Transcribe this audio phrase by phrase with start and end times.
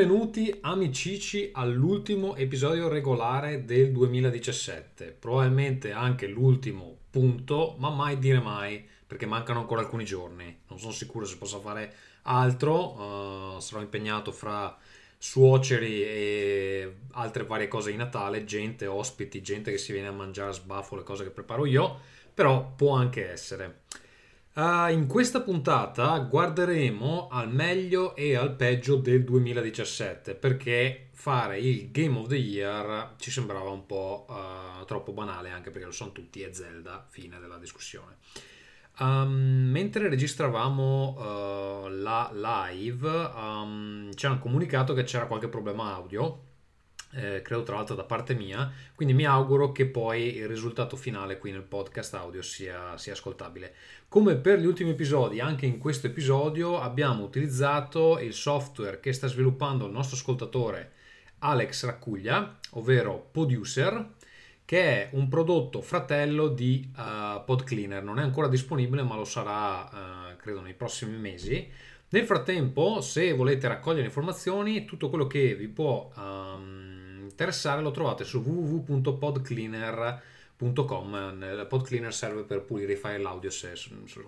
[0.00, 8.82] Benvenuti amicici all'ultimo episodio regolare del 2017, probabilmente anche l'ultimo punto, ma mai dire mai
[9.06, 14.32] perché mancano ancora alcuni giorni, non sono sicuro se possa fare altro, uh, sarò impegnato
[14.32, 14.74] fra
[15.18, 20.48] suoceri e altre varie cose di Natale, gente, ospiti, gente che si viene a mangiare
[20.48, 22.00] a sbaffo le cose che preparo io,
[22.32, 23.80] però può anche essere.
[24.52, 31.92] Uh, in questa puntata guarderemo al meglio e al peggio del 2017 perché fare il
[31.92, 36.10] Game of the Year ci sembrava un po' uh, troppo banale anche perché lo sono
[36.10, 38.16] tutti e Zelda, fine della discussione.
[38.98, 46.48] Um, mentre registravamo uh, la live um, ci hanno comunicato che c'era qualche problema audio
[47.12, 51.38] eh, credo tra l'altro da parte mia, quindi mi auguro che poi il risultato finale
[51.38, 53.74] qui nel podcast audio sia, sia ascoltabile.
[54.08, 59.26] Come per gli ultimi episodi, anche in questo episodio abbiamo utilizzato il software che sta
[59.26, 60.92] sviluppando il nostro ascoltatore
[61.40, 64.14] Alex Raccuglia, ovvero Producer,
[64.64, 68.02] che è un prodotto fratello di uh, PodCleaner.
[68.02, 71.68] Non è ancora disponibile, ma lo sarà, uh, credo, nei prossimi mesi.
[72.10, 76.89] Nel frattempo, se volete raccogliere informazioni, tutto quello che vi può um,
[77.40, 81.38] interessare lo trovate su www.podcleaner.com.
[81.40, 83.72] Il podcleaner serve per pulire i file audio, se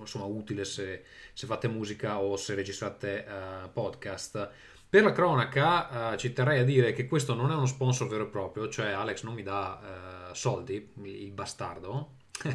[0.00, 1.02] insomma utile se,
[1.34, 4.48] se fate musica o se registrate uh, podcast.
[4.88, 8.24] Per la cronaca uh, ci terrei a dire che questo non è uno sponsor vero
[8.24, 12.12] e proprio, cioè Alex non mi dà uh, soldi, il bastardo,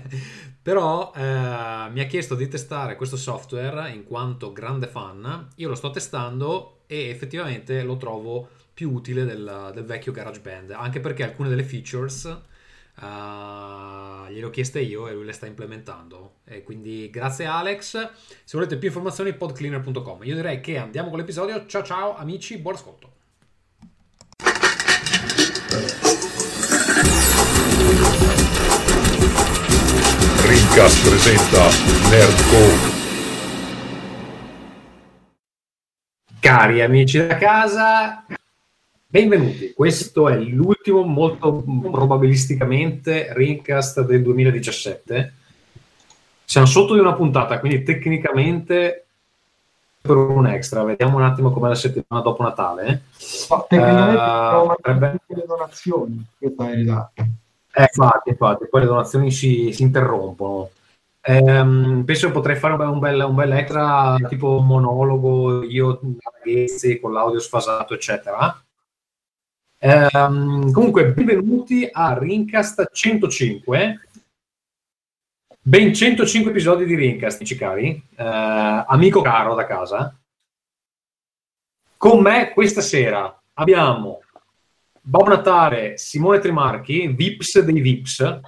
[0.59, 5.75] però uh, mi ha chiesto di testare questo software in quanto grande fan, io lo
[5.75, 11.49] sto testando e effettivamente lo trovo più utile del, del vecchio GarageBand, anche perché alcune
[11.49, 16.41] delle features uh, gliele ho chieste io e lui le sta implementando.
[16.45, 18.11] E quindi grazie Alex.
[18.43, 20.23] Se volete più informazioni podcleaner.com.
[20.25, 21.65] Io direi che andiamo con l'episodio.
[21.65, 23.13] Ciao ciao amici, buon ascolto.
[30.45, 31.67] Rincast presenta
[32.11, 32.95] Nerdcore.
[36.39, 38.23] Cari amici da casa,
[39.09, 45.33] Benvenuti, questo è l'ultimo, molto probabilisticamente, Rincast del 2017.
[46.43, 49.05] Siamo sotto di una puntata, quindi tecnicamente
[50.01, 50.83] per un extra.
[50.83, 53.03] Vediamo un attimo com'è la settimana dopo Natale.
[53.49, 55.19] No, tecnicamente uh, potrebbe...
[55.27, 57.11] le donazioni, questa è verità.
[57.15, 60.69] Eh, infatti, infatti, poi le donazioni si, si interrompono.
[61.25, 66.01] Um, penso che potrei fare un bel, un bel extra tipo monologo, io
[66.43, 68.61] ragazzi con l'audio sfasato, eccetera
[69.79, 74.07] Ehm, comunque, benvenuti a Rincast 105.
[75.61, 78.03] Ben 105 episodi di Rincast, amici cari.
[78.15, 78.23] Eh,
[78.87, 80.17] amico caro da casa.
[81.95, 84.21] Con me questa sera abbiamo
[85.01, 88.39] Bob Natale, Simone Trimarchi, Vips dei Vips.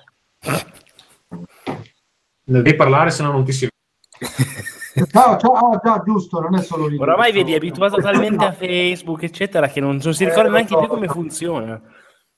[2.44, 4.78] Devi parlare, se no non ti si vede.
[5.12, 6.98] Ciao, ciao, ah, già, giusto, non è solo lì.
[6.98, 10.74] Oramai vedi, è abituato talmente a Facebook, eccetera, che non, non si ricorda eh, neanche
[10.74, 10.80] so.
[10.80, 11.80] più come funziona.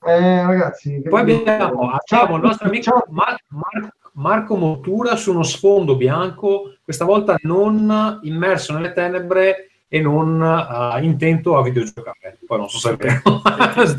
[0.04, 5.96] Eh, ragazzi, poi abbiamo, abbiamo il nostro amico Mar- Mar- Marco Mottura su uno sfondo
[5.96, 12.38] bianco, questa volta non immerso nelle tenebre e non uh, intento a videogiocare.
[12.44, 13.20] Poi non so se è vero.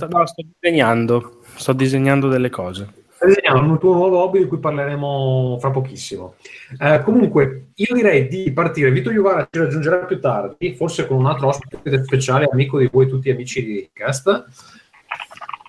[0.09, 5.57] no, sto disegnando, sto disegnando delle cose disegniamo un tuo nuovo hobby di cui parleremo
[5.59, 6.35] fra pochissimo.
[6.79, 8.91] Eh, comunque, io direi di partire.
[8.91, 13.07] Vito Iuvara ci raggiungerà più tardi, forse con un altro ospite speciale, amico di voi
[13.07, 14.45] tutti amici di Cast,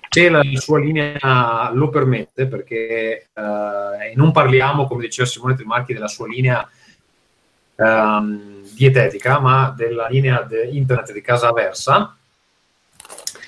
[0.09, 6.07] se la sua linea lo permette, perché eh, non parliamo, come diceva Simone Trimarchi, della
[6.07, 6.67] sua linea
[7.75, 12.15] ehm, dietetica, ma della linea de internet di casa Versa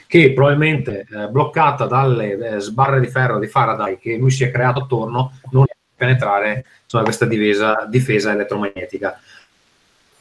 [0.08, 4.52] che probabilmente eh, bloccata dalle eh, sbarre di ferro di Faraday che lui si è
[4.52, 9.20] creato attorno non a penetrare insomma, questa difesa, difesa elettromagnetica.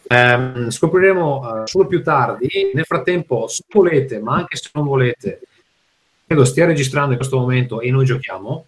[0.08, 2.70] Eh, scopriremo solo più tardi.
[2.74, 5.40] Nel frattempo, se volete, ma anche se non volete,
[6.26, 8.66] credo stia registrando in questo momento e noi giochiamo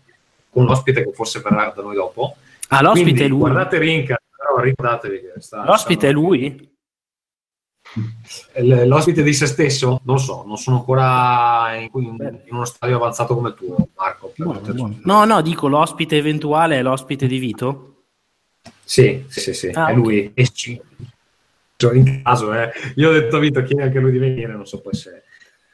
[0.50, 2.36] con l'ospite che forse verrà da noi dopo.
[2.68, 3.38] Ah, l'ospite Quindi, è lui.
[3.38, 5.64] Guardate Rinca, però ricordatevi che sta.
[5.64, 6.08] L'ospite sta...
[6.08, 6.76] è lui?
[8.86, 10.00] L'ospite di se stesso?
[10.04, 14.32] Non so, non sono ancora in, in, in uno stadio avanzato come il tuo, Marco.
[14.36, 14.98] Buono, buono.
[15.04, 17.84] No, no, dico l'ospite eventuale è l'ospite di Vito?
[18.84, 19.66] Sì, sì, sì, sì.
[19.68, 20.32] Ah, è okay.
[20.32, 20.32] lui.
[21.76, 22.72] Cioè, in caso, eh.
[22.96, 25.22] Io ho detto a Vito chiedi anche lui di venire, non so poi se,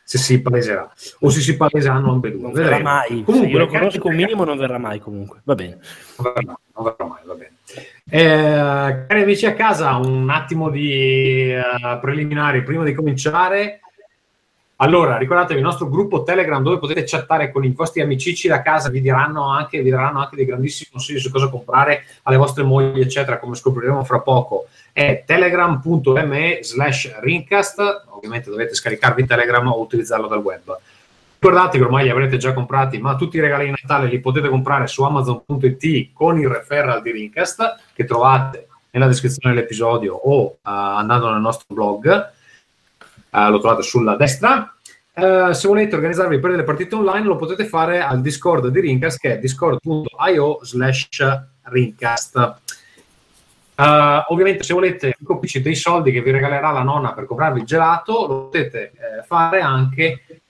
[0.04, 2.42] se si paleserà o se si paleseranno ambedue.
[2.42, 3.22] Non verrà mai.
[3.24, 5.40] Comunque, se io lo conosco un minimo, non verrà mai comunque.
[5.44, 5.78] Va bene.
[6.18, 7.53] Non verrà, non verrà mai, va bene.
[8.06, 13.80] Eh, cari amici a casa, un attimo di uh, preliminari prima di cominciare.
[14.76, 18.90] Allora, ricordatevi il nostro gruppo Telegram dove potete chattare con i vostri amici da casa,
[18.90, 23.00] vi diranno anche, vi daranno anche dei grandissimi consigli su cosa comprare alle vostre mogli,
[23.00, 24.66] eccetera, come scopriremo fra poco.
[24.92, 30.76] È telegram.me slash rincast, ovviamente dovete scaricarvi Telegram o utilizzarlo dal web.
[31.44, 34.48] Ricordate che ormai li avrete già comprati, ma tutti i regali di Natale li potete
[34.48, 40.58] comprare su amazon.it con il referral di Rincast che trovate nella descrizione dell'episodio o uh,
[40.62, 42.30] andando nel nostro blog.
[43.28, 44.74] Uh, lo trovate sulla destra.
[45.12, 49.18] Uh, se volete organizzarvi per delle partite online lo potete fare al Discord di Rincast
[49.18, 52.36] che è discord.io slash Rincast.
[53.74, 53.84] Uh,
[54.28, 58.26] ovviamente se volete copici dei soldi che vi regalerà la nonna per comprarvi il gelato
[58.28, 60.43] lo potete eh, fare anche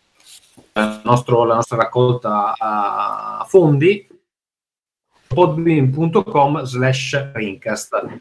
[1.04, 4.08] nostro, la nostra raccolta a fondi
[5.28, 8.20] podbean.com slash rincast.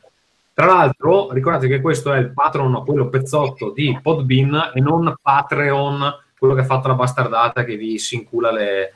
[0.54, 6.22] Tra l'altro ricordate che questo è il patron quello pezzotto di Podbean e non Patreon
[6.38, 8.94] quello che ha fatto la bastardata che vi si incula le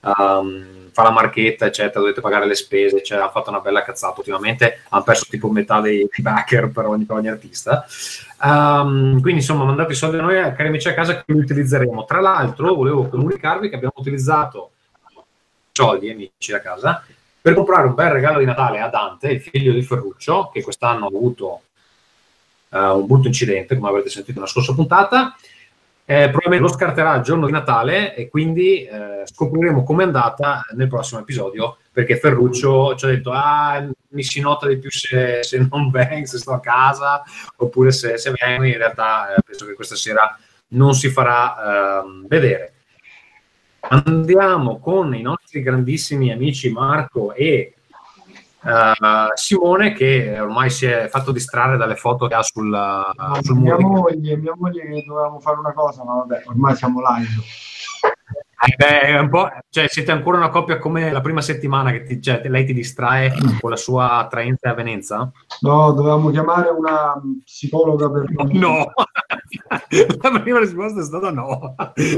[0.00, 4.14] um, fa la marchetta eccetera dovete pagare le spese cioè, ha fatto una bella cazzata
[4.18, 7.84] ultimamente hanno perso tipo metà dei backer per ogni, per ogni artista
[8.42, 12.04] Um, quindi insomma mandate i soldi a noi, cari amici a casa, che li utilizzeremo.
[12.04, 14.72] Tra l'altro volevo comunicarvi che abbiamo utilizzato
[15.72, 17.04] soldi, amici a casa,
[17.40, 21.04] per comprare un bel regalo di Natale a Dante, il figlio di Ferruccio, che quest'anno
[21.04, 21.62] ha avuto
[22.70, 25.36] uh, un brutto incidente, come avrete sentito nella scorsa puntata.
[26.08, 30.86] Eh, probabilmente lo scarterà il giorno di Natale e quindi eh, scopriremo com'è andata nel
[30.86, 35.66] prossimo episodio perché Ferruccio ci ha detto ah, mi si nota di più se, se
[35.70, 37.22] non vengo, se sto a casa
[37.56, 38.64] oppure se, se vengo.
[38.64, 40.38] In realtà eh, penso che questa sera
[40.68, 42.74] non si farà eh, vedere.
[43.88, 47.70] Andiamo con i nostri grandissimi amici Marco e
[48.66, 53.58] Uh, Simone che ormai si è fatto distrarre dalle foto che ha sul, no, sul
[53.58, 57.30] mia moglie, mia moglie che dovevamo fare una cosa, ma vabbè, ormai siamo live.
[58.58, 59.28] Eh beh,
[59.68, 63.32] cioè, siete ancora una coppia come la prima settimana che ti, cioè, lei ti distrae
[63.60, 65.30] con la sua attraenza a Venezia?
[65.60, 68.24] No, dovevamo chiamare una psicologa per...
[68.52, 68.92] No!
[70.22, 71.74] la prima risposta è stata no.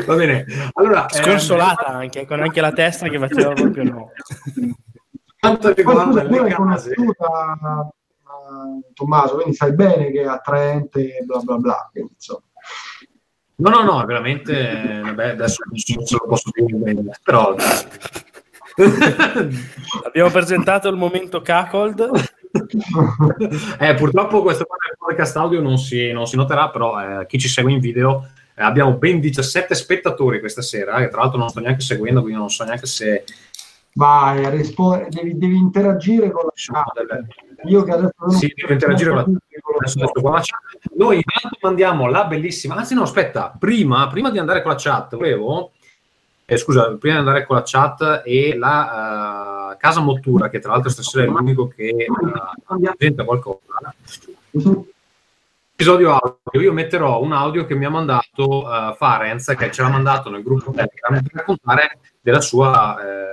[0.07, 0.45] Va bene.
[0.75, 1.97] Allora, Sconsolata ehm...
[1.97, 4.13] anche, con anche la testa che faceva proprio no
[5.39, 6.95] quanto riguarda le case...
[8.51, 11.89] Uh, Tommaso, quindi sai bene che è attraente, bla bla bla.
[11.91, 12.15] Quindi,
[13.59, 17.55] no, no, no, veramente, vabbè, adesso non se lo posso dire bene, però...
[20.05, 22.11] Abbiamo presentato il momento Cacold.
[23.81, 24.67] eh, purtroppo questo
[24.99, 28.63] podcast audio non si, non si noterà, però eh, chi ci segue in video eh,
[28.63, 32.51] abbiamo ben 17 spettatori questa sera, che tra l'altro non sto neanche seguendo, quindi non
[32.51, 33.25] so neanche se
[33.99, 37.27] vai, rispo- devi, devi, interagire con la chat.
[37.65, 39.37] Io che adesso non sì, devo interagire con
[40.23, 40.95] la chat.
[40.97, 45.17] Noi intanto mandiamo la bellissima, anzi no, aspetta, prima, prima di andare con la chat,
[45.17, 45.73] volevo,
[46.45, 50.71] eh, scusa, prima di andare con la chat e la uh, Casa Mottura, che tra
[50.71, 53.93] l'altro stasera è l'unico che uh, presenta qualcosa,
[55.73, 59.89] episodio audio, io metterò un audio che mi ha mandato uh, Farenz, che ce l'ha
[59.89, 63.27] mandato nel gruppo Telegram, per raccontare della sua...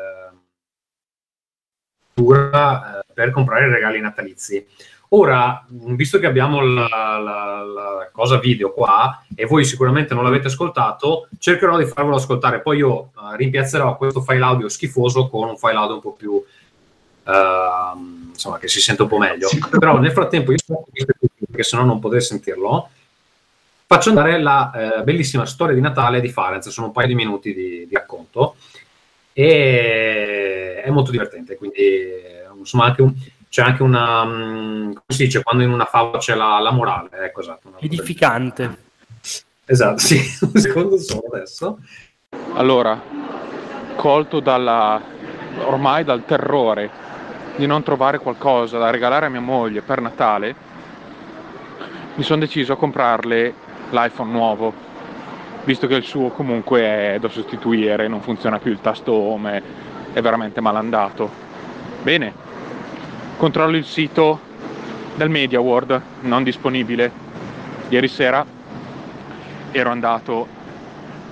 [2.34, 4.66] Eh, eh, per comprare regali natalizi.
[5.10, 10.48] Ora, visto che abbiamo la, la, la, cosa video qua e voi sicuramente non l'avete
[10.48, 12.60] ascoltato, cercherò di farvelo ascoltare.
[12.60, 16.32] Poi io uh, rimpiazzerò questo file audio schifoso con un file audio un po' più
[16.32, 16.44] uh,
[18.28, 19.48] insomma, che si sente un po' meglio.
[19.80, 20.58] Però nel frattempo, io
[21.46, 22.90] perché se no non potete sentirlo.
[23.86, 27.54] Faccio andare la uh, bellissima storia di Natale di Farenz, sono un paio di minuti
[27.54, 28.56] di, di racconto
[29.38, 31.84] e è molto divertente, quindi
[32.58, 33.14] insomma anche un,
[33.50, 37.10] c'è anche una, mm, come si dice, quando in una favola c'è la, la morale,
[37.12, 37.74] ecco esatto.
[37.82, 38.84] Edificante.
[39.66, 41.80] Esatto, sì, un secondo solo adesso.
[42.54, 43.02] Allora,
[43.98, 45.02] colto dalla,
[45.66, 46.90] ormai dal terrore
[47.58, 50.56] di non trovare qualcosa da regalare a mia moglie per Natale,
[52.16, 53.54] mi sono deciso a comprarle
[53.90, 54.74] l'iPhone nuovo
[55.66, 59.62] visto che il suo comunque è da sostituire, non funziona più il tasto home,
[60.14, 61.30] è veramente malandato.
[62.04, 62.34] Bene,
[63.38, 64.40] controllo il sito
[65.16, 67.12] del Media World, non disponibile.
[67.90, 68.46] Ieri sera
[69.72, 70.48] ero andato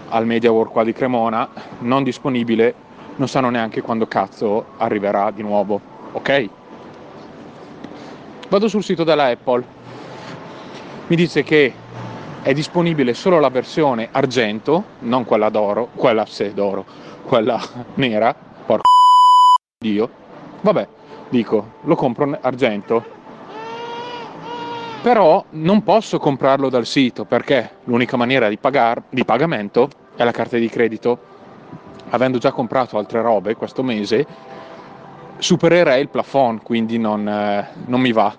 [0.10, 1.48] al Media World qua di Cremona,
[1.80, 2.74] non disponibile,
[3.16, 5.80] non sanno neanche quando cazzo arriverà di nuovo,
[6.12, 6.50] ok?
[8.50, 9.64] Vado sul sito della Apple,
[11.08, 11.74] mi dice che
[12.44, 16.86] è disponibile solo la versione argento, non quella d'oro, quella se d'oro,
[17.24, 17.60] quella
[17.96, 18.36] nera,
[18.66, 18.82] porco
[19.80, 20.10] dio.
[20.60, 20.88] Vabbè,
[21.30, 23.22] dico, lo compro argento.
[25.02, 30.32] Però non posso comprarlo dal sito perché l'unica maniera di, pagar- di pagamento è la
[30.32, 31.32] carta di credito.
[32.10, 34.28] Avendo già comprato altre robe questo mese,
[35.38, 38.36] supererei il plafond, quindi non, eh, non mi va.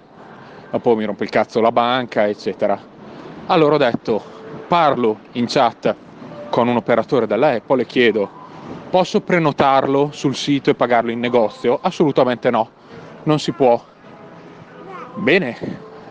[0.71, 2.94] Dopo mi rompe il cazzo la banca, eccetera.
[3.47, 4.23] Allora ho detto,
[4.67, 5.95] parlo in chat
[6.49, 8.31] con un operatore della Apple e chiedo,
[8.89, 11.79] posso prenotarlo sul sito e pagarlo in negozio?
[11.83, 12.71] Assolutamente no,
[13.25, 13.79] non si può.
[15.17, 15.59] Bene,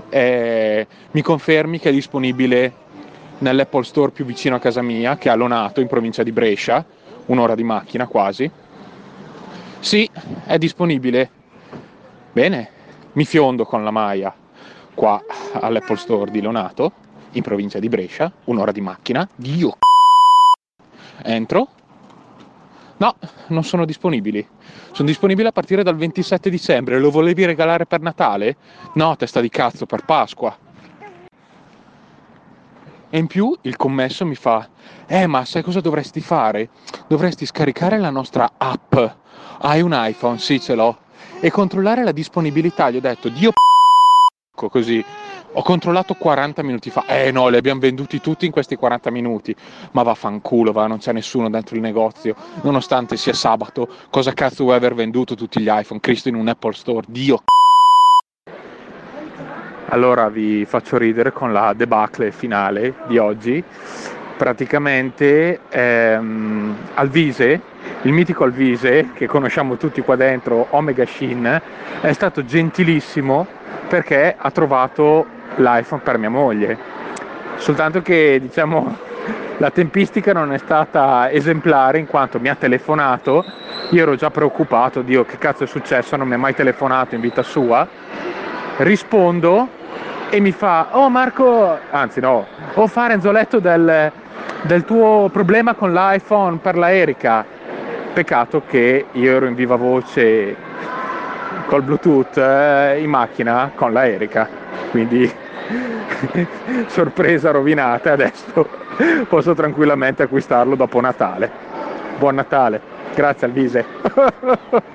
[0.10, 2.72] eh, mi confermi che è disponibile
[3.40, 6.86] nell'Apple Store più vicino a casa mia, che è a Lonato, in provincia di Brescia,
[7.26, 8.50] un'ora di macchina quasi.
[9.80, 10.08] Sì,
[10.46, 11.32] è disponibile.
[12.32, 12.70] Bene,
[13.14, 14.32] mi fiondo con la Maia
[14.94, 15.20] qua
[15.54, 17.02] all'Apple Store di Lonato,
[17.34, 19.28] in provincia di Brescia, un'ora di macchina.
[19.36, 19.78] Dio
[21.22, 21.70] Entro.
[22.98, 23.16] No,
[23.48, 24.46] non sono disponibili.
[24.92, 27.00] Sono disponibili a partire dal 27 dicembre.
[27.00, 28.58] Lo volevi regalare per Natale?
[28.94, 30.58] No, testa di cazzo, per Pasqua.
[33.10, 34.68] E in più il commesso mi fa:
[35.06, 36.70] Eh, ma sai cosa dovresti fare?
[37.08, 38.96] Dovresti scaricare la nostra app.
[39.60, 40.38] Hai un iPhone?
[40.40, 41.00] Sì, ce l'ho.
[41.40, 42.90] E controllare la disponibilità.
[42.90, 45.04] Gli ho detto: Dio p***o, così.
[45.56, 47.06] Ho controllato 40 minuti fa.
[47.06, 49.56] Eh no, li abbiamo venduti tutti in questi 40 minuti.
[49.92, 52.36] Ma vaffanculo, va, non c'è nessuno dentro il negozio.
[52.64, 56.00] Nonostante sia sabato, cosa cazzo vuoi aver venduto tutti gli iPhone?
[56.00, 57.44] Cristo in un Apple Store, Dio.
[59.90, 63.64] Allora vi faccio ridere con la debacle finale di oggi.
[64.36, 67.62] Praticamente ehm, Alvise,
[68.02, 71.62] il mitico Alvise che conosciamo tutti qua dentro, Omega Shin,
[72.02, 73.46] è stato gentilissimo
[73.88, 76.78] perché ha trovato l'iPhone per mia moglie.
[77.58, 78.98] Soltanto che diciamo
[79.58, 83.46] la tempistica non è stata esemplare in quanto mi ha telefonato,
[83.90, 87.22] io ero già preoccupato, Dio che cazzo è successo, non mi ha mai telefonato in
[87.22, 87.88] vita sua.
[88.78, 89.82] Rispondo
[90.30, 94.12] e mi fa, oh Marco, anzi no, oh Farenzo, ho letto del,
[94.64, 97.46] del tuo problema con l'iPhone per la Erika.
[98.14, 100.56] Peccato che io ero in viva voce
[101.68, 104.48] col Bluetooth eh, in macchina con la Erika,
[104.92, 105.32] quindi
[106.88, 108.68] sorpresa rovinata adesso.
[109.28, 111.50] Posso tranquillamente acquistarlo dopo Natale.
[112.18, 112.82] Buon Natale,
[113.16, 113.86] grazie Alvise.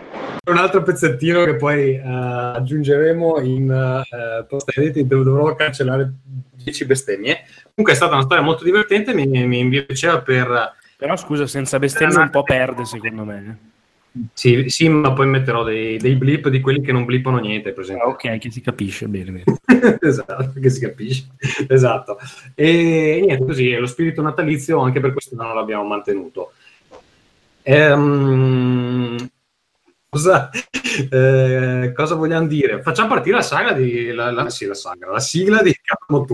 [0.48, 6.10] un altro pezzettino che poi uh, aggiungeremo in uh, post edit dovrò cancellare
[6.54, 7.44] 10 bestemmie.
[7.74, 12.18] Comunque è stata una storia molto divertente mi, mi piaceva per però scusa senza bestemmie
[12.18, 13.58] un po' perde secondo me
[14.32, 17.84] sì, sì, ma poi metterò dei, dei, blip di quelli che non blippano niente, per
[17.84, 18.06] esempio.
[18.06, 19.42] Ah, ok, che si capisce bene.
[19.42, 19.98] bene.
[20.00, 21.26] esatto, che si capisce.
[21.68, 22.18] esatto.
[22.54, 26.52] E niente, così, lo spirito natalizio anche per questo non l'abbiamo mantenuto.
[27.62, 29.28] Ehm,
[30.08, 30.50] cosa,
[31.10, 32.82] eh, cosa, vogliamo dire?
[32.82, 34.12] Facciamo partire la saga di...
[34.12, 35.74] La, la, sì, la saga, la sigla di.
[36.08, 36.24] No,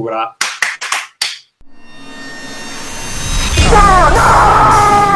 [4.10, 5.04] no!
[5.08, 5.13] No!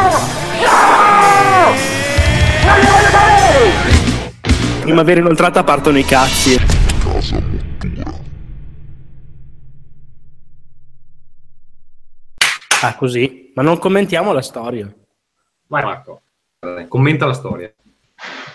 [4.89, 6.55] Primavera inoltrata partono i cazzi.
[12.81, 13.51] Ah, così?
[13.53, 14.91] Ma non commentiamo la storia.
[15.67, 16.21] Vai Marco,
[16.87, 17.71] commenta la storia.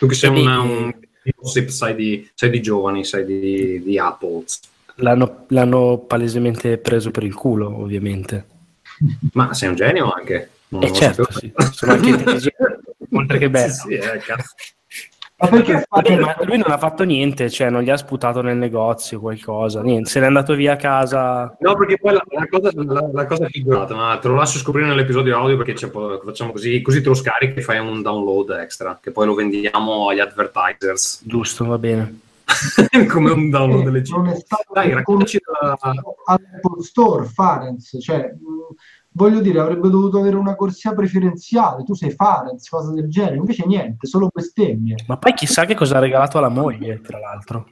[0.00, 0.93] Tu che sei una, un
[1.37, 4.59] gossip, sai di, sai di giovani, sai di, di Apples.
[4.97, 8.47] L'hanno, l'hanno, palesemente preso per il culo, ovviamente.
[9.35, 10.50] Ma sei un genio anche.
[10.71, 11.53] Non eh certo, sì.
[11.71, 12.81] sono anche intelligente,
[13.12, 13.73] oltre che bello.
[13.73, 14.55] Sì, sì, eh, cazzo.
[15.37, 18.57] Ma perché lui, ma lui non ha fatto niente, cioè non gli ha sputato nel
[18.57, 21.57] negozio qualcosa, niente, se n'è andato via a casa.
[21.59, 24.87] No, perché poi la, la cosa, la, la cosa figurata, ma te lo lascio scoprire
[24.87, 29.11] nell'episodio audio perché facciamo così, così te lo scarichi e fai un download extra, che
[29.11, 31.23] poi lo vendiamo agli advertisers.
[31.25, 32.21] Giusto, va bene.
[33.11, 35.76] Come un download è stato Dai, raccontaci da...
[36.26, 38.33] Apple Store, Farenz, cioè
[39.16, 43.64] voglio dire, avrebbe dovuto avere una corsia preferenziale, tu sei Farenz, cosa del genere, invece
[43.66, 44.97] niente, solo bestemmie.
[45.06, 47.66] Ma poi chissà che cosa ha regalato alla moglie, tra l'altro.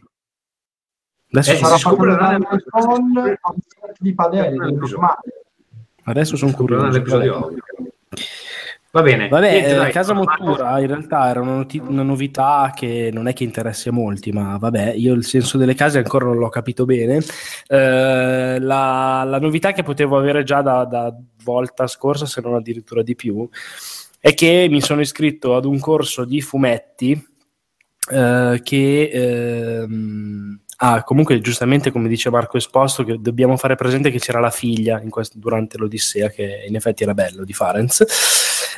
[1.31, 4.79] Adesso eh, sarà scoprirà con un set di padelle,
[6.05, 7.03] Adesso sono curioso.
[8.95, 9.29] Va bene.
[9.29, 13.43] Vabbè, dai, Casa Mottura in realtà era una, not- una, novità che non è che
[13.43, 17.23] interessi a molti, ma vabbè, io il senso delle case ancora non l'ho capito bene.
[17.69, 21.11] Eh, la, la, novità che potevo avere già da, da,
[21.43, 23.49] volta scorsa, se non addirittura di più,
[24.21, 27.13] è che mi sono iscritto ad un corso di fumetti
[28.11, 29.87] eh, che...
[30.85, 35.01] Ah, comunque, giustamente, come dice Marco Esposto, che dobbiamo fare presente che c'era la figlia
[35.09, 38.05] quest- durante l'Odissea, che in effetti era bello di Farenz.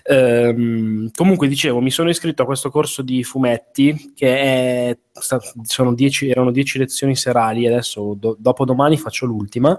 [0.03, 4.99] Ehm, comunque dicevo, mi sono iscritto a questo corso di fumetti che è,
[5.95, 9.79] dieci- erano 10 lezioni serali, adesso do- dopo domani faccio l'ultima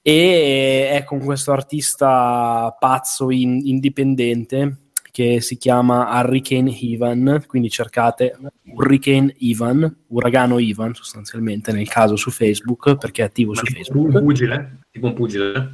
[0.00, 4.78] e è con questo artista pazzo in- indipendente
[5.12, 12.30] che si chiama Hurricane Ivan, quindi cercate Hurricane Ivan, uragano Ivan sostanzialmente nel caso su
[12.30, 14.14] Facebook perché è attivo Ma su tipo Facebook.
[14.14, 14.78] un pugile?
[14.90, 15.72] Tipo un pugile?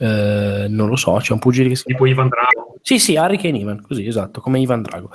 [0.00, 2.76] Eh, non lo so, c'è un pugile che si Tipo Ivan Drago?
[2.82, 5.10] sì, sì, Hurricane Ivan, così, esatto, come Ivan Drago.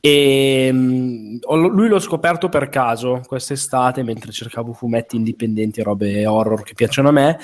[0.00, 6.26] E, mh, ho- lui l'ho scoperto per caso quest'estate mentre cercavo fumetti indipendenti e robe
[6.26, 7.38] horror che piacciono a me.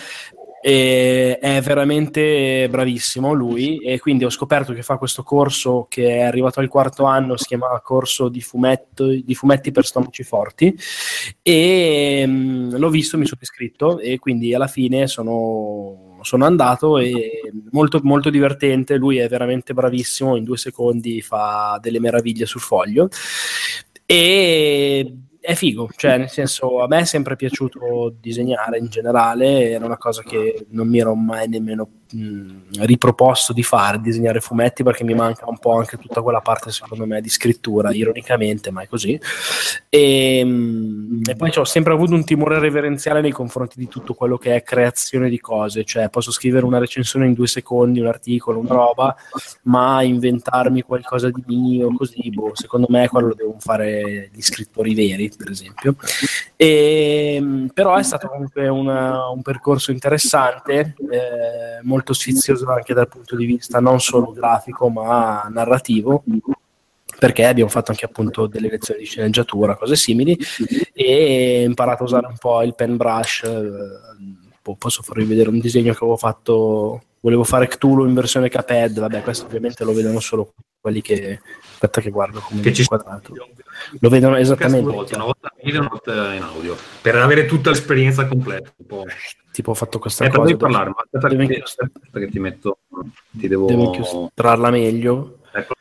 [0.62, 6.20] E è veramente bravissimo lui e quindi ho scoperto che fa questo corso che è
[6.20, 10.76] arrivato al quarto anno, si chiama corso di, fumetto, di fumetti per stomaci forti
[11.40, 17.52] e mh, l'ho visto, mi sono iscritto e quindi alla fine sono, sono andato e
[17.70, 23.08] molto, molto divertente, lui è veramente bravissimo, in due secondi fa delle meraviglie sul foglio.
[24.06, 29.86] E è figo, cioè nel senso a me è sempre piaciuto disegnare in generale, era
[29.86, 35.14] una cosa che non mi ero mai nemmeno riproposto di fare, disegnare fumetti perché mi
[35.14, 39.18] manca un po' anche tutta quella parte secondo me di scrittura, ironicamente, ma è così.
[39.88, 40.40] E,
[41.28, 44.62] e poi ho sempre avuto un timore reverenziale nei confronti di tutto quello che è
[44.62, 49.16] creazione di cose, cioè posso scrivere una recensione in due secondi, un articolo, una roba,
[49.62, 54.94] ma inventarmi qualcosa di mio, così, boh, secondo me quello lo devono fare gli scrittori
[54.94, 55.96] veri, per esempio.
[56.62, 63.08] E, mh, però è stato comunque una- un percorso interessante, eh, molto sfizioso anche dal
[63.08, 66.22] punto di vista non solo grafico, ma narrativo
[67.18, 70.38] perché abbiamo fatto anche appunto delle lezioni di sceneggiatura, cose simili,
[70.92, 73.42] e imparato a usare un po' il pen brush.
[73.44, 73.68] eh,
[74.60, 78.98] po- posso farvi vedere un disegno che avevo fatto, volevo fare Cthulhu in versione Caped,
[79.00, 81.40] vabbè, questo ovviamente lo vedono solo quelli che...
[81.82, 83.32] Aspetta che guardo come Che ci inquadrato.
[84.00, 84.86] Lo vedono esattamente.
[85.14, 88.70] una volta in video una volta in audio, per avere tutta l'esperienza completa.
[88.76, 89.04] Un po'.
[89.50, 90.44] Tipo ho fatto questa Eh, cosa.
[90.44, 92.80] devi parlare, ma aspetta Devo che, aspetta che ti metto,
[93.30, 93.64] ti devo...
[93.64, 95.38] devo inchiustrarla meglio.
[95.54, 95.72] Ecco.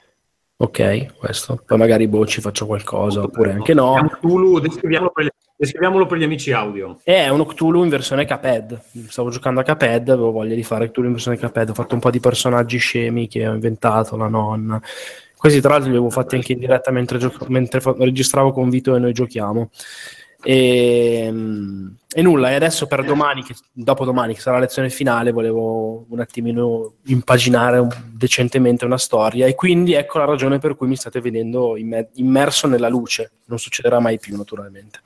[0.62, 1.62] Ok, questo.
[1.66, 3.96] Poi magari boh, ci faccio qualcosa, oppure anche no.
[4.10, 6.98] Cthulhu, descriviamolo per, gli, descriviamolo per gli amici audio.
[7.04, 8.82] È uno Cthulhu in versione Caped.
[9.10, 11.70] Stavo giocando a Caped, avevo voglia di fare Cthulhu in versione Caped.
[11.70, 14.82] Ho fatto un po' di personaggi scemi che ho inventato, la nonna.
[15.40, 18.70] Questi, tra l'altro, li avevo fatti anche in diretta mentre, gioco- mentre fa- registravo con
[18.70, 19.70] Vito e noi giochiamo.
[20.44, 21.34] E,
[22.14, 26.06] e nulla, e adesso per domani, che, dopo domani, che sarà la lezione finale, volevo
[26.10, 29.48] un attimino impaginare un- decentemente una storia.
[29.48, 33.32] E quindi ecco la ragione per cui mi state vedendo imme- immerso nella luce.
[33.46, 35.00] Non succederà mai più, naturalmente.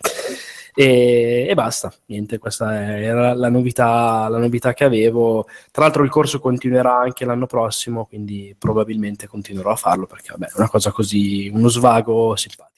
[0.76, 5.48] E, e basta, niente, questa era la novità, la novità che avevo.
[5.72, 10.48] Tra l'altro il corso continuerà anche l'anno prossimo, quindi probabilmente continuerò a farlo perché vabbè,
[10.48, 12.72] è una cosa così, uno svago simpatico.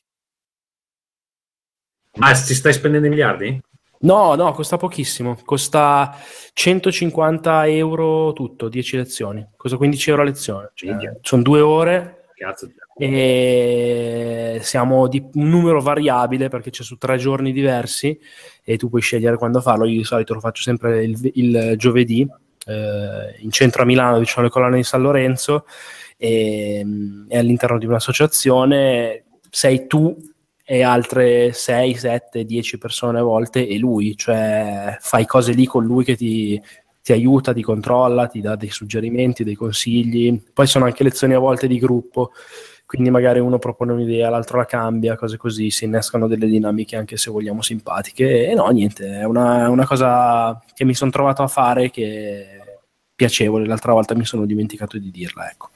[2.17, 3.61] Ma ti stai spendendo i miliardi?
[3.97, 6.15] No, no, costa pochissimo, costa
[6.53, 12.69] 150 euro tutto, 10 lezioni, costa 15 euro a lezione, Cioè, sono due ore Cazzo.
[12.97, 18.19] e siamo di un numero variabile perché c'è su tre giorni diversi
[18.63, 19.85] e tu puoi scegliere quando farlo.
[19.85, 22.27] Io di solito lo faccio sempre il, il giovedì
[22.65, 25.65] eh, in centro a Milano, vicino alle colonne di San Lorenzo,
[26.17, 29.23] e, mm, è all'interno di un'associazione.
[29.49, 30.15] Sei tu
[30.67, 35.85] e altre 6, 7, 10 persone a volte e lui, cioè fai cose lì con
[35.85, 36.59] lui che ti,
[37.05, 40.41] ti aiuta, ti controlla, ti dà dei suggerimenti, dei consigli.
[40.51, 42.31] Poi sono anche lezioni a volte di gruppo,
[42.87, 47.15] quindi magari uno propone un'idea, l'altro la cambia, cose così, si innescano delle dinamiche anche
[47.17, 48.49] se vogliamo simpatiche.
[48.49, 52.79] E no, niente, è una, una cosa che mi sono trovato a fare che è
[53.13, 53.67] piacevole.
[53.67, 55.69] L'altra volta mi sono dimenticato di dirla, ecco.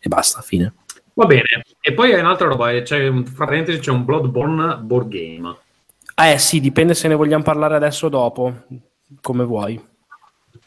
[0.00, 0.72] E basta, fine.
[1.14, 1.62] Va bene.
[1.80, 5.56] E poi hai un'altra roba, c'è, un- fra parentesi c'è un Bloodborne board game.
[6.16, 8.64] Eh sì, dipende se ne vogliamo parlare adesso o dopo,
[9.20, 9.90] come vuoi.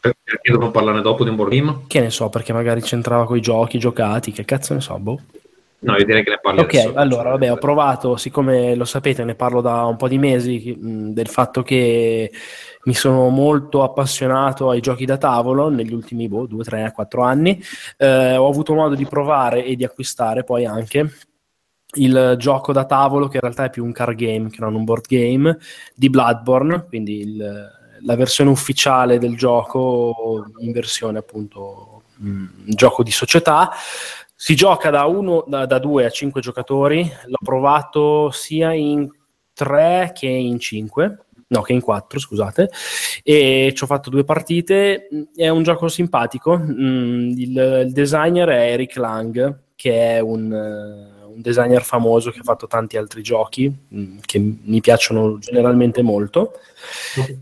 [0.00, 1.78] Perché dobbiamo parlarne dopo di un board game?
[1.86, 5.20] Che ne so, perché magari c'entrava con i giochi giocati, che cazzo ne so, boh.
[5.78, 6.94] No, io direi che ne parli Ok, adesso.
[6.94, 11.10] allora, vabbè, ho provato, siccome lo sapete, ne parlo da un po' di mesi, mh,
[11.12, 12.32] del fatto che
[12.84, 17.60] mi sono molto appassionato ai giochi da tavolo negli ultimi, boh, 2, 3, 4 anni.
[17.98, 21.10] Eh, ho avuto modo di provare e di acquistare poi anche
[21.98, 24.84] il gioco da tavolo, che in realtà è più un card game che non un
[24.84, 25.56] board game,
[25.94, 33.10] di Bloodborne, quindi il- la versione ufficiale del gioco in versione appunto mh, gioco di
[33.10, 33.70] società.
[34.34, 37.10] Si gioca da 1 da, da 2 a 5 giocatori.
[37.26, 39.08] L'ho provato sia in
[39.52, 41.18] 3 che in 5.
[41.48, 42.70] no, Kane 4, scusate,
[43.22, 45.08] e ci ho fatto due partite.
[45.34, 46.58] È un gioco simpatico.
[46.58, 52.66] Mm, il, designer è Eric Lang, che è un, un, designer famoso che ha fatto
[52.66, 56.52] tanti altri giochi mm, che mi piacciono generalmente molto.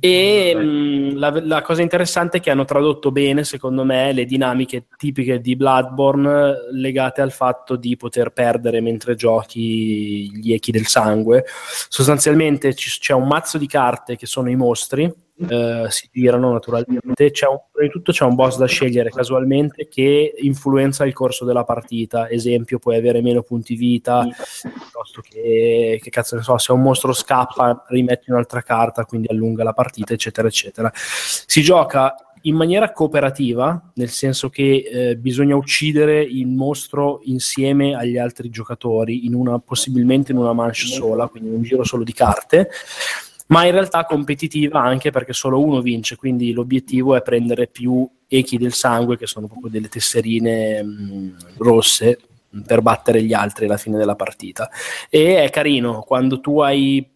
[0.01, 4.25] E mh, mm, la, la, cosa interessante è che hanno tradotto bene, secondo me, le
[4.25, 10.87] dinamiche tipiche di Bloodborne legate al fatto di poter perdere mentre giochi gli echi del
[10.87, 11.45] sangue.
[11.89, 17.31] Sostanzialmente c- c'è un mazzo di carte che sono i mostri eh, si girano naturalmente.
[17.31, 21.45] C'è un, prima di tutto c'è un boss da scegliere casualmente che influenza il corso
[21.45, 22.29] della partita.
[22.29, 27.13] Esempio, puoi avere meno punti vita, piuttosto che, che cazzo ne so, se un mostro
[27.13, 30.91] scappa, rimetti un'altra carta, quindi allunga la partita, eccetera, eccetera.
[30.95, 32.15] Si gioca
[32.47, 39.25] in maniera cooperativa, nel senso che eh, bisogna uccidere il mostro insieme agli altri giocatori,
[39.25, 42.69] in una, possibilmente in una manche sola, quindi in un giro solo di carte
[43.47, 48.59] ma in realtà competitiva anche perché solo uno vince, quindi l'obiettivo è prendere più echi
[48.59, 52.19] del sangue, che sono proprio delle tesserine mh, rosse,
[52.67, 54.71] per battere gli altri alla fine della partita.
[55.09, 57.07] E è carino, quando tu hai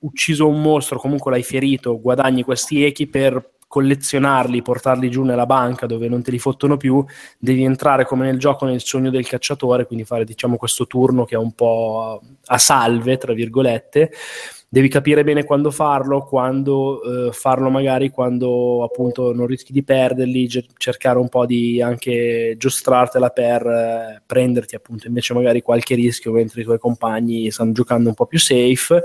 [0.00, 5.86] ucciso un mostro, comunque l'hai ferito, guadagni questi echi per collezionarli, portarli giù nella banca
[5.86, 7.04] dove non te li fottono più,
[7.38, 11.34] devi entrare come nel gioco nel sogno del cacciatore, quindi fare diciamo questo turno che
[11.34, 14.10] è un po' a salve, tra virgolette,
[14.70, 20.46] devi capire bene quando farlo, quando eh, farlo magari quando appunto non rischi di perderli,
[20.46, 26.32] ge- cercare un po' di anche giostrartela per eh, prenderti appunto invece magari qualche rischio
[26.32, 29.02] mentre i tuoi compagni stanno giocando un po' più safe.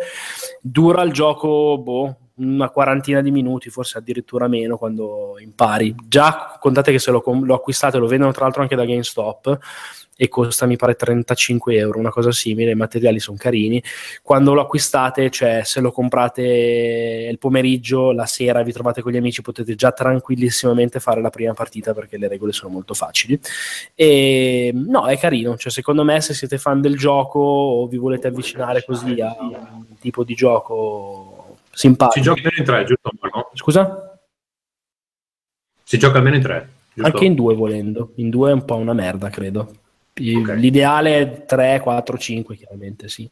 [0.62, 5.96] Dura il gioco, boh, una quarantina di minuti, forse addirittura meno quando impari.
[6.08, 9.60] Già contate che se lo, lo acquistate, lo vendono tra l'altro anche da GameStop
[10.16, 13.84] e costa mi pare 35 euro, una cosa simile, i materiali sono carini.
[14.22, 19.18] Quando lo acquistate, cioè se lo comprate il pomeriggio, la sera vi trovate con gli
[19.18, 23.40] amici, potete già tranquillissimamente fare la prima partita perché le regole sono molto facili.
[23.96, 28.28] E no, è carino, cioè secondo me se siete fan del gioco o vi volete
[28.28, 32.18] avvicinare così a un tipo di gioco simpatico.
[32.18, 33.12] Si gioca almeno in tre, giusto?
[33.34, 33.50] No?
[33.54, 34.20] Scusa?
[35.84, 36.70] Si gioca almeno in tre.
[36.94, 37.12] Giusto?
[37.12, 39.82] Anche in due volendo, in due è un po' una merda, credo.
[40.16, 40.60] Okay.
[40.60, 43.30] L'ideale è 3, 4, 5, chiaramente sì.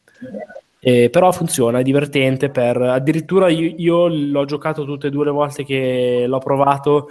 [0.79, 2.49] Eh, però funziona, è divertente.
[2.49, 2.81] Per...
[2.81, 7.07] Addirittura io, io, l'ho giocato tutte e due le volte che l'ho provato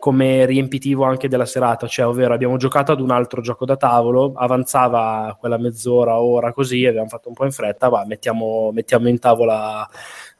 [0.00, 4.32] come riempitivo anche della serata, cioè ovvero abbiamo giocato ad un altro gioco da tavolo,
[4.34, 9.18] avanzava quella mezz'ora, ora così, abbiamo fatto un po' in fretta, va, mettiamo, mettiamo in
[9.18, 9.86] tavola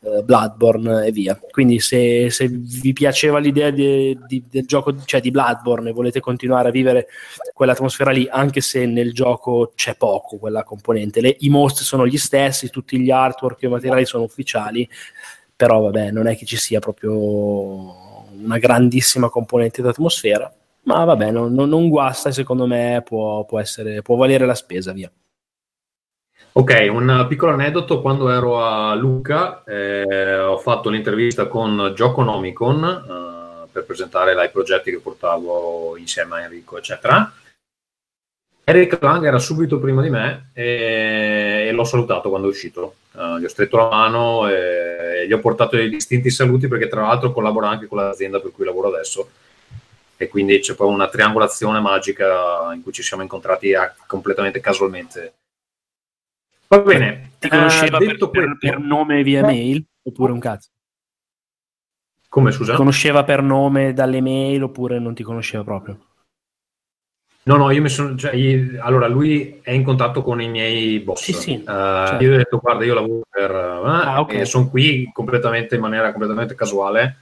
[0.03, 1.39] eh, Bloodborne e via.
[1.51, 6.21] Quindi se, se vi piaceva l'idea di, di, del gioco, cioè di Bloodborne e volete
[6.21, 7.09] continuare a vivere
[7.53, 12.19] quell'atmosfera lì, anche se nel gioco c'è poco quella componente, Le, i mostri sono gli
[12.19, 14.89] stessi, tutti gli artwork e i materiali sono ufficiali,
[15.55, 20.51] però vabbè, non è che ci sia proprio una grandissima componente d'atmosfera,
[20.85, 25.13] ma vabbè, non, non, guasta secondo me può, può, essere, può valere la spesa, via.
[26.53, 33.69] Ok, un piccolo aneddoto, quando ero a Luca eh, ho fatto l'intervista con Gioconomicon eh,
[33.71, 37.33] per presentare i progetti che portavo insieme a Enrico, eccetera.
[38.65, 42.97] Eric Lang era subito prima di me e, e l'ho salutato quando è uscito.
[43.13, 46.89] Uh, gli ho stretto la mano e, e, gli ho portato dei distinti saluti perché
[46.89, 49.29] tra l'altro collabora anche con l'azienda per cui lavoro adesso
[50.17, 55.33] e quindi c'è poi una triangolazione magica in cui ci siamo incontrati a, completamente casualmente
[56.71, 57.33] Va bene.
[57.41, 60.69] Ti conosceva uh, per, per, per, nome via mail oppure un cazzo?
[62.29, 62.71] Come scusa?
[62.71, 65.99] Ti conosceva per nome dalle mail oppure non ti conosceva proprio?
[67.43, 68.15] No, no, io mi sono.
[68.15, 71.25] Cioè, io, allora, lui è in contatto con i miei boss.
[71.25, 71.55] Sì, sì.
[71.55, 72.25] Uh, certo.
[72.25, 73.51] Io ho detto, guarda, io lavoro per.
[73.51, 74.41] Uh, ah, okay.
[74.41, 77.17] E sono qui completamente in maniera completamente casuale.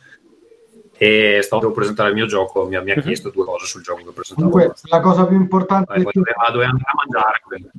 [0.99, 2.67] E stavo devo presentare il mio gioco.
[2.67, 3.03] Mi, mi ha mhm.
[3.03, 4.51] chiesto due cose sul gioco che ho presentato.
[4.51, 5.95] Comunque, la cosa più importante.
[5.95, 7.41] Vai, poi dove andare a mangiare.
[7.43, 7.71] Quindi.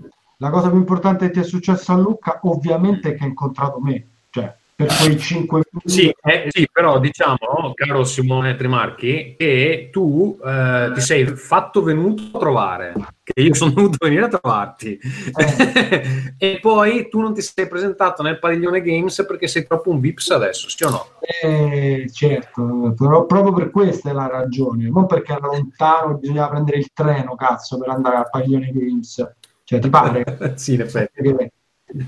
[0.41, 3.79] La cosa più importante che ti è successo a Lucca, ovviamente, è che hai incontrato
[3.81, 5.89] me, cioè per quei 5 minuti.
[5.89, 12.23] Sì, eh, sì, però diciamo, caro Simone Trimarchi, che tu eh, ti sei fatto venuto
[12.31, 16.31] a trovare, che io sono venuto a venire a trovarti, eh.
[16.39, 20.29] e poi tu non ti sei presentato nel padiglione Games perché sei troppo un Vips
[20.29, 21.05] adesso, sì o no?
[21.19, 26.77] Eh, certo, però proprio per questa è la ragione, non perché era lontano bisognava prendere
[26.77, 29.29] il treno, cazzo, per andare al padiglione Games.
[29.69, 30.23] Cioè, ti pare?
[30.57, 31.21] sì, in effetti.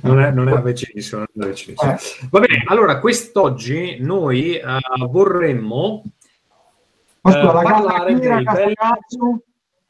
[0.01, 1.25] Non, è, non era vicinissimo.
[1.33, 1.91] Non è vicinissimo.
[1.91, 1.97] Eh.
[2.31, 6.01] Va bene, allora quest'oggi noi uh, vorremmo
[7.21, 8.73] uh, parlare dei belli...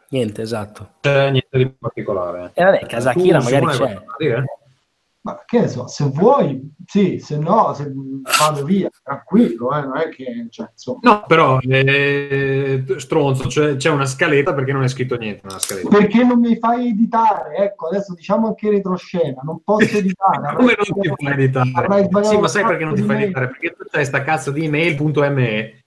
[0.09, 0.95] Niente, esatto.
[0.99, 2.51] C'è niente di particolare.
[2.53, 4.43] E eh vabbè, Casachira magari c'è.
[5.23, 7.91] Ma che ne so, se vuoi, sì, se no, se
[8.39, 10.67] vado via, tranquillo, eh, non è che, cioè.
[11.01, 15.89] No, però, eh, stronzo, cioè, c'è una scaletta perché non è scritto niente nella scaletta.
[15.89, 17.55] Perché non mi fai editare?
[17.57, 20.55] Ecco, adesso diciamo anche retroscena, non posso editare.
[20.55, 22.09] Come non ti fai editare?
[22.23, 23.47] Sì, ma sai perché non ti fai editare?
[23.47, 25.81] Perché tu c'hai sta cazzo di email.me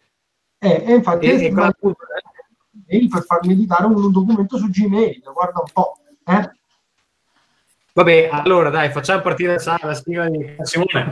[0.65, 5.61] eh, e infatti e, e mail per farmi editare un, un documento su Gmail, guarda
[5.61, 5.99] un po'.
[6.25, 6.51] Eh?
[7.97, 11.11] Vabbè, allora dai, facciamo partire la, la sigla di Simone.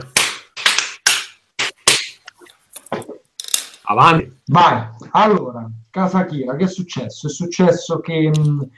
[3.83, 4.41] Avanti.
[4.47, 4.89] Vai.
[5.11, 7.27] Allora, Casa Kira, che è successo?
[7.27, 8.69] È successo che mh,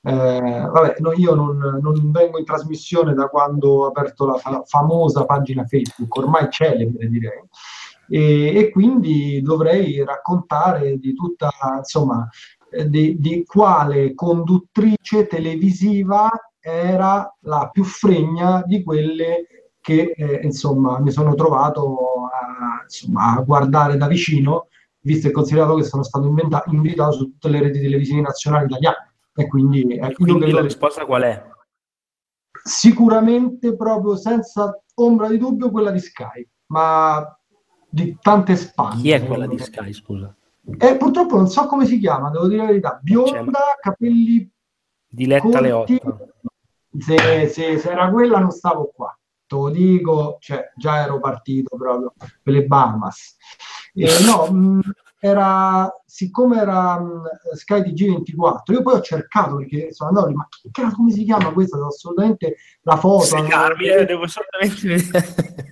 [0.00, 4.62] eh, vabbè, no, io non, non, vengo in trasmissione da quando ho aperto la fa-
[4.64, 7.42] famosa pagina Facebook, ormai celebre direi,
[8.08, 12.26] e, e quindi dovrei raccontare di tutta, insomma,
[12.70, 16.30] eh, di, di quale conduttrice televisiva
[16.62, 19.46] era la più fregna di quelle
[19.80, 24.68] che eh, insomma mi sono trovato a, insomma, a, guardare da vicino,
[25.00, 29.14] visto e considerato che sono stato inventa- invitato su tutte le reti televisive nazionali italiane.
[29.34, 31.42] E quindi, eh, quindi la risposta qual è?
[32.62, 37.36] Sicuramente proprio senza ombra di dubbio quella di Sky, ma
[37.88, 39.00] di tante spalle.
[39.00, 40.32] Chi è quella di Sky, scusa?
[40.78, 43.00] Eh, purtroppo non so come si chiama, devo dire la verità.
[43.02, 44.48] Bionda, capelli...
[45.08, 46.32] Diletta Leotta
[46.98, 51.76] se, se, se, era quella non stavo qua, te lo dico, cioè, già ero partito
[51.76, 53.36] proprio per le Bahamas.
[53.94, 54.80] E, no, mh,
[55.20, 57.22] era, siccome era mh,
[57.54, 61.24] Sky TG24, io poi ho cercato perché sono andato lì, ma che cazzo come si
[61.24, 61.78] chiama questa?
[61.84, 63.24] Assolutamente la foto.
[63.24, 65.71] Sì, Carmi, eh, devo assolutamente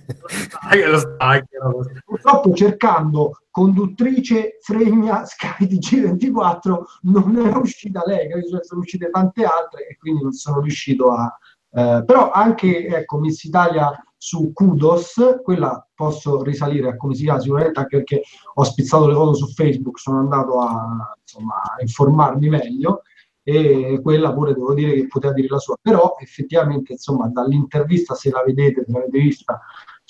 [2.05, 9.87] Purtroppo cercando conduttrice fregna Sky TG24 non è uscita lei, cioè sono uscite tante altre
[9.87, 11.37] e quindi non sono riuscito a...
[11.73, 13.91] Eh, però anche ecco, Miss Italia
[14.23, 18.21] su Kudos, quella posso risalire a come si chiama sicuramente anche perché
[18.53, 23.01] ho spizzato le foto su Facebook, sono andato a, insomma, a informarmi meglio
[23.43, 28.29] e quella pure devo dire che poteva dire la sua, però effettivamente insomma dall'intervista se
[28.29, 29.59] la vedete, se l'avete vista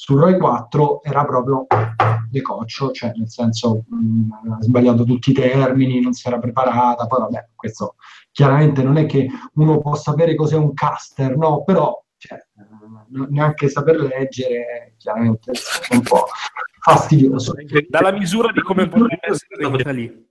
[0.02, 1.68] su Rai 4 era proprio
[2.28, 7.20] decoccio, cioè nel senso mh, ha sbagliato tutti i termini, non si era preparata, poi
[7.20, 7.98] vabbè, questo
[8.32, 12.44] chiaramente non è che uno può sapere cos'è un caster, no, però cioè,
[13.30, 16.26] neanche saper leggere chiaramente è un po'
[16.80, 17.54] fastidioso.
[17.88, 20.30] Dalla misura di come potrebbe essere lì.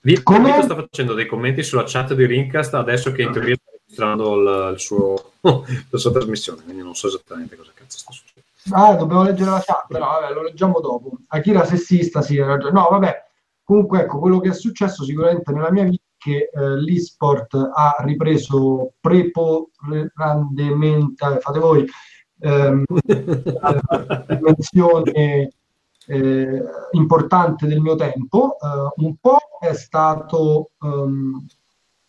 [0.00, 0.50] Vito, come...
[0.50, 4.34] Vito sta facendo dei commenti sulla chat di Rincast adesso che in teoria sta registrando
[4.40, 5.32] il, il suo,
[5.90, 8.31] la sua trasmissione, quindi non so esattamente cosa cazzo sta succedendo.
[8.70, 11.18] Ah, dobbiamo leggere la chat, però vabbè, lo leggiamo dopo.
[11.28, 12.72] Akira sessista, sì, ragione.
[12.72, 13.22] No, vabbè,
[13.64, 18.92] comunque ecco, quello che è successo sicuramente nella mia vita che eh, l'esport ha ripreso
[19.00, 21.84] preporandemente, fate voi,
[22.40, 22.84] ehm,
[23.60, 25.52] la dimensione
[26.06, 28.56] eh, importante del mio tempo.
[28.60, 31.44] Eh, un po' è stato um,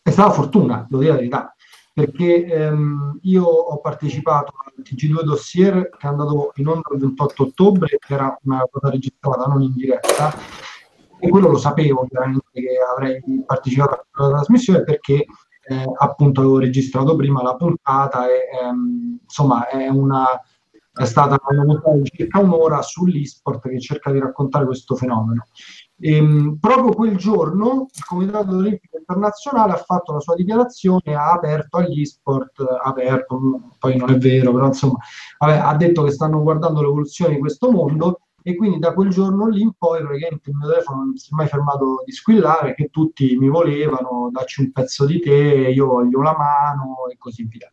[0.04, 1.56] è stata fortuna, devo dire la verità,
[1.94, 7.44] perché ehm, io ho partecipato al TG2 Dossier che è andato in onda il 28
[7.44, 10.34] ottobre, era una cosa registrata, non in diretta,
[11.20, 15.26] e quello lo sapevo chiaramente che avrei partecipato alla trasmissione perché
[15.66, 20.26] eh, appunto avevo registrato prima la puntata e ehm, insomma è una
[20.94, 25.48] è stata una puntata di circa un'ora sull'esport che cerca di raccontare questo fenomeno.
[26.06, 31.78] Ehm, proprio quel giorno il Comitato Olimpico Internazionale ha fatto la sua dichiarazione, ha aperto
[31.78, 33.40] agli sport, aperto,
[33.80, 34.98] poi non è vero, però insomma
[35.40, 39.48] vabbè, ha detto che stanno guardando l'evoluzione di questo mondo e quindi da quel giorno
[39.48, 42.90] lì in poi praticamente il mio telefono non si è mai fermato di squillare, che
[42.92, 47.72] tutti mi volevano, dacci un pezzo di te, io voglio la mano e così via.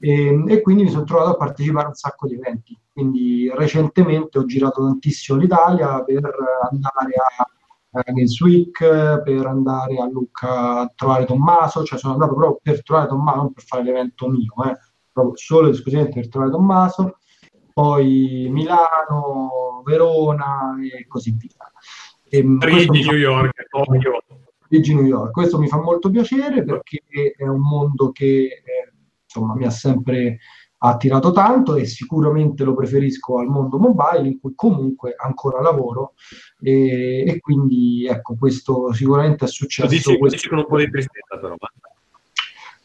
[0.00, 2.76] E, ehm, e, quindi mi sono trovato a partecipare a un sacco di eventi.
[2.92, 6.24] Quindi recentemente ho girato tantissimo l'Italia per
[6.68, 7.44] andare a
[7.92, 12.82] a Games Week per andare a Lucca a trovare Tommaso, cioè sono andato proprio per
[12.82, 14.78] trovare Tommaso, non per fare l'evento mio, eh,
[15.12, 17.18] proprio solo ed esclusivamente per trovare Tommaso,
[17.72, 21.50] poi Milano, Verona e così via.
[22.28, 23.66] E di New York,
[24.68, 25.32] Rigi New York.
[25.32, 27.00] Questo mi fa molto piacere perché
[27.36, 28.92] è un mondo che eh,
[29.24, 30.38] insomma, mi ha sempre
[30.82, 36.14] ha attirato tanto e sicuramente lo preferisco al mondo mobile in cui comunque ancora lavoro
[36.58, 39.88] e, e quindi ecco questo sicuramente è successo.
[39.88, 40.48] Lo dici, questo...
[40.48, 41.54] con un po' di tristezza però.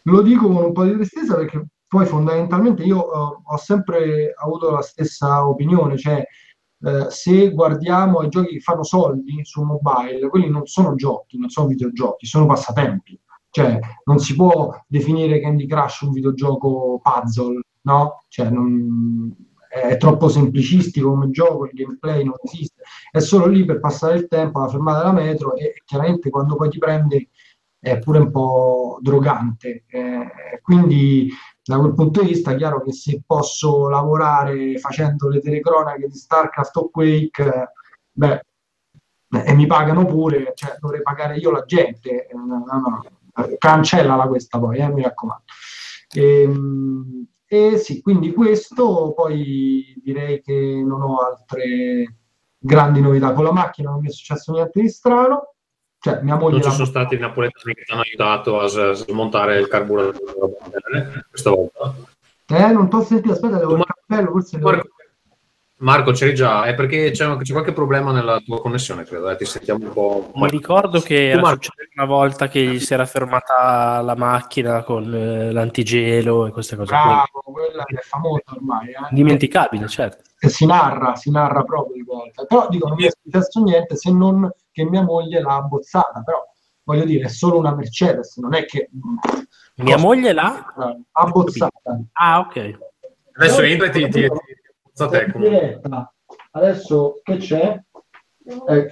[0.04, 4.72] Lo dico con un po' di tristezza perché poi fondamentalmente io uh, ho sempre avuto
[4.72, 6.22] la stessa opinione, cioè
[6.80, 11.50] uh, se guardiamo i giochi che fanno soldi su mobile, quelli non sono giochi, non
[11.50, 13.18] sono videogiochi, sono passatempi.
[13.56, 18.24] Cioè, non si può definire Candy Crush un videogioco puzzle, no?
[18.28, 19.34] Cioè, non,
[19.82, 24.28] è troppo semplicistico come gioco, il gameplay non esiste, è solo lì per passare il
[24.28, 27.30] tempo alla fermata della metro e chiaramente quando poi ti prende
[27.80, 29.84] è pure un po' drogante.
[29.88, 31.30] Eh, quindi
[31.64, 36.16] da quel punto di vista è chiaro che se posso lavorare facendo le telecronache di
[36.16, 37.72] StarCraft o Quake,
[38.12, 38.42] beh,
[39.46, 43.04] e mi pagano pure, cioè dovrei pagare io la gente, eh, no, no,
[43.58, 45.44] cancellala questa poi, eh, mi raccomando.
[46.14, 52.18] E, ehm, e sì, quindi questo, poi direi che non ho altre
[52.58, 55.54] grandi novità con la macchina, non mi è successo niente di strano.
[56.00, 59.58] Cioè, mia moglie non ci sono stati i napoletani che ti hanno aiutato a smontare
[59.58, 61.96] il carburatore questa volta?
[62.48, 64.70] Eh, non ti ho sentito, aspetta, devo il cappello, forse devo...
[65.78, 69.36] Marco, c'eri già, è perché c'è, c'è, qualche problema nella tua connessione, credo, eh?
[69.36, 70.32] ti sentiamo un po'...
[70.36, 71.68] Mi ricordo che era Marco...
[71.96, 76.94] una volta che gli si era fermata la macchina con eh, l'antigelo e queste cose.
[76.94, 78.88] Bravo, quella è famosa ormai.
[78.92, 79.08] Eh?
[79.12, 80.24] Dimenticabile, certo.
[80.40, 82.46] E si narra, si narra proprio di volte.
[82.46, 86.42] Però dico, non mi è successo niente se non che mia moglie l'ha abbozzata, però
[86.84, 88.90] voglio dire, è solo una Mercedes, non è che...
[89.76, 90.74] Mia moglie l'ha?
[91.12, 92.00] Abbozzata.
[92.14, 92.78] Ah, ok.
[93.34, 94.30] Adesso entra e ti, ti,
[95.38, 96.14] diretta.
[96.52, 97.80] Adesso che c'è?
[98.68, 98.88] Eh.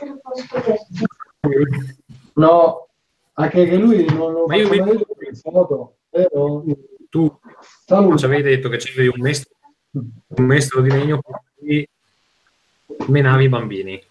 [2.33, 2.87] No,
[3.33, 5.05] anche che lui non lo Ma io mi...
[5.41, 6.63] foto, però...
[7.09, 7.39] Tu
[7.85, 8.17] Salute.
[8.17, 9.55] ci avevi detto che c'avevi un mestolo,
[9.91, 11.21] un mestolo di legno
[11.55, 11.87] cui
[13.07, 14.03] menavi i bambini.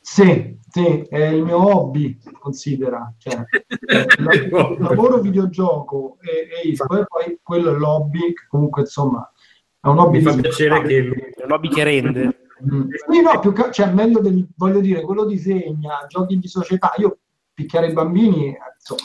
[0.00, 3.12] Sì, sì, è il mio hobby, considera.
[3.18, 3.44] Cioè,
[4.78, 9.30] lavoro videogioco e, e e poi quello è l'hobby, che comunque insomma
[9.82, 10.18] è un hobby.
[10.18, 11.34] Mi fa piacere che...
[11.36, 12.46] È un hobby che rende.
[12.62, 12.88] Mm.
[13.10, 16.92] Sì, no, più ca- cioè, meglio del, voglio dire, quello disegna, giochi di società.
[16.98, 17.18] Io
[17.52, 19.02] picchiare i bambini, insomma.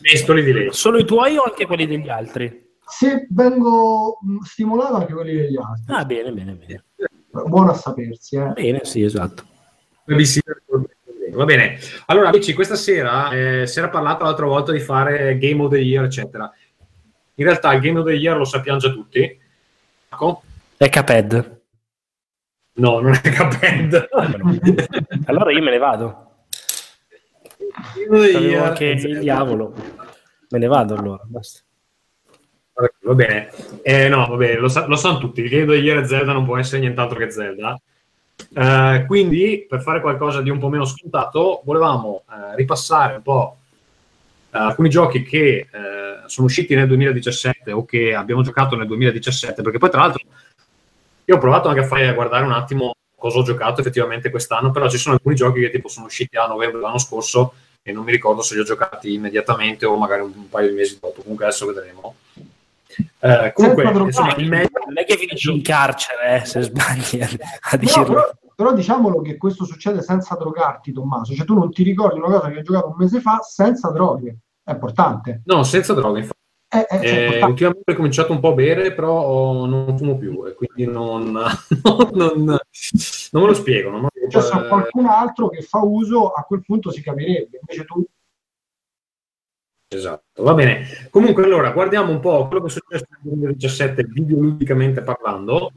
[0.00, 0.72] Mestoli di lei.
[0.72, 2.70] Solo i tuoi o anche quelli degli altri?
[2.86, 5.92] Se vengo mm, stimolato anche quelli degli altri.
[5.92, 6.84] Ah, bene, bene, bene.
[7.30, 8.52] Buono a sapersi, eh.
[8.52, 9.44] Bene, sì, esatto.
[11.34, 15.62] Va bene, allora amici, questa sera eh, si era parlato l'altra volta di fare Game
[15.62, 16.50] of the Year, eccetera.
[17.34, 19.40] In realtà il Game of the Year lo sappiamo già tutti.
[20.12, 20.42] Ecco.
[20.76, 21.60] È Caped.
[22.74, 24.08] No, non è Caped.
[25.26, 26.30] allora io me ne vado.
[28.10, 29.74] Io anche il diavolo.
[30.50, 31.60] Me ne vado allora, basta.
[33.02, 33.50] Va bene,
[33.82, 35.42] eh, no, va bene, lo, sa- lo sanno tutti.
[35.42, 37.78] Il of the Year Zelda non può essere nient'altro che Zelda
[38.54, 43.58] eh, quindi, per fare qualcosa di un po' meno scontato, volevamo eh, ripassare un po'
[44.58, 49.78] alcuni giochi che eh, sono usciti nel 2017 o che abbiamo giocato nel 2017, perché
[49.78, 50.22] poi tra l'altro
[51.24, 54.72] io ho provato anche a, fare, a guardare un attimo cosa ho giocato effettivamente quest'anno,
[54.72, 58.04] però ci sono alcuni giochi che tipo sono usciti a novembre dell'anno scorso e non
[58.04, 61.22] mi ricordo se li ho giocati immediatamente o magari un, un paio di mesi dopo,
[61.22, 62.16] comunque adesso vedremo.
[63.20, 64.70] Eh, comunque, insomma, il meglio...
[64.86, 68.04] non è che finisci in carcere eh, se sbagli a dirlo.
[68.04, 71.34] Però, però, diciamolo che questo succede senza drogarti, Tommaso.
[71.34, 74.38] Cioè, tu non ti ricordi una cosa che hai giocato un mese fa senza droghe.
[74.62, 75.42] È importante.
[75.46, 76.40] No, senza droghe, infatti.
[76.68, 80.46] Eh, eh, cioè, eh, ultimamente ho cominciato un po' a bere, però non fumo più
[80.46, 83.90] e quindi non, non, non, non me lo spiego.
[83.90, 84.08] Non me.
[84.30, 87.58] Cioè, se qualcun altro che fa uso, a quel punto si capirebbe.
[87.60, 88.04] Invece tu
[89.94, 90.86] Esatto, va bene.
[91.10, 95.70] Comunque, allora, guardiamo un po' quello che è successo nel 2017 videoludicamente parlando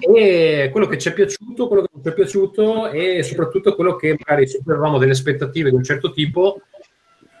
[0.00, 3.96] e quello che ci è piaciuto, quello che non ci è piaciuto e soprattutto quello
[3.96, 6.60] che magari avevamo delle aspettative di un certo tipo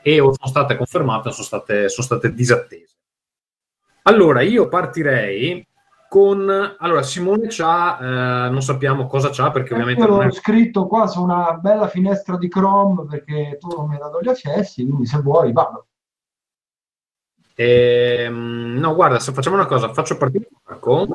[0.02, 2.94] e o sono state confermate o sono state, sono state disattese.
[4.02, 5.66] Allora, io partirei
[6.08, 6.76] con...
[6.78, 10.02] Allora, Simone c'ha, eh, non sappiamo cosa c'ha perché eh, ovviamente...
[10.02, 10.30] Io l'ho è...
[10.30, 14.28] scritto qua su una bella finestra di Chrome perché tu non mi hai dato gli
[14.28, 15.86] accessi, quindi se vuoi vado.
[17.56, 21.06] Ehm, no, guarda, se facciamo una cosa, faccio partire Marco,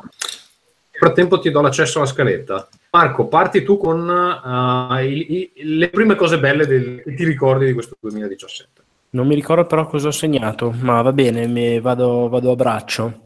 [1.00, 2.68] frattempo ti do l'accesso alla scaletta.
[2.90, 7.64] Marco, parti tu con uh, i, i, le prime cose belle del, che ti ricordi
[7.64, 8.82] di questo 2017.
[9.10, 13.22] Non mi ricordo però cosa ho segnato, ma va bene, vado, vado a braccio.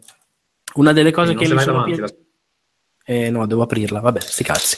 [0.76, 2.18] Una delle cose che mi sono piaciute...
[3.06, 4.76] Eh, no, devo aprirla, vabbè, sti cazzi.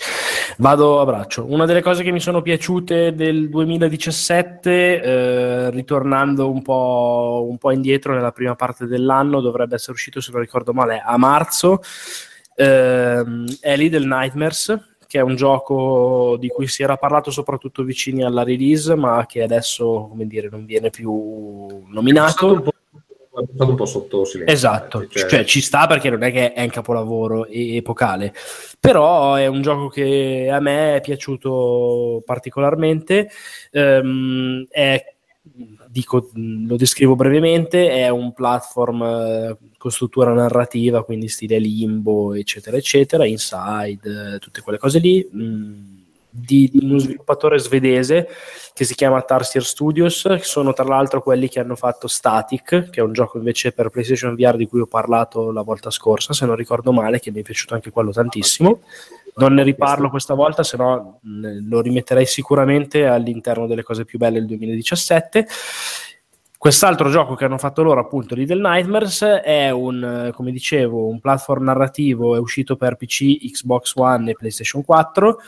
[0.59, 1.45] Vado a braccio.
[1.49, 7.70] Una delle cose che mi sono piaciute del 2017, eh, ritornando un po', un po',
[7.70, 11.81] indietro nella prima parte dell'anno, dovrebbe essere uscito, se non ricordo male, a marzo,
[12.57, 13.25] eh,
[13.61, 18.43] è Little Nightmares, che è un gioco di cui si era parlato soprattutto vicini alla
[18.43, 22.73] release, ma che adesso, come dire, non viene più nominato.
[23.53, 24.55] Stato un po' sotto silenzio.
[24.55, 25.29] Esatto, cioè...
[25.29, 25.45] cioè...
[25.45, 28.33] ci sta perché non è che è un capolavoro epocale,
[28.81, 33.29] però è un gioco che a me è piaciuto particolarmente,
[33.73, 35.05] um, è
[35.97, 42.76] dico, lo descrivo brevemente, è un platform eh, con struttura narrativa, quindi stile limbo, eccetera,
[42.76, 45.26] eccetera, inside, eh, tutte quelle cose lì.
[46.38, 48.28] Di, di, uno sviluppatore svedese
[48.74, 53.01] che si chiama Tarsier Studios, che sono tra l'altro quelli che hanno fatto Static, che
[53.01, 56.44] è un gioco invece per PlayStation VR di cui ho parlato la volta scorsa, se
[56.44, 58.80] non ricordo male, che mi è piaciuto anche quello tantissimo.
[59.37, 64.39] Non ne riparlo questa volta, se no lo rimetterei sicuramente all'interno delle cose più belle
[64.39, 65.47] del 2017.
[66.59, 71.64] Quest'altro gioco che hanno fatto loro, appunto, Little Nightmares, è un, come dicevo, un platform
[71.64, 75.39] narrativo, è uscito per PC, Xbox One e PlayStation 4.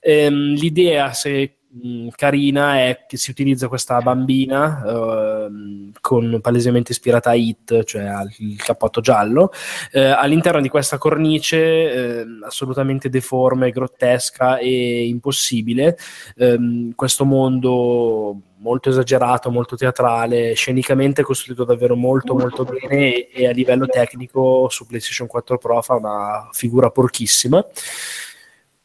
[0.00, 7.30] Ehm, l'idea, se mh, carina, è che si utilizza questa bambina eh, con palesemente ispirata
[7.30, 9.50] a Hit, cioè al cappotto giallo,
[9.92, 15.96] eh, all'interno di questa cornice eh, assolutamente deforme, grottesca e impossibile.
[16.36, 23.46] Ehm, questo mondo molto esagerato, molto teatrale, scenicamente costruito davvero molto molto bene e, e,
[23.46, 27.64] a livello tecnico su PlayStation 4 Pro fa una figura porchissima.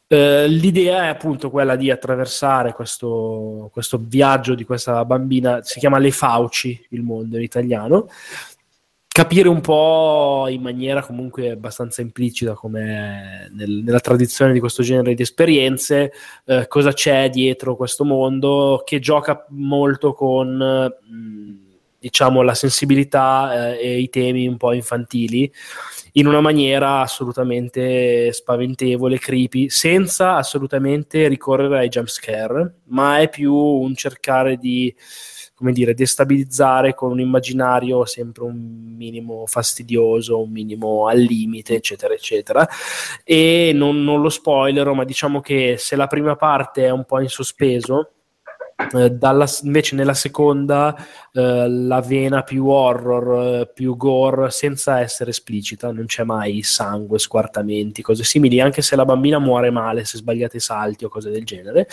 [0.06, 5.98] Eh, l'idea è appunto quella di attraversare questo, questo viaggio di questa bambina, si chiama
[5.98, 8.08] Le Fauci il mondo in italiano,
[9.14, 15.14] capire un po' in maniera comunque abbastanza implicita come nel, nella tradizione di questo genere
[15.14, 16.12] di esperienze
[16.46, 21.64] eh, cosa c'è dietro questo mondo che gioca molto con mh,
[22.00, 25.50] diciamo la sensibilità eh, e i temi un po' infantili
[26.16, 33.54] in una maniera assolutamente spaventevole, creepy, senza assolutamente ricorrere ai jump scare, ma è più
[33.54, 34.94] un cercare di
[35.54, 42.12] come dire, destabilizzare con un immaginario sempre un minimo fastidioso, un minimo al limite, eccetera,
[42.12, 42.68] eccetera.
[43.22, 47.20] E non, non lo spoilerò, ma diciamo che se la prima parte è un po'
[47.20, 48.13] in sospeso,
[48.92, 50.96] eh, dalla, invece nella seconda
[51.32, 57.18] eh, la vena più horror, eh, più gore, senza essere esplicita, non c'è mai sangue,
[57.18, 61.30] squartamenti, cose simili, anche se la bambina muore male se sbagliate i salti o cose
[61.30, 61.88] del genere.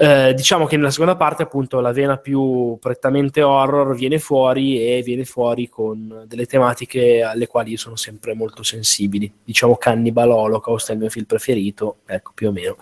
[0.00, 5.02] Eh, diciamo che nella seconda parte, appunto, la vena più prettamente horror viene fuori e
[5.02, 9.30] viene fuori con delle tematiche alle quali io sono sempre molto sensibili.
[9.42, 12.76] Diciamo Cannibal Holocaust è il mio film preferito, ecco più o meno.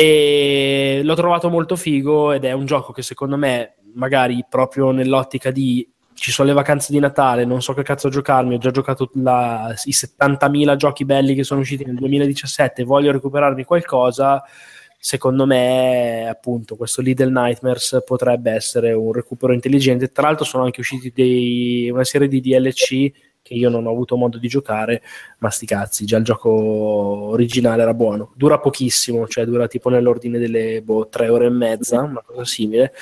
[0.00, 5.50] E l'ho trovato molto figo ed è un gioco che secondo me, magari proprio nell'ottica
[5.50, 5.84] di
[6.14, 9.74] ci sono le vacanze di Natale, non so che cazzo giocarmi, ho già giocato la,
[9.84, 14.44] i 70.000 giochi belli che sono usciti nel 2017, voglio recuperarmi qualcosa
[15.00, 20.12] secondo me appunto questo Little Nightmares potrebbe essere un recupero intelligente.
[20.12, 23.10] Tra l'altro sono anche usciti dei, una serie di DLC
[23.48, 25.02] che io non ho avuto modo di giocare
[25.38, 28.32] ma sti cazzi già il gioco originale era buono.
[28.36, 32.92] Dura pochissimo cioè dura tipo nell'ordine delle boh, tre ore e mezza una cosa simile.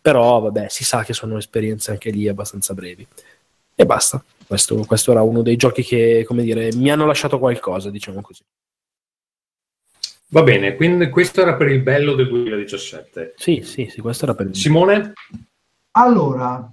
[0.00, 3.06] Però vabbè si sa che sono esperienze anche lì abbastanza brevi.
[3.74, 4.22] E basta.
[4.46, 8.42] Questo, questo era uno dei giochi che come dire mi hanno lasciato qualcosa diciamo così.
[10.32, 13.34] Va bene, quindi questo era per il bello del 2017.
[13.36, 15.12] Sì, sì, sì, questo era per il Simone?
[15.92, 16.72] Allora,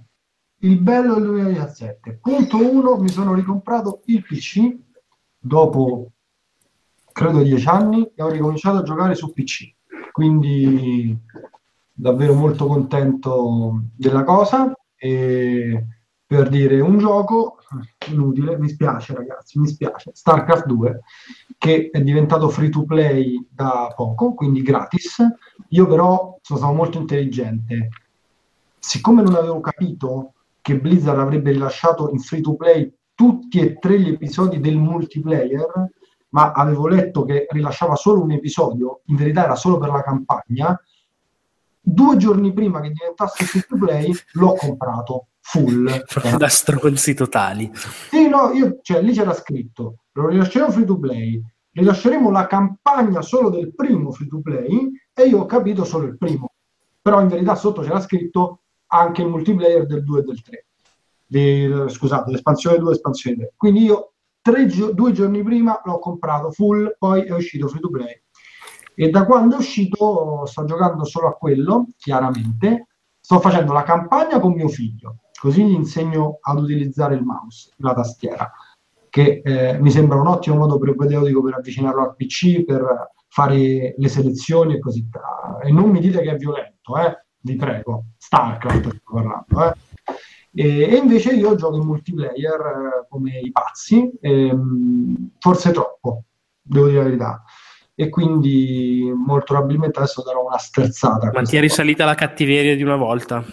[0.60, 2.18] il bello del 2017.
[2.20, 4.76] Punto 1, mi sono ricomprato il PC
[5.38, 6.10] dopo
[7.12, 9.74] credo dieci anni e ho ricominciato a giocare su PC.
[10.12, 11.16] Quindi
[11.92, 15.84] davvero molto contento della cosa e
[16.26, 17.58] per dire un gioco
[18.08, 21.00] inutile, mi spiace ragazzi, mi spiace, StarCraft 2
[21.56, 25.22] che è diventato free to play da poco, quindi gratis.
[25.70, 27.88] Io però sono stato molto intelligente.
[28.78, 30.34] Siccome non avevo capito
[30.68, 35.66] che Blizzard avrebbe rilasciato in free to play tutti e tre gli episodi del multiplayer,
[36.30, 40.78] ma avevo letto che rilasciava solo un episodio, in verità era solo per la campagna,
[41.80, 46.04] due giorni prima che diventasse free to play l'ho comprato full.
[46.36, 47.70] da stronzi totali.
[48.10, 51.42] Sì, no, io, cioè, lì c'era scritto, lo rilasceremo free to play,
[51.72, 56.18] rilasceremo la campagna solo del primo free to play e io ho capito solo il
[56.18, 56.52] primo.
[57.00, 60.66] Però in verità sotto c'era scritto anche il multiplayer del 2 e del 3.
[61.26, 63.52] Di, scusate, l'espansione 2 e l'espansione 3.
[63.56, 68.22] Quindi io tre, due giorni prima l'ho comprato full, poi è uscito free to play.
[68.94, 72.86] E da quando è uscito sto giocando solo a quello, chiaramente.
[73.20, 77.94] Sto facendo la campagna con mio figlio Così gli insegno ad utilizzare il mouse, la
[77.94, 78.50] tastiera,
[79.08, 84.08] che eh, mi sembra un ottimo modo propedeutico per avvicinarlo al PC, per fare le
[84.08, 85.60] selezioni e così via.
[85.60, 87.26] E non mi dite che è violento, eh?
[87.40, 88.04] Vi prego.
[88.16, 89.74] StarCraft sto parlando, eh?
[90.54, 96.24] E, e, invece io gioco in multiplayer eh, come i pazzi, ehm, forse troppo,
[96.60, 97.44] devo dire la verità.
[97.94, 101.30] E quindi molto probabilmente adesso darò una sterzata.
[101.32, 103.44] Ma ti è risalita la cattiveria di una volta?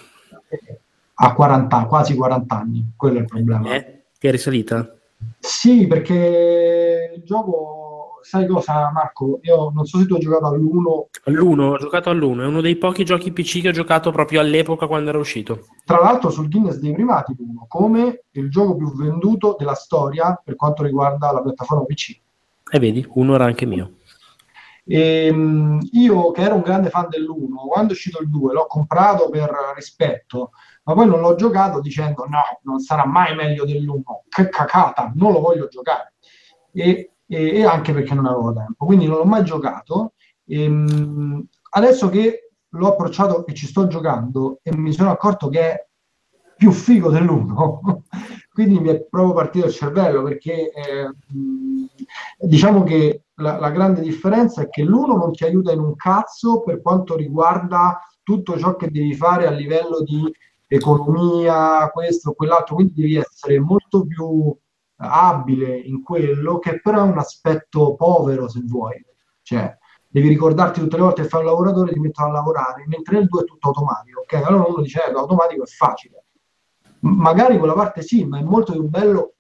[1.16, 3.74] a 40, quasi 40 anni, quello è il problema.
[3.74, 4.96] Eh, che è risalita?
[5.40, 7.85] Sì, perché il gioco,
[8.26, 9.40] sai cosa Marco?
[9.44, 11.06] Io non so se tu hai giocato all'1.
[11.26, 14.88] All'1, ho giocato all'1, è uno dei pochi giochi PC che ho giocato proprio all'epoca
[14.88, 15.68] quando era uscito.
[15.86, 20.56] Tra l'altro sul Guinness dei primati l'1, come il gioco più venduto della storia per
[20.56, 22.20] quanto riguarda la piattaforma PC.
[22.72, 23.98] E vedi, uno era anche mio.
[24.88, 28.66] E, mh, io che ero un grande fan dell'1, quando è uscito il 2 l'ho
[28.66, 30.50] comprato per rispetto,
[30.84, 35.32] ma poi non l'ho giocato dicendo no, non sarà mai meglio dell'1, che cacata, non
[35.32, 36.14] lo voglio giocare.
[36.74, 40.14] E, e, e anche perché non avevo tempo, quindi non l'ho mai giocato.
[40.46, 45.60] E, mh, adesso che l'ho approcciato e ci sto giocando e mi sono accorto che
[45.60, 45.88] è
[46.58, 47.98] più figo dell'1,
[48.54, 51.10] quindi mi è proprio partito il cervello perché eh,
[52.40, 56.62] diciamo che la, la, grande differenza è che l'uno non ti aiuta in un cazzo
[56.64, 60.24] per quanto riguarda tutto ciò che devi fare a livello di
[60.68, 64.56] economia, questo quell'altro, quindi devi essere molto più
[65.10, 69.04] abile in quello, che però è un aspetto povero se vuoi.
[69.42, 69.78] Cioè,
[70.08, 73.28] devi ricordarti tutte le volte che fai un lavoratore ti mettono a lavorare, mentre nel
[73.28, 74.34] 2 è tutto automatico, ok?
[74.46, 76.24] Allora uno dice, eh, l'automatico è facile.
[77.00, 79.36] magari quella parte sì, ma è molto più bello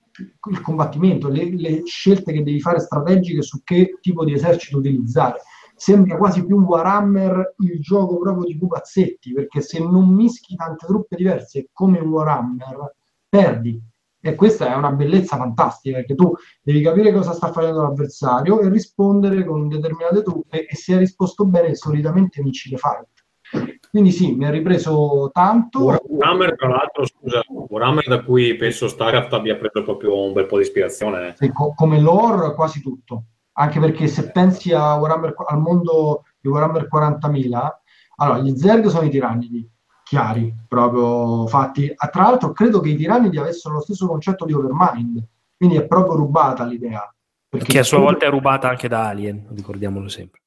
[0.49, 5.39] il combattimento, le, le, scelte che devi fare strategiche su che tipo di esercito utilizzare.
[5.75, 11.17] Sembra quasi più Warhammer il gioco proprio di pupazzetti, perché se non mischi tante truppe
[11.17, 12.95] diverse come Warhammer,
[13.27, 13.81] perdi.
[14.25, 18.69] E questa è una bellezza fantastica, perché tu devi capire cosa sta facendo l'avversario e
[18.69, 23.77] rispondere con determinate truppe e se hai risposto bene solitamente vinci le fight.
[23.87, 25.95] Quindi sì, mi ha ripreso tanto.
[26.07, 30.57] Warhammer, tra l'altro, scusa, Warhammer da cui penso Starcraft abbia preso proprio un bel po'
[30.57, 31.35] di ispirazione.
[31.37, 33.25] Sì, co- come lore quasi tutto.
[33.57, 37.83] Anche perché se pensi Warhammer, al mondo di Warhammer 40.000,
[38.15, 39.69] allora gli Zerg sono i tirannidi,
[40.05, 41.91] chiari, proprio fatti.
[41.95, 45.21] Ah, tra l'altro credo che i tirannidi avessero lo stesso concetto di Overmind,
[45.57, 47.11] quindi è proprio rubata l'idea.
[47.49, 50.41] Che a sua volta è rubata anche da Alien, ricordiamolo sempre.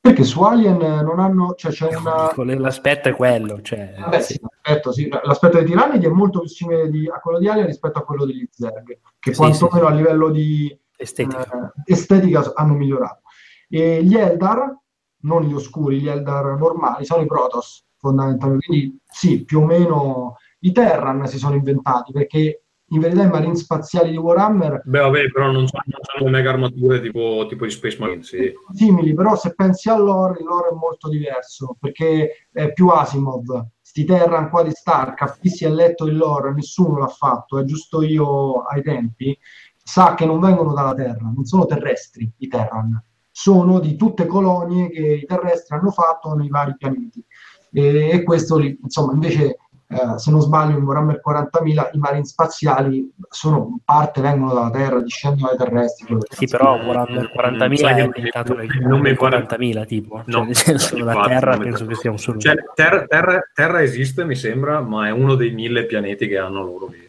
[0.00, 1.54] Perché su Alien non hanno.
[1.54, 2.32] Cioè c'è una...
[2.58, 3.62] L'aspetto è quello.
[3.62, 4.38] Cioè, Vabbè, sì.
[4.40, 5.08] L'aspetto, sì.
[5.08, 8.24] l'aspetto, dei tirannidi è molto più simile di, a quello di Alien rispetto a quello
[8.24, 11.72] degli Zerg, che sì, quantomeno a livello di estetica.
[11.86, 13.22] Eh, estetica hanno migliorato.
[13.68, 14.76] E gli Eldar,
[15.22, 18.66] non gli oscuri, gli Eldar normali, sono i Protoss fondamentalmente.
[18.66, 23.54] Quindi sì, più o meno i Terran si sono inventati perché in verità i marine
[23.54, 28.22] spaziali di Warhammer beh vabbè però non sono mega armature tipo, tipo di Space Marine
[28.22, 28.52] sì.
[28.72, 34.04] simili però se pensi all'ore il lore è molto diverso perché è più Asimov sti
[34.04, 38.02] Terran qua di Starcraft chi si è letto il lore nessuno l'ha fatto è giusto
[38.02, 39.38] io ai tempi
[39.76, 44.90] sa che non vengono dalla Terra non sono terrestri i Terran sono di tutte colonie
[44.90, 47.24] che i terrestri hanno fatto nei vari pianeti
[47.72, 49.56] e, e questo insomma invece
[49.92, 55.00] eh, se non sbaglio in Warhammer 40.000 i marini spaziali sono parte vengono dalla Terra,
[55.00, 56.16] discendono dai terrestri.
[56.28, 61.58] Sì, però Warhammer 40.000 è diventato nel nome 40.000 tipo, no, cioè, senso la Terra
[61.58, 62.38] penso che sia un solo.
[62.38, 66.62] Cioè, terra, terra, terra, esiste, mi sembra, ma è uno dei mille pianeti che hanno
[66.62, 67.08] loro lì.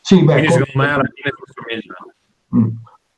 [0.00, 1.32] Sì, beh, Quindi secondo me alla fine.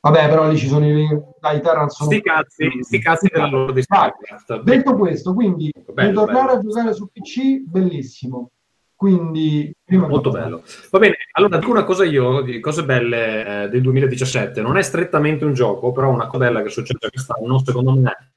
[0.05, 3.71] Vabbè, però lì ci sono i dai Terran sono sti cazzi, sti cazzi della loro
[3.71, 4.61] di Starcraft.
[4.61, 6.59] Detto questo, quindi bello, ritornare bello.
[6.59, 8.51] a giocare su PC, bellissimo.
[8.93, 10.63] Quindi, molto bello.
[10.91, 14.61] Va bene, allora dico una cosa io di cose belle eh, del 2017.
[14.61, 18.33] Non è strettamente un gioco, però una cosa bella che succede quest'anno, secondo me,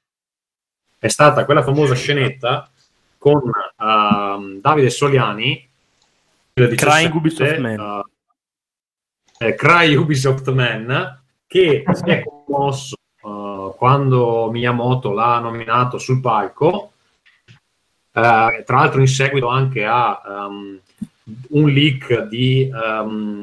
[0.99, 2.71] è stata quella famosa scenetta
[3.19, 5.69] con uh, Davide Soliani.
[6.55, 7.79] Crying Ubisoft Man.
[7.79, 11.18] Uh, eh, Cry Ubisoft Man,
[11.49, 16.93] che si è commosso uh, quando Miyamoto l'ha nominato sul palco
[18.19, 20.81] Uh, tra l'altro in seguito anche a um,
[21.51, 23.43] un leak di, um,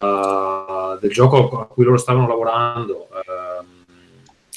[0.00, 3.08] uh, del gioco a cui loro stavano lavorando.
[3.12, 3.66] Ehm.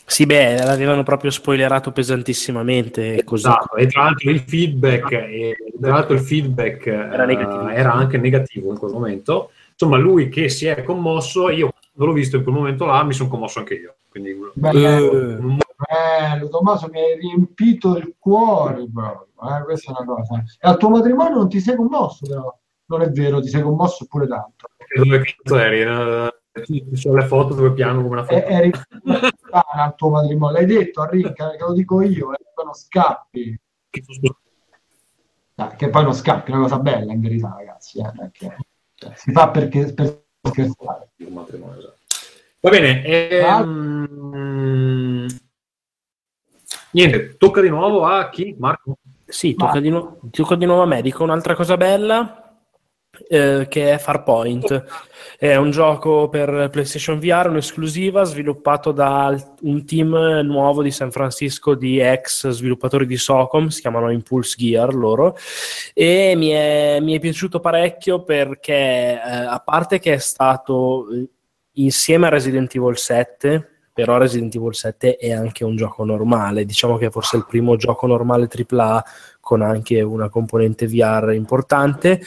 [0.05, 3.23] sì, beh, l'avevano proprio spoilerato pesantissimamente.
[3.23, 7.67] Esatto, e tra l'altro il feedback, e, tra l'altro il feedback era, negativo.
[7.67, 9.51] era anche negativo in quel momento.
[9.75, 13.13] Insomma, lui che si è commosso, io quando l'ho visto in quel momento là mi
[13.13, 13.95] sono commosso anche io.
[14.09, 19.63] Quindi, Bello, bello, Tommaso mi hai riempito il cuore proprio, eh?
[19.63, 20.43] questa è una cosa.
[20.59, 22.55] E al tuo matrimonio non ti sei commosso però,
[22.85, 24.67] non è vero, ti sei commosso pure tanto.
[24.95, 26.31] Dove cazzo eri?
[26.63, 28.45] Ci sono le foto dove piango come una foto.
[28.45, 28.71] eri
[29.51, 33.59] al tuo matrimonio, l'hai detto a Ricca, che lo dico io, eh, non scappi.
[35.55, 38.55] Ah, che poi non scappi, è una cosa bella in verità ragazzi, eh, perché,
[39.15, 41.09] si fa perché, per scherzare.
[41.17, 41.97] Esatto.
[42.59, 44.03] Va bene, ehm,
[46.91, 48.55] Niente, tocca di nuovo a chi?
[48.57, 48.97] Marco?
[49.25, 51.01] Sì, tocca di, nu- tocca di, nuovo a me.
[51.01, 52.42] Dico un'altra cosa bella
[53.27, 54.83] eh, che è Farpoint.
[55.37, 61.75] È un gioco per PlayStation VR, un'esclusiva sviluppato da un team nuovo di San Francisco
[61.75, 65.35] di ex sviluppatori di Socom, si chiamano Impulse Gear loro,
[65.93, 71.27] e mi è, mi è piaciuto parecchio perché eh, a parte che è stato eh,
[71.73, 76.97] insieme a Resident Evil 7 però Resident Evil 7 è anche un gioco normale, diciamo
[76.97, 79.05] che è forse il primo gioco normale AAA
[79.39, 82.19] con anche una componente VR importante.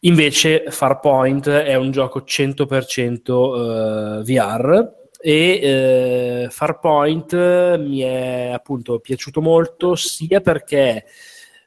[0.00, 7.34] Invece Farpoint è un gioco 100% uh, VR e eh, Farpoint
[7.78, 11.04] mi è appunto piaciuto molto sia perché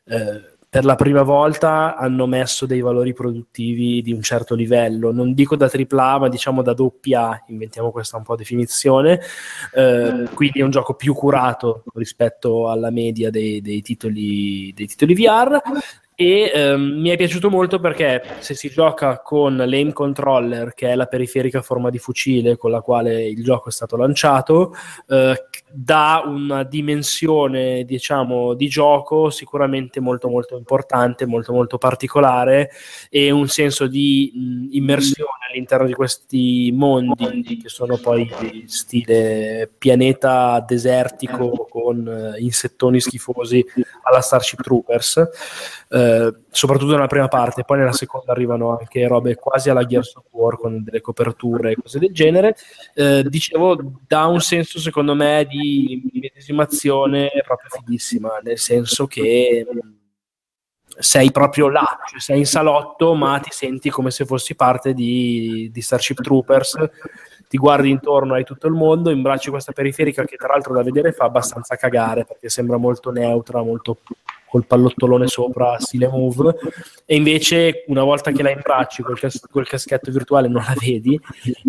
[0.06, 5.34] eh, per la prima volta hanno messo dei valori produttivi di un certo livello, non
[5.34, 9.20] dico da AAA, ma diciamo da doppia, inventiamo questa un po' definizione,
[9.74, 15.16] eh, quindi è un gioco più curato rispetto alla media dei, dei, titoli, dei titoli
[15.16, 15.60] VR
[16.22, 20.96] e ehm, mi è piaciuto molto perché se si gioca con l'aim controller che è
[20.96, 24.76] la periferica forma di fucile con la quale il gioco è stato lanciato
[25.08, 32.72] eh, dà una dimensione diciamo di gioco sicuramente molto molto importante molto molto particolare
[33.10, 38.30] e un senso di mh, immersione all'interno di questi mondi che sono poi
[38.66, 43.66] stile pianeta desertico con uh, insettoni schifosi
[44.04, 45.28] alla Starship Troopers
[45.92, 50.26] eh, soprattutto nella prima parte, poi nella seconda arrivano anche robe quasi alla Gears of
[50.32, 52.56] War con delle coperture e cose del genere.
[52.94, 55.59] Eh, dicevo, dà un senso secondo me di
[56.14, 59.66] medesimazione proprio fighissima, nel senso che
[60.98, 65.70] sei proprio là, cioè sei in salotto, ma ti senti come se fossi parte di,
[65.72, 66.78] di Starship Troopers
[67.50, 71.14] ti guardi intorno, hai tutto il mondo, imbracci questa periferica che tra l'altro da vedere
[71.14, 74.02] fa abbastanza cagare perché sembra molto neutra, molto
[74.50, 76.56] col pallottolone sopra, stile move,
[77.06, 81.20] e invece una volta che la imbracci col, cas- col caschetto virtuale non la vedi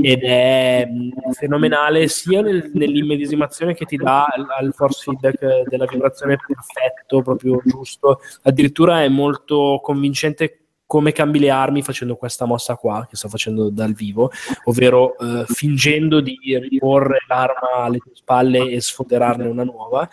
[0.01, 0.89] ed è
[1.33, 8.21] fenomenale sia nel, nell'immedesimazione che ti dà al force feedback della vibrazione perfetto, proprio giusto,
[8.43, 10.61] addirittura è molto convincente
[10.91, 14.33] come cambi le armi facendo questa mossa qua che sto facendo dal vivo,
[14.65, 16.37] ovvero eh, fingendo di
[16.69, 20.09] riporre l'arma alle tue spalle e sfoderarne una nuova.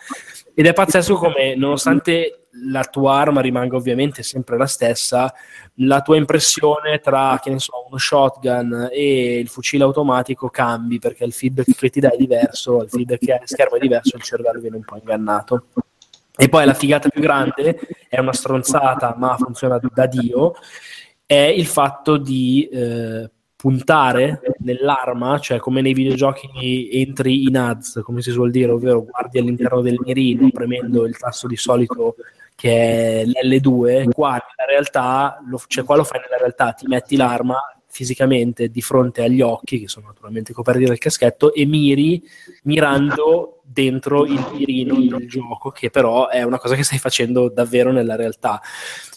[0.54, 2.37] Ed è pazzesco come, nonostante
[2.70, 5.32] la tua arma rimanga ovviamente sempre la stessa,
[5.74, 11.24] la tua impressione tra, che ne so, uno shotgun e il fucile automatico cambi perché
[11.24, 14.22] il feedback che ti dà è diverso, il feedback che ha schermo è diverso, il
[14.22, 15.66] cervello viene un po' ingannato.
[16.40, 17.78] E poi la figata più grande,
[18.08, 20.54] è una stronzata ma funziona da Dio,
[21.26, 28.22] è il fatto di eh, puntare nell'arma, cioè come nei videogiochi entri in ads, come
[28.22, 32.14] si suol dire, ovvero guardi all'interno del mirino premendo il tasto di solito
[32.60, 37.14] che è l'L2, qua nella realtà, lo, cioè qua lo fai nella realtà, ti metti
[37.14, 37.56] l'arma
[37.86, 42.20] fisicamente di fronte agli occhi, che sono naturalmente coperti dal caschetto, e miri
[42.64, 47.92] mirando dentro il mirino del gioco, che però è una cosa che stai facendo davvero
[47.92, 48.60] nella realtà.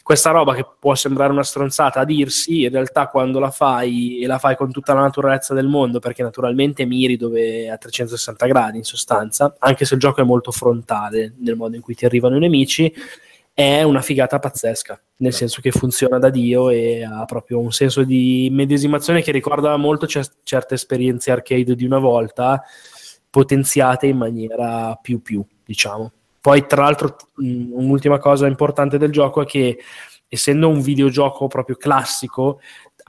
[0.03, 4.27] Questa roba che può sembrare una stronzata a dirsi, in realtà quando la fai e
[4.27, 8.77] la fai con tutta la naturalezza del mondo, perché naturalmente miri dove a 360 gradi
[8.77, 12.35] in sostanza, anche se il gioco è molto frontale nel modo in cui ti arrivano
[12.35, 12.93] i nemici,
[13.53, 18.03] è una figata pazzesca, nel senso che funziona da Dio e ha proprio un senso
[18.03, 22.63] di medesimazione che ricorda molto c- certe esperienze arcade di una volta,
[23.29, 26.11] potenziate in maniera più più, diciamo.
[26.39, 29.77] Poi, tra l'altro, un'ultima cosa importante del gioco è che
[30.27, 32.61] essendo un videogioco proprio classico,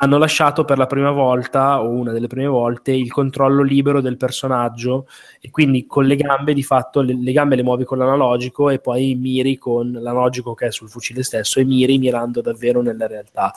[0.03, 4.17] hanno lasciato per la prima volta, o una delle prime volte, il controllo libero del
[4.17, 5.07] personaggio
[5.41, 8.81] e quindi con le gambe di fatto le, le, gambe le muovi con l'analogico e
[8.81, 13.55] poi miri con l'analogico che è sul fucile stesso e miri mirando davvero nella realtà.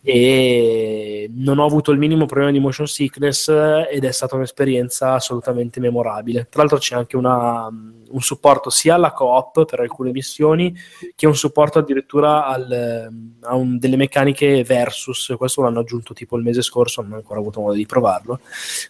[0.00, 5.80] E non ho avuto il minimo problema di motion sickness ed è stata un'esperienza assolutamente
[5.80, 6.46] memorabile.
[6.48, 7.68] Tra l'altro c'è anche una,
[8.10, 10.74] un supporto sia alla coop per alcune missioni
[11.14, 13.08] che un supporto addirittura al,
[13.40, 17.40] a un, delle meccaniche versus, questo l'hanno aggiunto tipo il mese scorso, non ho ancora
[17.40, 18.40] avuto modo di provarlo,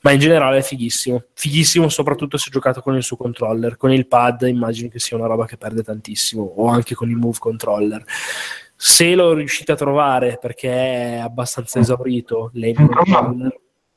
[0.02, 4.06] ma in generale è fighissimo, fighissimo soprattutto se giocato con il suo controller, con il
[4.06, 8.04] pad immagino che sia una roba che perde tantissimo, o anche con il move controller.
[8.80, 12.76] Se lo riuscite a trovare perché è abbastanza esaurito, lei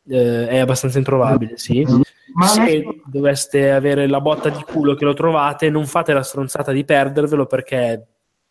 [0.09, 1.86] eh, è abbastanza introvabile, sì.
[2.34, 6.71] Ma se doveste avere la botta di culo che lo trovate, non fate la stronzata
[6.71, 8.07] di perdervelo perché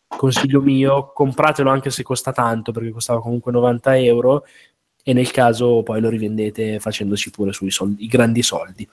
[0.07, 4.45] consiglio mio, compratelo anche se costa tanto, perché costava comunque 90 euro,
[5.03, 8.87] e nel caso poi lo rivendete facendoci pure sui soldi, i grandi soldi.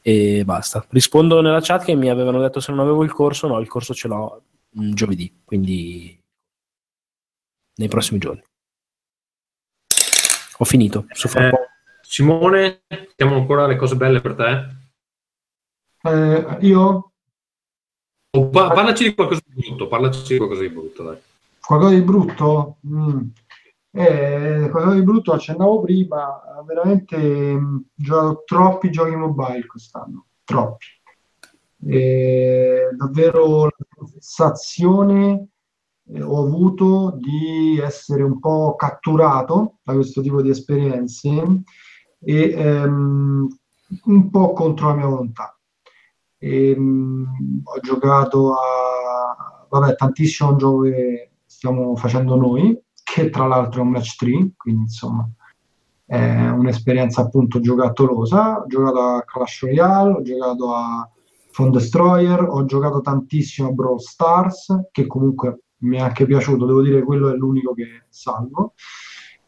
[0.00, 0.84] E basta.
[0.90, 3.94] Rispondo nella chat che mi avevano detto se non avevo il corso, no, il corso
[3.94, 4.42] ce l'ho.
[4.78, 6.18] mm, giovedì, quindi
[7.76, 8.42] nei prossimi giorni.
[10.58, 11.06] Ho finito.
[11.10, 11.50] Su Eh,
[12.06, 14.82] Simone, abbiamo ancora le cose belle per te?
[16.08, 17.12] Eh, io
[18.36, 21.18] O pa- parlaci di qualcosa di brutto, parlaci di qualcosa di brutto, dai.
[21.60, 22.76] qualcosa di brutto?
[22.86, 23.20] Mm.
[23.96, 30.86] Eh, qualcosa di brutto accennavo prima, veramente mm, ho giocato troppi giochi mobile quest'anno, troppi.
[31.86, 33.70] E davvero la
[34.18, 35.48] sensazione
[36.08, 41.62] eh, ho avuto di essere un po' catturato da questo tipo di esperienze
[42.24, 43.48] e ehm,
[44.04, 45.58] un po' contro la mia volontà.
[46.38, 53.46] E, mh, ho giocato a vabbè, tantissimo un gioco che stiamo facendo noi, che tra
[53.46, 55.28] l'altro è un match 3, quindi insomma
[56.06, 58.60] è un'esperienza appunto giocattolosa.
[58.60, 61.08] Ho giocato a Clash Royale, ho giocato a
[61.50, 66.82] Phone Destroyer, ho giocato tantissimo a Brawl Stars, che comunque mi è anche piaciuto, devo
[66.82, 68.74] dire che quello è l'unico che salvo.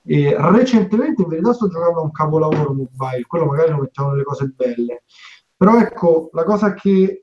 [0.08, 4.22] E recentemente in verità sto giocando a un capolavoro mobile, quello magari lo mettiamo nelle
[4.22, 5.02] cose belle.
[5.56, 6.90] Però ecco, la cosa che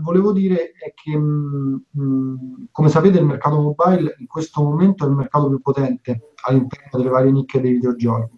[0.00, 5.08] volevo dire è che, mh, mh, come sapete, il mercato mobile in questo momento è
[5.08, 8.36] il mercato più potente all'interno delle varie nicchie dei videogiochi.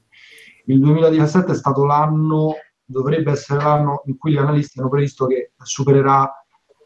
[0.67, 5.53] Il 2017 è stato l'anno, dovrebbe essere l'anno in cui gli analisti hanno previsto che
[5.63, 6.31] supererà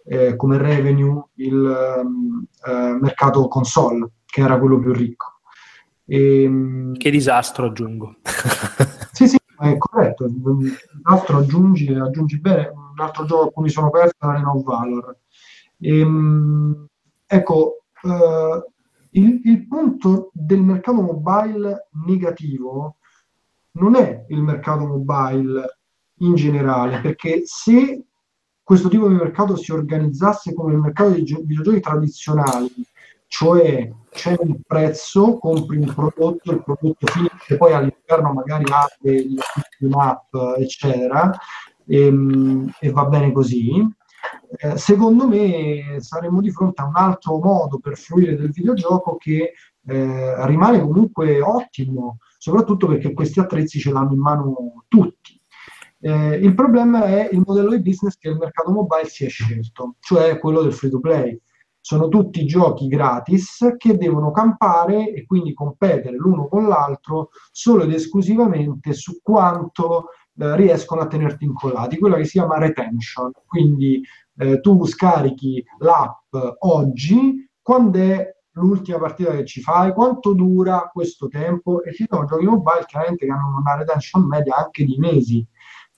[0.04, 5.33] eh, come revenue il um, eh, mercato console, che era quello più ricco.
[6.06, 8.16] E, mh, Che disastro aggiungo.
[9.12, 10.26] sì, sì, è corretto.
[11.04, 14.62] L'altro aggiungi, aggiungi bene, un altro gioco a cui mi sono perso è Arena of
[14.64, 15.16] Valor.
[15.80, 16.86] Ehm,
[17.26, 18.64] ecco, eh,
[19.10, 22.96] il, il punto del mercato mobile negativo
[23.72, 25.78] non è il mercato mobile
[26.18, 28.04] in generale, perché se
[28.62, 32.72] questo tipo di mercato si organizzasse come il mercato dei gio- videogiochi tradizionali,
[33.34, 39.40] cioè c'è un prezzo, compri un prodotto, il prodotto finisce, poi all'interno magari apre il
[39.90, 41.36] app, eccetera,
[41.84, 42.14] e,
[42.78, 43.84] e va bene così.
[44.56, 49.54] Eh, secondo me saremmo di fronte a un altro modo per fruire del videogioco che
[49.84, 55.40] eh, rimane comunque ottimo, soprattutto perché questi attrezzi ce l'hanno in mano tutti.
[55.98, 59.96] Eh, il problema è il modello di business che il mercato mobile si è scelto,
[59.98, 61.36] cioè quello del free to play.
[61.86, 67.92] Sono tutti giochi gratis che devono campare e quindi competere l'uno con l'altro solo ed
[67.92, 70.06] esclusivamente su quanto
[70.38, 73.32] eh, riescono a tenerti incollati, quella che si chiama retention.
[73.44, 74.02] Quindi
[74.38, 81.28] eh, tu scarichi l'app oggi, quando è l'ultima partita che ci fai, quanto dura questo
[81.28, 85.46] tempo e ci sono giochi mobile chiaramente che hanno una retention media anche di mesi.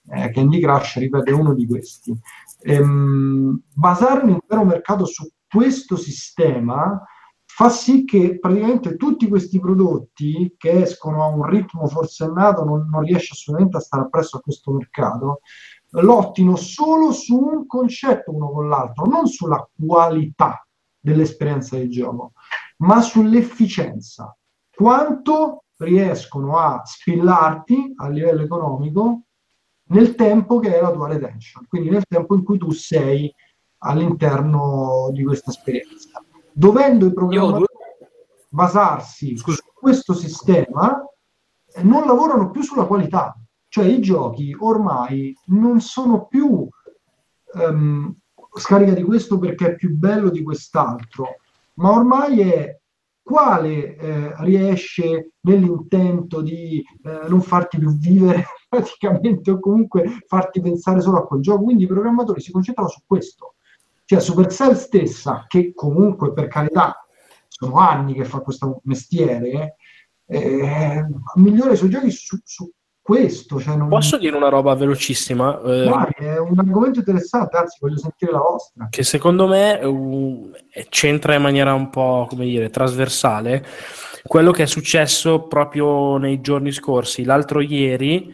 [0.09, 2.13] Eh, Candy Crush, ripeto, è uno di questi.
[2.63, 7.03] Ehm, basare l'intero mercato su questo sistema
[7.45, 13.03] fa sì che praticamente tutti questi prodotti che escono a un ritmo forsennato non, non
[13.03, 15.39] riesce assolutamente a stare appresso a questo mercato
[15.91, 20.65] lottino solo su un concetto uno con l'altro, non sulla qualità
[20.99, 22.33] dell'esperienza di gioco,
[22.77, 24.35] ma sull'efficienza.
[24.73, 29.21] Quanto riescono a spillarti a livello economico
[29.89, 33.33] nel tempo che è la tua retention, quindi nel tempo in cui tu sei
[33.79, 36.21] all'interno di questa esperienza.
[36.51, 37.65] Dovendo i programmatori
[38.49, 39.57] basarsi Scusa.
[39.57, 41.03] su questo sistema,
[41.81, 43.35] non lavorano più sulla qualità.
[43.69, 46.67] Cioè i giochi ormai non sono più
[47.53, 48.15] ehm,
[48.53, 51.35] scarica di questo perché è più bello di quest'altro,
[51.75, 52.79] ma ormai è
[53.21, 61.01] quale eh, riesce nell'intento di eh, non farti più vivere praticamente o comunque farti pensare
[61.01, 61.63] solo a quel gioco.
[61.63, 63.55] Quindi i programmatori si concentrano su questo.
[64.07, 67.05] Cioè Supercell stessa, che comunque per carità
[67.49, 69.75] sono anni che fa questo mestiere,
[70.25, 71.05] eh,
[71.35, 73.59] migliora i suoi giochi su, su questo.
[73.59, 73.89] Cioè non...
[73.89, 75.59] Posso dire una roba velocissima?
[75.59, 78.87] Eh, Vai, è un argomento interessante, anzi voglio sentire la vostra.
[78.89, 80.51] che secondo me uh,
[80.87, 83.65] c'entra in maniera un po' come dire trasversale
[84.23, 87.25] quello che è successo proprio nei giorni scorsi.
[87.25, 88.33] L'altro ieri,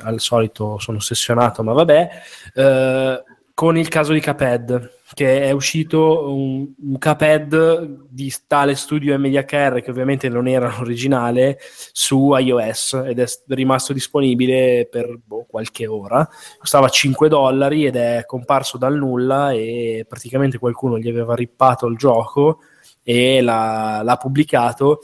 [0.00, 2.10] al solito sono ossessionato, ma vabbè,
[2.54, 3.22] eh,
[3.54, 9.80] con il caso di Caped, che è uscito un, un Caped di tale studio MediaCare,
[9.80, 11.58] che ovviamente non era l'originale,
[11.92, 16.28] su iOS ed è rimasto disponibile per boh, qualche ora.
[16.58, 21.96] Costava 5 dollari ed è comparso dal nulla e praticamente qualcuno gli aveva rippato il
[21.96, 22.58] gioco
[23.04, 24.98] e l'ha, l'ha pubblicato.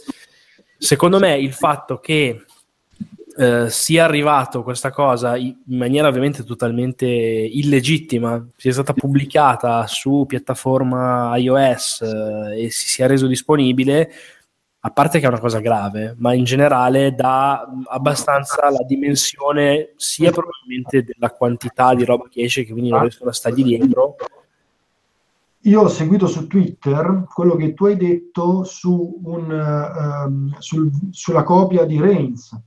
[0.77, 2.47] Secondo me il fatto che
[3.37, 11.37] eh, sia arrivato questa cosa in maniera ovviamente totalmente illegittima, sia stata pubblicata su piattaforma
[11.37, 14.11] iOS eh, e si sia reso disponibile,
[14.83, 20.31] a parte che è una cosa grave, ma in generale dà abbastanza la dimensione sia
[20.31, 24.17] probabilmente della quantità di roba che esce, che quindi non riescono a stargli dietro,
[25.65, 31.43] io ho seguito su Twitter quello che tu hai detto su un, uh, sul, sulla
[31.43, 32.59] copia di Reigns.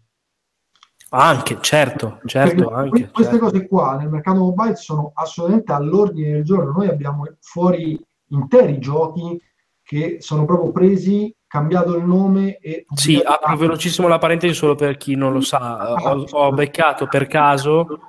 [1.15, 2.69] Anche, certo, certo.
[2.69, 3.45] Anche, queste certo.
[3.51, 6.71] cose qua nel mercato mobile sono assolutamente all'ordine del giorno.
[6.71, 7.99] Noi abbiamo fuori
[8.29, 9.39] interi giochi
[9.83, 12.85] che sono proprio presi, cambiato il nome e...
[12.95, 15.93] Sì, apro velocissimo la parentesi solo per chi non lo sa.
[15.93, 17.99] Ho, ho beccato per caso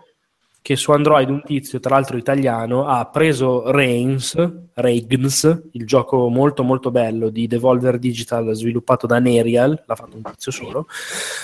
[0.65, 4.35] che su Android un tizio, tra l'altro italiano, ha preso Reigns,
[4.73, 10.23] Reigns, il gioco molto molto bello di Devolver Digital sviluppato da Nerial, l'ha fatto un
[10.23, 10.87] tizio solo,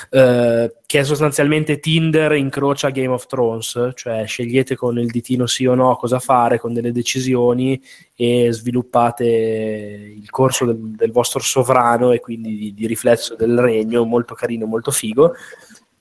[0.09, 5.67] eh, che è sostanzialmente Tinder incrocia Game of Thrones, cioè scegliete con il ditino sì
[5.67, 7.79] o no cosa fare con delle decisioni
[8.15, 14.03] e sviluppate il corso del, del vostro sovrano e quindi di, di riflesso del regno,
[14.07, 15.35] molto carino, molto figo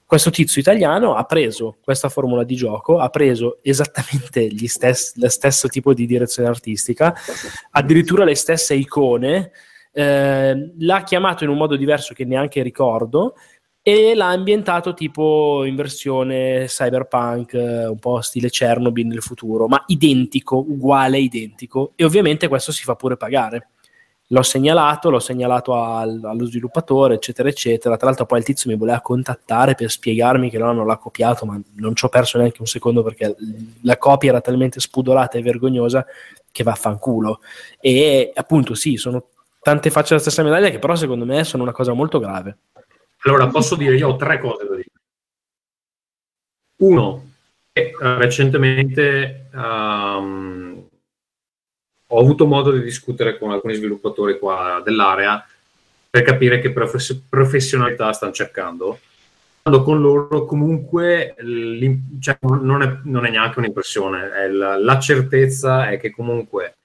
[0.09, 5.67] questo tizio italiano ha preso questa formula di gioco, ha preso esattamente stessi, lo stesso
[5.67, 7.13] tipo di direzione artistica,
[7.69, 9.51] addirittura le stesse icone,
[9.91, 13.35] eh, l'ha chiamato in un modo diverso che neanche ricordo
[13.83, 19.83] e l'ha ambientato tipo in versione cyberpunk, eh, un po' stile Chernobyl nel futuro, ma
[19.89, 23.67] identico, uguale, identico e ovviamente questo si fa pure pagare
[24.31, 27.97] l'ho segnalato, l'ho segnalato al, allo sviluppatore, eccetera, eccetera.
[27.97, 31.45] Tra l'altro, poi il tizio mi voleva contattare per spiegarmi che loro non l'ha copiato,
[31.45, 33.35] ma non ci ho perso neanche un secondo perché
[33.81, 36.05] la copia era talmente spudorata e vergognosa
[36.51, 37.41] che vaffanculo.
[37.79, 39.29] E appunto, sì, sono
[39.61, 42.57] tante facce della stessa medaglia che però secondo me sono una cosa molto grave.
[43.23, 44.87] Allora, posso dire, io ho tre cose da dire.
[46.77, 47.31] Uno,
[47.73, 50.68] eh, recentemente um,
[52.11, 55.45] ho avuto modo di discutere con alcuni sviluppatori qua dell'area
[56.09, 58.99] per capire che profes- professionalità stanno cercando.
[59.61, 61.35] Quando con loro comunque
[62.19, 66.77] cioè, non, è, non, è, neanche un'impressione, è la, la, certezza è che comunque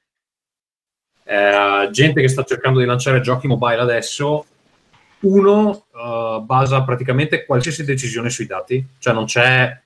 [1.25, 4.45] eh, gente che sta cercando di lanciare giochi mobile adesso,
[5.21, 9.81] uno uh, basa praticamente qualsiasi decisione sui dati, cioè non c'è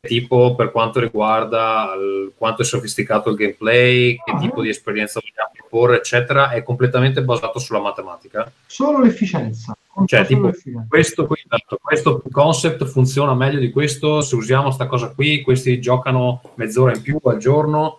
[0.00, 4.40] tipo per quanto riguarda il, quanto è sofisticato il gameplay, che uh-huh.
[4.40, 8.50] tipo di esperienza vogliamo proporre, eccetera, è completamente basato sulla matematica.
[8.66, 9.76] Solo l'efficienza.
[10.06, 10.86] Cioè, tipo, l'efficienza.
[10.88, 16.40] Questo, esatto, questo concept funziona meglio di questo, se usiamo questa cosa qui, questi giocano
[16.54, 17.98] mezz'ora in più al giorno,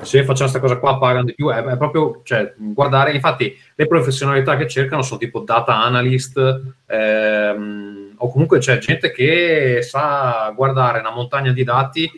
[0.00, 3.86] se facciamo questa cosa qua pagano di più, è, è proprio cioè, guardare, infatti le
[3.86, 6.38] professionalità che cercano sono tipo data analyst,
[6.86, 12.10] ehm, o comunque c'è gente che sa guardare una montagna di dati,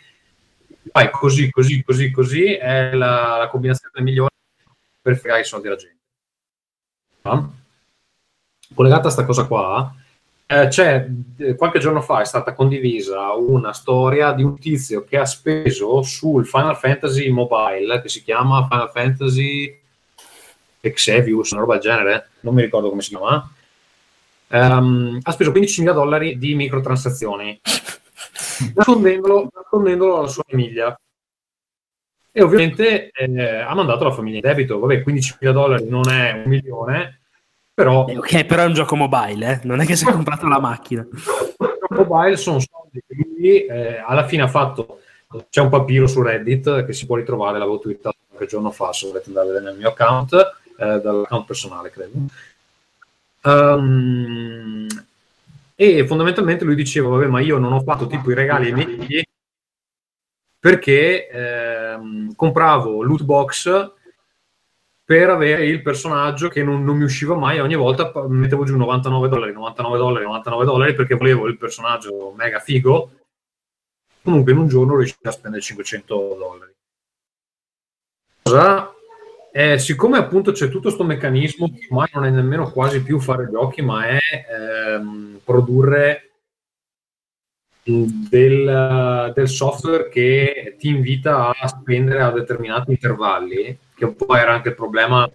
[0.91, 4.31] fai così, così, così, così, è la, la combinazione migliore
[5.01, 5.99] per fregare i soldi alla gente.
[7.23, 7.55] No?
[8.75, 9.95] Collegata a questa cosa qua,
[10.47, 15.17] eh, c'è eh, qualche giorno fa è stata condivisa una storia di un tizio che
[15.17, 19.79] ha speso sul Final Fantasy Mobile che si chiama Final Fantasy
[20.81, 23.49] Exevius, una roba del genere, non mi ricordo come si chiama.
[24.53, 27.61] Um, ha speso 15.000 dollari di microtransazioni
[28.75, 30.99] nascondendolo, nascondendolo alla sua famiglia.
[32.33, 34.79] E ovviamente eh, ha mandato la famiglia in debito.
[34.79, 37.21] Vabbè, 15.000 dollari non è un milione,
[37.73, 38.07] però...
[38.07, 39.61] Eh, ok, però è un gioco mobile, eh?
[39.65, 41.07] non è che si è comprato la macchina.
[41.91, 45.01] mobile sono soldi che lui eh, alla fine ha fatto...
[45.49, 49.07] C'è un papiro su Reddit che si può ritrovare, l'avevo twittato qualche giorno fa, se
[49.07, 50.33] volete andare nel mio account,
[50.77, 52.13] eh, dall'account personale, credo.
[53.43, 54.87] Um,
[55.75, 58.87] e fondamentalmente lui diceva, vabbè, ma io non ho fatto tipo i regali ai miei
[58.87, 59.23] figli
[60.59, 63.93] perché ehm, compravo loot box
[65.03, 67.59] per avere il personaggio che non, non, mi usciva mai.
[67.61, 72.61] Ogni volta mettevo giù 99 dollari 99 dollari 99 dollari perché volevo il personaggio mega
[72.61, 73.11] figo.
[74.23, 76.75] Comunque in un giorno riuscivo a spendere 500 dollari.
[78.43, 78.95] Cosa
[79.53, 83.83] eh, siccome appunto c'è tutto questo meccanismo ormai non è nemmeno quasi più fare giochi
[83.83, 86.31] ma è ehm, produrre
[87.83, 94.53] del, del software che ti invita a spendere a determinati intervalli che un po' era
[94.53, 95.31] anche il problema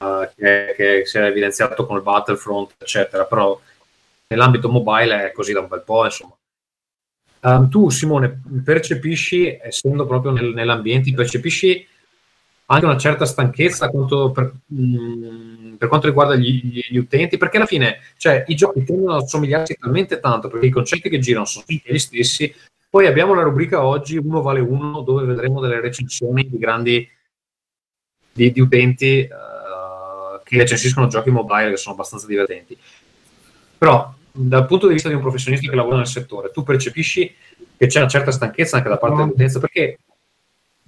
[0.00, 3.58] uh, che, che, si era evidenziato con il Battlefront, eccetera, però
[4.28, 6.34] nell'ambito mobile è così da un bel po', insomma.
[7.42, 11.86] Um, tu, Simone, percepisci, essendo proprio nel, nell'ambiente, percepisci
[12.72, 17.98] anche una certa stanchezza per, mh, per quanto riguarda gli, gli, utenti, perché alla fine
[18.16, 21.92] cioè, i giochi tendono ad assomigliarsi talmente tanto, perché i concetti che girano sono tutti
[21.92, 22.54] gli stessi.
[22.88, 27.08] Poi abbiamo la rubrica oggi, uno vale uno, dove vedremo delle recensioni di grandi
[28.32, 32.76] di, di utenti uh, che recensiscono giochi mobile che sono abbastanza divertenti.
[33.78, 37.34] Però dal punto di vista di un professionista che lavora nel settore, tu percepisci
[37.76, 39.98] che c'è una certa stanchezza anche da parte dell'utenza, perché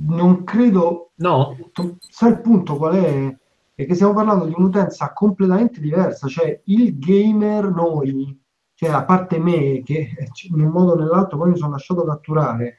[0.07, 1.13] non credo.
[1.17, 1.57] No.
[1.73, 3.37] Tu, sai il punto qual è?
[3.75, 8.39] È che stiamo parlando di un'utenza completamente diversa, cioè il gamer, noi,
[8.75, 10.11] cioè a parte me, che
[10.51, 12.77] in un modo o nell'altro poi mi sono lasciato catturare,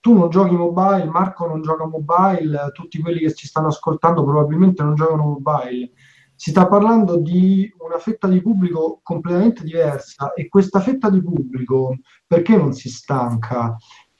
[0.00, 4.84] tu non giochi mobile, Marco non gioca mobile, tutti quelli che ci stanno ascoltando probabilmente
[4.84, 5.90] non giocano mobile.
[6.36, 11.96] Si sta parlando di una fetta di pubblico completamente diversa e questa fetta di pubblico
[12.24, 13.76] perché non si stanca?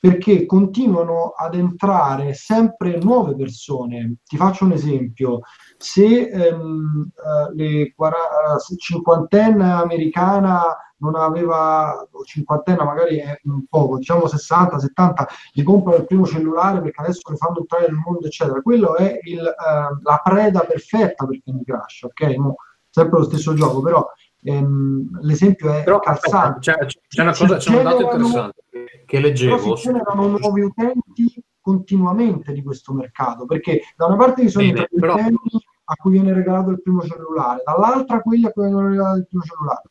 [0.06, 4.18] Perché continuano ad entrare sempre nuove persone.
[4.24, 5.40] Ti faccio un esempio,
[5.76, 7.10] se ehm,
[7.54, 10.62] le uh, cinquantenna americana
[10.98, 16.24] non aveva, o cinquantenna magari è un poco, diciamo 60, 70, gli comprano il primo
[16.24, 18.62] cellulare perché adesso le fanno entrare nel mondo, eccetera.
[18.62, 22.22] Quello è il, uh, la preda perfetta per Candy Crush, ok?
[22.36, 22.54] No,
[22.90, 24.08] sempre lo stesso gioco, però
[24.46, 26.60] ehm, l'esempio è però, calzante.
[26.60, 28.64] C'è, c'è, una cosa, c'è un dato interessante
[29.04, 29.56] che leggevo.
[29.56, 34.66] Però si generano nuovi utenti continuamente di questo mercato, perché da una parte ci sono
[34.66, 35.14] Bene, i però...
[35.16, 39.42] a cui viene regalato il primo cellulare, dall'altra quelli a cui viene regalato il primo
[39.42, 39.82] cellulare.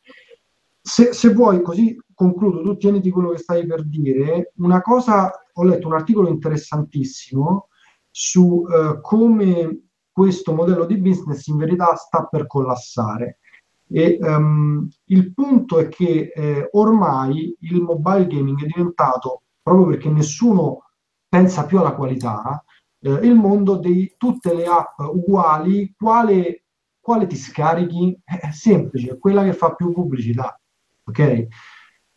[0.80, 5.64] Se, se vuoi, così concludo, tu tieniti quello che stai per dire, una cosa, ho
[5.64, 7.68] letto un articolo interessantissimo
[8.10, 13.40] su uh, come questo modello di business in verità sta per collassare.
[13.88, 20.10] E, um, il punto è che eh, ormai il mobile gaming è diventato, proprio perché
[20.10, 20.82] nessuno
[21.28, 22.64] pensa più alla qualità,
[23.00, 26.64] eh, il mondo di tutte le app uguali, quale,
[27.00, 28.18] quale ti scarichi?
[28.24, 30.58] È semplice, quella che fa più pubblicità.
[31.04, 31.46] Ok?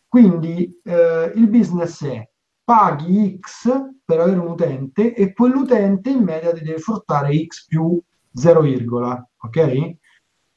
[0.07, 2.27] Quindi eh, il business è
[2.63, 3.69] paghi X
[4.03, 8.01] per avere un utente e quell'utente in media ti deve fruttare X più
[8.33, 8.61] 0,
[9.37, 9.97] ok?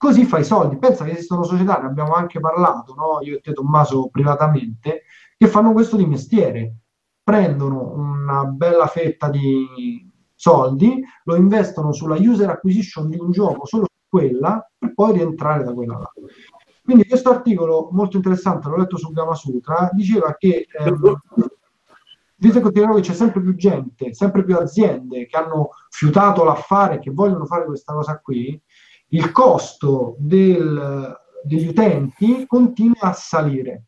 [0.03, 0.79] Così fai soldi.
[0.79, 3.21] Pensa che esistono società, ne abbiamo anche parlato, no?
[3.21, 5.03] io e te Tommaso privatamente,
[5.37, 6.79] che fanno questo di mestiere.
[7.23, 13.85] Prendono una bella fetta di soldi, lo investono sulla user acquisition di un gioco, solo
[13.85, 16.13] su quella, per poi rientrare da quella là.
[16.83, 21.17] Quindi questo articolo molto interessante, l'ho letto su Gamasutra, diceva che ehm,
[22.39, 27.47] visto che c'è sempre più gente, sempre più aziende che hanno fiutato l'affare, che vogliono
[27.47, 28.61] fare questa cosa qui,
[29.13, 33.85] il costo del, degli utenti continua a salire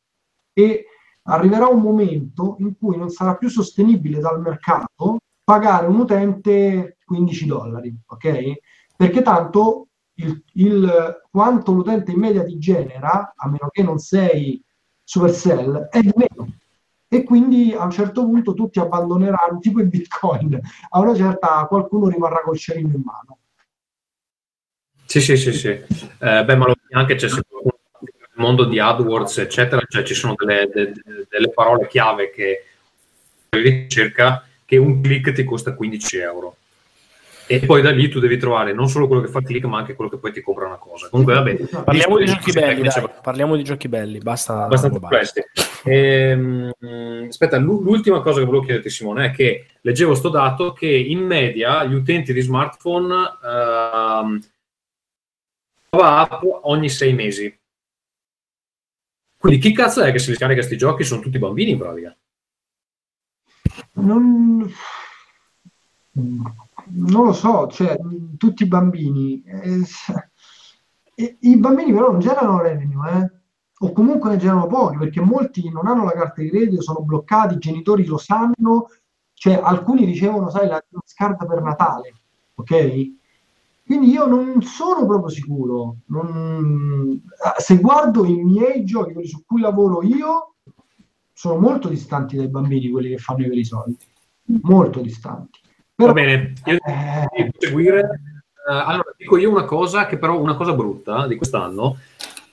[0.52, 0.86] e
[1.24, 7.46] arriverà un momento in cui non sarà più sostenibile dal mercato pagare un utente 15
[7.46, 8.52] dollari, ok?
[8.96, 14.62] Perché tanto il, il, quanto l'utente in media ti genera, a meno che non sei
[15.02, 16.52] Supercell, è di meno.
[17.08, 20.58] E quindi a un certo punto tutti abbandoneranno, tipo il Bitcoin,
[20.90, 23.38] a una certa qualcuno rimarrà col cerino in mano.
[25.14, 25.68] Sì, sì, sì, sì.
[25.68, 30.68] Eh, beh, ma lo anche c'è nel mondo di AdWords, eccetera, cioè ci sono delle,
[30.72, 30.92] delle,
[31.28, 32.64] delle parole chiave che
[33.50, 36.56] ricerca che un click ti costa 15 euro.
[37.46, 39.94] E poi da lì tu devi trovare non solo quello che fa click, ma anche
[39.94, 41.08] quello che poi ti compra una cosa.
[41.10, 41.54] Comunque, vabbè,
[41.84, 42.82] parliamo di giochi belli.
[42.82, 44.64] Dai, parliamo di giochi belli, basta.
[44.64, 44.98] Abbastanza.
[45.84, 46.72] Ehm,
[47.28, 51.84] aspetta, l'ultima cosa che volevo chiederti, Simone, è che leggevo sto dato che in media
[51.84, 54.52] gli utenti di smartphone uh,
[55.94, 57.58] nuova app ogni sei mesi.
[59.36, 61.04] Quindi chi cazzo è che si scarica questi giochi?
[61.04, 62.16] Sono tutti bambini in pratica.
[63.94, 64.72] Non...
[66.12, 67.96] non lo so, cioè
[68.38, 69.42] tutti i bambini.
[69.44, 73.30] Eh, I bambini però non generano revenue, eh?
[73.76, 77.54] o comunque ne generano pochi, perché molti non hanno la carta di credito, sono bloccati,
[77.54, 78.88] i genitori lo sanno,
[79.34, 82.14] cioè alcuni ricevono, sai, la scarta per Natale,
[82.54, 83.12] ok?
[83.86, 85.96] Quindi io non sono proprio sicuro.
[86.06, 87.22] Non...
[87.58, 90.54] Se guardo i miei giochi, quelli su cui lavoro io,
[91.32, 93.96] sono molto distanti dai bambini, quelli che fanno i veri soldi.
[94.62, 95.60] Molto distanti.
[95.94, 97.28] Però, Va bene, io eh...
[97.36, 98.20] devo seguire.
[98.66, 101.98] Uh, allora, dico io una cosa che però una cosa brutta di quest'anno.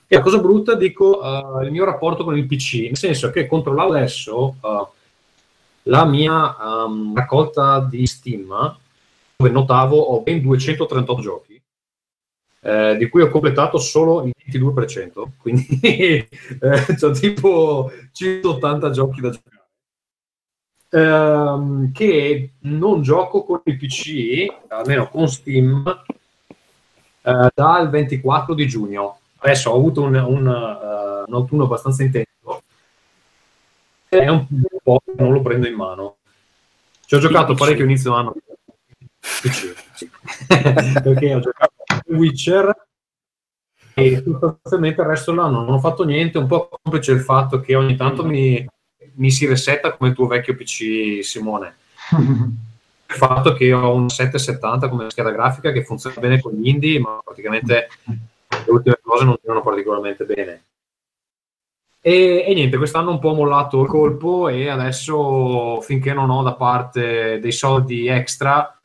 [0.08, 3.48] E la cosa brutta dico uh, il mio rapporto con il PC, nel senso che
[3.48, 4.88] controllavo adesso uh,
[5.84, 8.76] la mia um, raccolta di Steam
[9.42, 11.62] dove notavo ho ben 238 giochi,
[12.62, 16.28] eh, di cui ho completato solo il 22%, quindi eh,
[17.02, 19.60] ho tipo 180 giochi da giocare.
[20.90, 26.04] ehm, che non gioco con il PC, almeno con Steam,
[27.24, 29.20] eh, dal 24 di giugno.
[29.38, 32.30] Adesso ho avuto un, un, uh, un autunno abbastanza intenso
[34.08, 34.46] è un
[34.84, 36.18] po' che non lo prendo in mano.
[37.06, 38.36] Ci ho giocato parecchio inizio anno.
[39.22, 40.10] PC, sì.
[41.04, 41.74] perché ho giocato
[42.08, 42.88] Witcher
[43.94, 47.76] e sostanzialmente il resto dell'anno non ho fatto niente, un po' complice il fatto che
[47.76, 48.68] ogni tanto mi,
[49.16, 51.76] mi si resetta come il tuo vecchio PC Simone.
[53.12, 57.00] il fatto che ho un 770 come scheda grafica che funziona bene con gli indie,
[57.00, 60.64] ma praticamente le ultime cose non vanno particolarmente bene.
[62.04, 66.42] E, e, niente, quest'anno un po' ho mollato il colpo e adesso finché non ho
[66.42, 68.81] da parte dei soldi extra,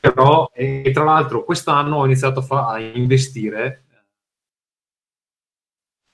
[0.00, 3.84] però, e tra l'altro quest'anno ho iniziato a, fa- a investire,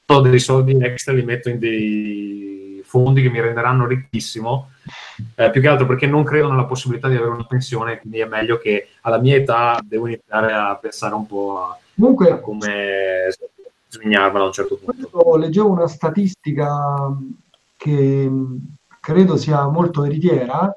[0.08, 4.70] ho dei soldi extra li metto in dei fondi che mi renderanno ricchissimo,
[5.34, 8.26] eh, più che altro perché non credo nella possibilità di avere una pensione, quindi è
[8.26, 13.34] meglio che alla mia età devo iniziare a pensare un po' a, Comunque, a come
[13.88, 15.36] svignarmela a un certo punto.
[15.36, 17.10] Leggevo una statistica
[17.76, 18.30] che
[19.00, 20.76] credo sia molto veritiera,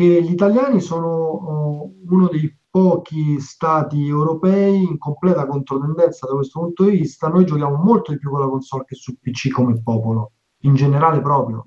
[0.00, 6.60] che gli italiani sono uh, uno dei pochi stati europei in completa controtendenza da questo
[6.60, 7.28] punto di vista.
[7.28, 10.32] Noi giochiamo molto di più con la console che su PC come popolo,
[10.62, 11.66] in generale proprio.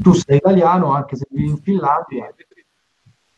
[0.00, 2.32] Tu sei italiano, anche se vivi in Finlandia,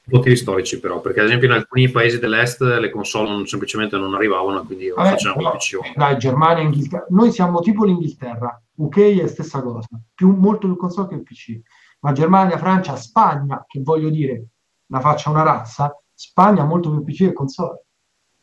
[0.05, 4.15] motivi storici però, perché ad esempio in alcuni paesi dell'est le console non, semplicemente non
[4.15, 5.95] arrivavano, quindi Vabbè, facciamo no, PC.
[5.95, 7.07] Dai, Germania, Inghilterra.
[7.09, 11.61] Noi siamo tipo l'Inghilterra, UK è stessa cosa, più, molto più console che PC.
[12.03, 14.45] Ma Germania, Francia, Spagna, che voglio dire,
[14.87, 17.85] la faccia una razza, Spagna molto più PC che console.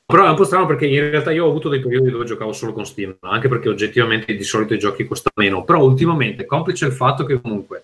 [0.05, 2.51] Però è un po' strano perché in realtà io ho avuto dei periodi dove giocavo
[2.51, 6.87] solo con Steam, anche perché oggettivamente di solito i giochi costano meno, però ultimamente, complice
[6.87, 7.83] il fatto che comunque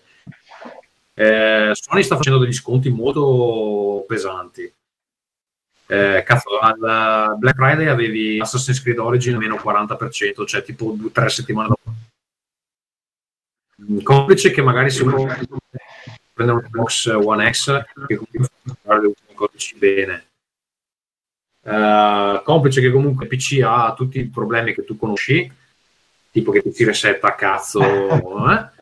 [1.13, 4.71] eh, Sony sta facendo degli sconti molto pesanti.
[5.87, 11.29] Eh, cazzo, al Black Friday avevi Assassin's Creed Origin meno 40%, cioè tipo due, tre
[11.29, 11.93] settimane dopo.
[14.03, 15.25] Complice che magari si può
[16.33, 20.25] prendere un box One X che comunque fa fare le ultime codici bene.
[21.61, 25.51] Uh, complice che comunque PC ha tutti i problemi che tu conosci,
[26.31, 27.81] tipo che ti si resetta a cazzo,
[28.51, 28.73] eh?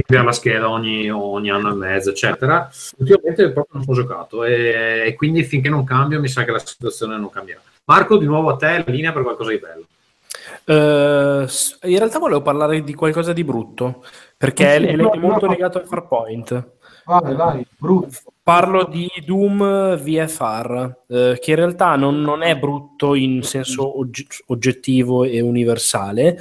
[0.00, 2.70] cambiare la scheda ogni, ogni, anno e mezzo, eccetera.
[2.96, 6.58] Ultimamente proprio non ho giocato e, e, quindi finché non cambio mi sa che la
[6.58, 7.60] situazione non cambierà.
[7.84, 9.86] Marco, di nuovo a te, la linea per qualcosa di bello.
[10.64, 11.46] Uh,
[11.82, 14.04] in realtà volevo parlare di qualcosa di brutto
[14.36, 16.70] perché sì, è, no, è, molto no, legato al Farpoint.
[17.04, 18.32] Vai, vai, brutto.
[18.42, 24.00] Parlo di Doom VFR, eh, che in realtà non, non, è brutto in senso
[24.46, 26.36] oggettivo e universale,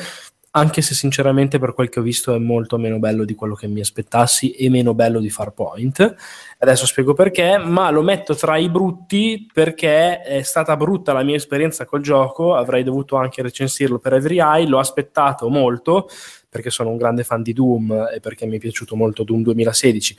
[0.51, 3.67] anche se sinceramente per quel che ho visto è molto meno bello di quello che
[3.67, 6.15] mi aspettassi e meno bello di Farpoint.
[6.59, 11.35] Adesso spiego perché, ma lo metto tra i brutti perché è stata brutta la mia
[11.37, 16.09] esperienza col gioco, avrei dovuto anche recensirlo per Every Eye, l'ho aspettato molto
[16.49, 20.17] perché sono un grande fan di Doom e perché mi è piaciuto molto Doom 2016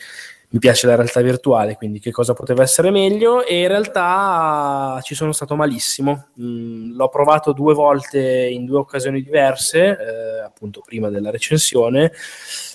[0.53, 5.14] mi piace la realtà virtuale, quindi che cosa poteva essere meglio e in realtà ci
[5.14, 6.26] sono stato malissimo.
[6.40, 12.12] Mm, l'ho provato due volte in due occasioni diverse, eh, appunto prima della recensione,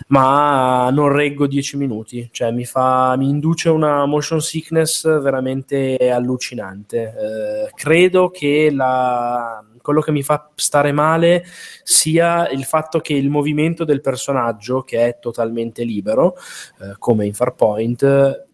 [0.08, 7.14] ma non reggo dieci minuti, cioè mi, fa, mi induce una motion sickness veramente allucinante.
[7.16, 11.46] Eh, credo che la, quello che mi fa stare male
[11.84, 16.36] sia il fatto che il movimento del personaggio, che è totalmente libero,
[16.82, 18.46] eh, come in Farpoint,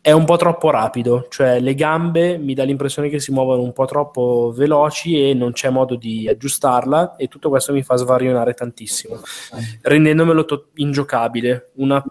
[0.00, 3.74] è un po' troppo rapido, cioè le gambe mi dà l'impressione che si muovono un
[3.74, 8.54] po' troppo veloci e non c'è modo di aggiustarla e tutto questo mi fa svarionare
[8.54, 9.20] tantissimo,
[9.82, 11.72] rendendomelo to- ingiocabile.
[11.74, 12.02] Una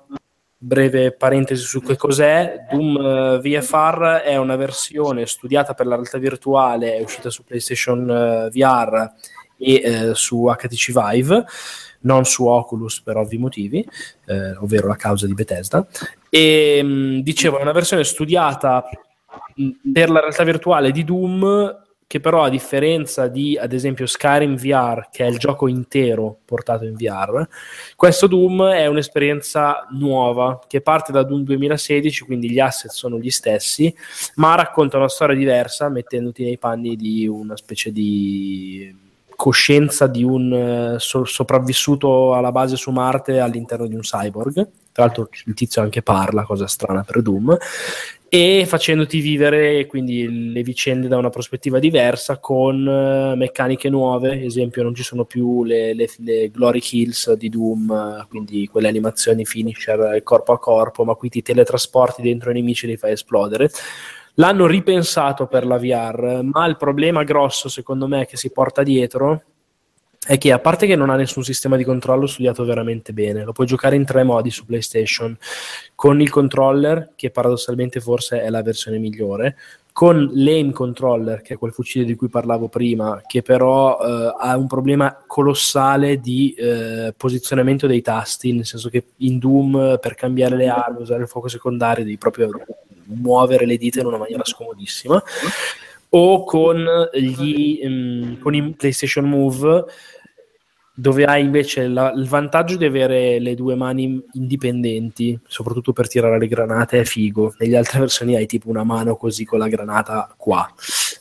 [0.66, 2.66] breve parentesi su che cos'è.
[2.70, 8.10] Doom eh, VFR è una versione studiata per la realtà virtuale, è uscita su PlayStation
[8.10, 9.12] uh, VR
[9.58, 11.46] e uh, su HTC Vive,
[12.02, 13.88] non su Oculus per ovvi motivi,
[14.60, 15.86] ovvero la causa di Bethesda.
[16.30, 18.84] E mh, dicevo, è una versione studiata
[19.92, 25.10] per la realtà virtuale di Doom che però a differenza di ad esempio Skyrim VR,
[25.12, 27.48] che è il gioco intero portato in VR,
[27.96, 33.32] questo Doom è un'esperienza nuova che parte da Doom 2016, quindi gli asset sono gli
[33.32, 33.94] stessi,
[34.36, 39.04] ma racconta una storia diversa mettendoti nei panni di una specie di
[39.36, 44.54] coscienza di un uh, so- sopravvissuto alla base su Marte all'interno di un cyborg.
[44.92, 47.58] Tra l'altro il tizio anche parla, cosa strana per Doom,
[48.36, 54.84] e facendoti vivere quindi le vicende da una prospettiva diversa con uh, meccaniche nuove, esempio
[54.84, 60.22] non ci sono più le, le, le Glory Kills di Doom, quindi quelle animazioni finisher
[60.24, 63.70] corpo a corpo, ma qui ti teletrasporti dentro i nemici e li fai esplodere.
[64.34, 69.44] L'hanno ripensato per la VR, ma il problema grosso secondo me che si porta dietro
[70.26, 73.52] è che a parte che non ha nessun sistema di controllo studiato veramente bene, lo
[73.52, 75.38] puoi giocare in tre modi su PlayStation,
[75.94, 79.56] con il controller, che paradossalmente forse è la versione migliore,
[79.94, 84.58] con l'aim controller, che è quel fucile di cui parlavo prima, che però eh, ha
[84.58, 90.58] un problema colossale di eh, posizionamento dei tasti, nel senso che in Doom per cambiare
[90.58, 92.50] le armi, usare il fuoco secondario, devi proprio
[93.06, 95.22] muovere le dita in una maniera scomodissima.
[96.10, 99.86] O con, gli, um, con i PlayStation Move
[100.98, 106.40] dove hai invece la, il vantaggio di avere le due mani indipendenti, soprattutto per tirare
[106.40, 107.54] le granate, è figo.
[107.60, 110.72] Negli altre versioni hai tipo una mano così con la granata qua,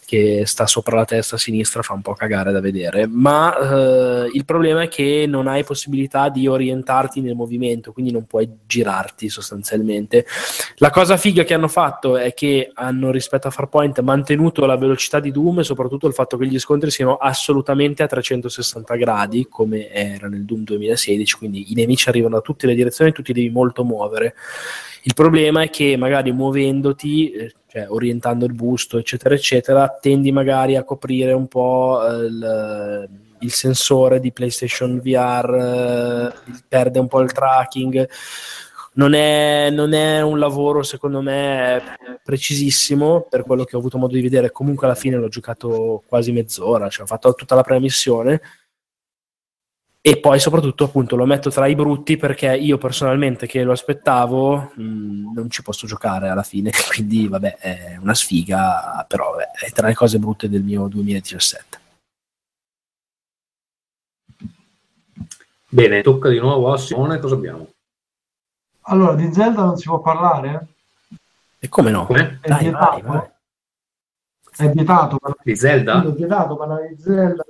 [0.06, 3.08] che sta sopra la testa sinistra, fa un po' cagare da vedere.
[3.08, 8.26] Ma eh, il problema è che non hai possibilità di orientarti nel movimento, quindi non
[8.26, 10.24] puoi girarti sostanzialmente.
[10.76, 15.18] La cosa figa che hanno fatto è che hanno rispetto a Farpoint mantenuto la velocità
[15.18, 19.90] di Doom e soprattutto il fatto che gli scontri siano assolutamente a 360 gradi come
[19.90, 23.50] era nel Doom 2016, quindi i nemici arrivano da tutte le direzioni tu ti devi
[23.50, 24.34] molto muovere.
[25.02, 30.76] Il problema è che magari muovendoti, eh, cioè orientando il busto, eccetera, eccetera, tendi magari
[30.76, 33.08] a coprire un po' eh, il,
[33.40, 38.08] il, sensore di PlayStation VR, eh, perde un po' il tracking.
[38.96, 41.82] Non è, non è, un lavoro secondo me
[42.22, 46.30] precisissimo per quello che ho avuto modo di vedere comunque alla fine l'ho giocato quasi
[46.30, 48.40] mezz'ora cioè ho fatto tutta la prima missione
[50.06, 54.72] e poi soprattutto appunto lo metto tra i brutti perché io personalmente che lo aspettavo
[54.74, 59.52] mh, mm, non ci posso giocare alla fine quindi vabbè è una sfiga però vabbè,
[59.64, 61.80] è tra le cose brutte del mio 2017
[65.70, 67.70] bene tocca di nuovo a Simone cosa abbiamo?
[68.82, 70.66] allora di Zelda non si può parlare?
[71.58, 72.04] e come no?
[72.04, 72.40] Come?
[72.42, 74.66] È, Dai, vietato, vai, vai.
[74.68, 76.04] è vietato di Zelda?
[76.04, 77.42] è vietato parlare di Zelda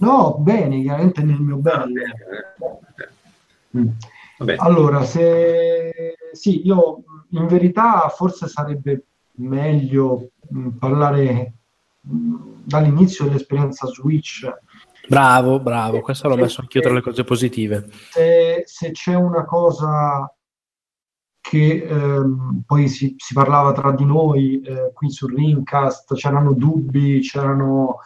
[0.00, 2.14] No, bene, chiaramente nel mio bene.
[3.76, 3.88] Mm.
[4.56, 9.04] Allora, se sì, io in verità forse sarebbe
[9.36, 11.52] meglio mh, parlare
[12.00, 14.48] mh, dall'inizio dell'esperienza Switch.
[15.06, 17.88] Bravo, bravo, questo l'ho messo anch'io tra le cose positive.
[18.10, 20.32] Se, se c'è una cosa
[21.40, 27.20] che ehm, poi si, si, parlava tra di noi eh, qui su Ringcast, c'erano dubbi,
[27.20, 27.98] c'erano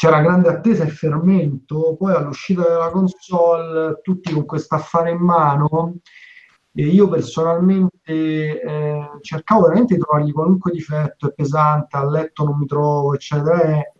[0.00, 5.96] c'era grande attesa e fermento, poi all'uscita della console tutti con questo affare in mano
[6.72, 12.56] e io personalmente eh, cercavo veramente di trovargli qualunque difetto, è pesante, a letto non
[12.56, 13.60] mi trovo, eccetera.
[13.60, 13.92] E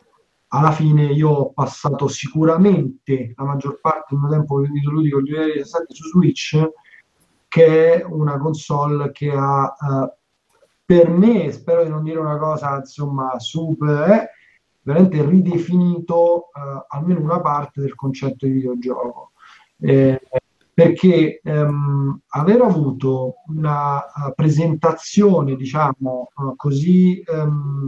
[0.48, 5.94] alla fine io ho passato sicuramente la maggior parte del mio tempo videoludico il 2017
[5.94, 6.70] su Switch,
[7.46, 10.14] che è una console che ha eh,
[10.82, 14.30] per me, spero di non dire una cosa insomma super, eh,
[14.82, 19.32] veramente ridefinito eh, almeno una parte del concetto di videogioco.
[19.80, 20.20] Eh,
[20.72, 27.86] perché ehm, aver avuto una uh, presentazione, diciamo, uh, così um,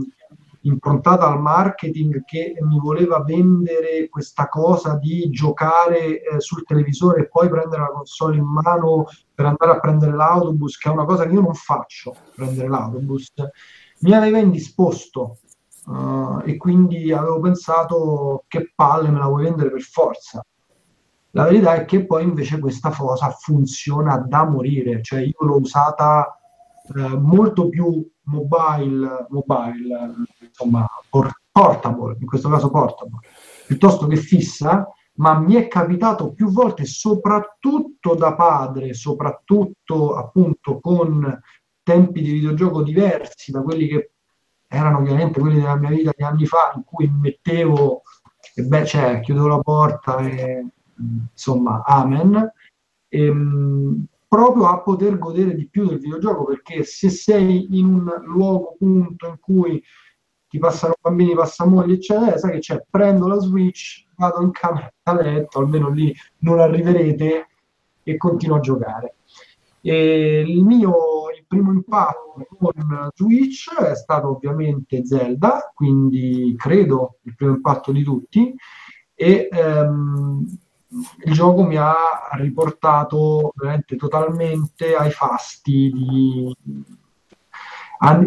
[0.61, 7.27] improntata al marketing che mi voleva vendere questa cosa di giocare eh, sul televisore e
[7.29, 11.25] poi prendere la console in mano per andare a prendere l'autobus, che è una cosa
[11.25, 13.33] che io non faccio, prendere l'autobus,
[14.01, 15.39] mi aveva indisposto
[15.85, 20.43] Uh, e quindi avevo pensato che palle me la vuoi vendere per forza.
[21.31, 26.39] La verità è che poi invece questa cosa funziona da morire, cioè io l'ho usata
[26.93, 33.19] uh, molto più mobile, mobile insomma por- portable, in questo caso portable,
[33.67, 41.41] piuttosto che fissa, ma mi è capitato più volte, soprattutto da padre, soprattutto appunto con
[41.83, 44.11] tempi di videogioco diversi da quelli che
[44.73, 48.01] erano chiaramente quelli della mia vita di anni fa in cui mettevo
[48.55, 50.65] e beh cioè chiudevo la porta e
[51.31, 52.51] insomma amen
[53.07, 58.11] e, ehm, proprio a poter godere di più del videogioco perché se sei in un
[58.25, 59.83] luogo punto in cui
[60.47, 64.91] ti passano bambini, passa moglie eccetera, sai che c'è, prendo la Switch, vado in camera
[65.01, 67.47] da letto, almeno lì non arriverete
[68.03, 69.15] e continuo a giocare.
[69.85, 77.35] E il mio il primo impatto con Switch è stato ovviamente Zelda, quindi credo il
[77.35, 78.55] primo impatto di tutti,
[79.13, 80.45] e ehm,
[81.25, 81.93] il gioco mi ha
[82.33, 86.55] riportato veramente totalmente ai fasti di
[87.99, 88.19] a,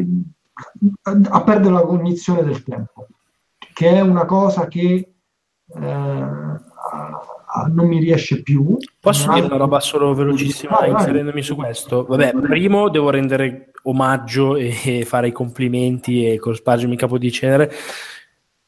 [1.31, 3.07] a perdere la cognizione del tempo,
[3.73, 5.15] che è una cosa che
[5.67, 6.27] eh,
[7.65, 8.77] non mi riesce più.
[9.01, 12.05] Posso dire una roba solo velocissima vai, inserendomi su questo?
[12.05, 17.73] Vabbè, primo devo rendere omaggio e fare i complimenti e cospargermi capo di cenere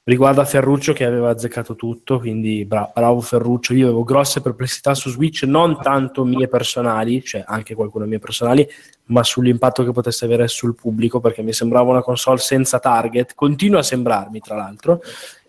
[0.09, 3.75] riguardo a Ferruccio che aveva azzeccato tutto, quindi bra- bravo Ferruccio.
[3.75, 8.67] Io avevo grosse perplessità su Switch, non tanto mie personali, cioè anche qualcune mie personali,
[9.07, 13.81] ma sull'impatto che potesse avere sul pubblico, perché mi sembrava una console senza target, continua
[13.81, 15.03] a sembrarmi tra l'altro,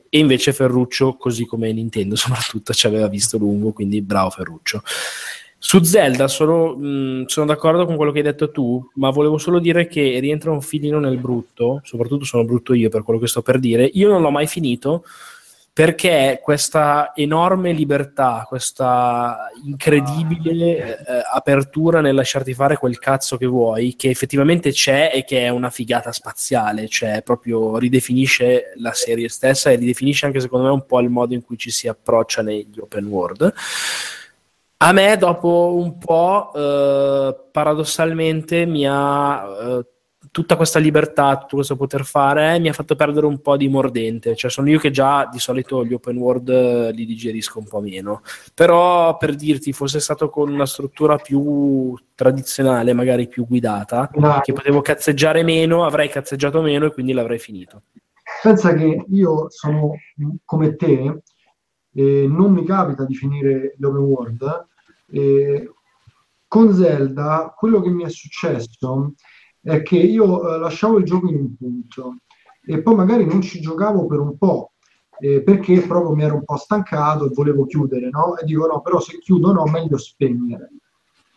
[0.10, 4.82] e invece Ferruccio, così come Nintendo soprattutto, ci aveva visto lungo, quindi bravo Ferruccio.
[5.62, 9.60] Su Zelda sono, mh, sono, d'accordo con quello che hai detto tu, ma volevo solo
[9.60, 13.42] dire che rientra un filino nel brutto, soprattutto sono brutto io per quello che sto
[13.42, 13.84] per dire.
[13.94, 15.04] Io non l'ho mai finito
[15.80, 23.96] perché questa enorme libertà, questa incredibile eh, apertura nel lasciarti fare quel cazzo che vuoi,
[23.96, 29.70] che effettivamente c'è e che è una figata spaziale, cioè proprio ridefinisce la serie stessa
[29.70, 32.78] e ridefinisce anche secondo me un po' il modo in cui ci si approccia negli
[32.78, 33.54] open world.
[34.82, 39.86] A me, dopo un po', eh, paradossalmente, mi ha eh,
[40.32, 44.36] tutta questa libertà, tutto questo poter fare, mi ha fatto perdere un po' di mordente.
[44.36, 47.80] Cioè, sono io che già di solito gli open world eh, li digerisco un po'
[47.80, 48.22] meno.
[48.54, 54.40] Però, per dirti, fosse stato con una struttura più tradizionale, magari più guidata, no.
[54.42, 57.84] che potevo cazzeggiare meno, avrei cazzeggiato meno e quindi l'avrei finito.
[58.42, 59.94] Pensa che io sono
[60.46, 61.22] come te,
[61.94, 64.68] eh, non mi capita di finire l'open world,
[65.12, 65.72] eh,
[66.48, 69.06] con Zelda quello che mi è successo
[69.62, 72.16] è che io eh, lasciavo il gioco in un punto
[72.66, 74.74] e poi magari non ci giocavo per un po'
[75.20, 78.38] eh, perché proprio mi ero un po' stancato e volevo chiudere, no?
[78.38, 80.70] E dico no, però se chiudo no, meglio spegnere.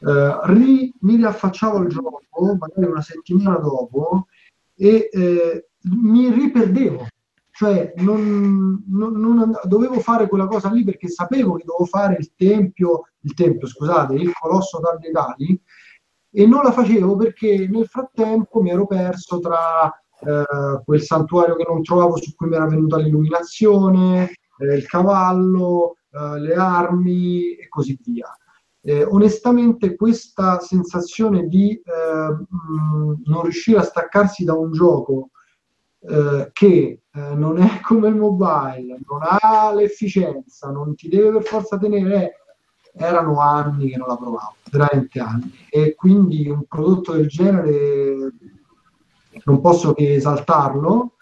[0.01, 2.20] Eh, ri, mi riaffacciavo al gioco
[2.59, 4.27] magari una settimana dopo
[4.74, 7.07] e eh, mi riperdevo
[7.53, 12.32] cioè non, non, non, dovevo fare quella cosa lì perché sapevo che dovevo fare il
[12.35, 15.61] tempio, il tempio, scusate, il colosso Dali
[16.33, 21.65] e non la facevo perché nel frattempo mi ero perso tra eh, quel santuario che
[21.69, 27.69] non trovavo su cui mi era venuta l'illuminazione, eh, il cavallo, eh, le armi e
[27.69, 28.35] così via.
[28.85, 35.31] Onestamente questa sensazione di eh, mh, non riuscire a staccarsi da un gioco
[36.01, 41.45] eh, che eh, non è come il mobile, non ha l'efficienza, non ti deve per
[41.45, 42.41] forza tenere,
[42.94, 45.52] erano anni che non la provavo, veramente anni.
[45.70, 48.32] E quindi un prodotto del genere
[49.44, 51.14] non posso che esaltarlo.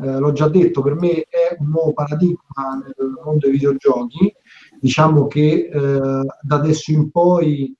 [0.00, 4.32] Eh, l'ho già detto, per me è un nuovo paradigma nel mondo dei videogiochi.
[4.80, 7.74] Diciamo che eh, da adesso in poi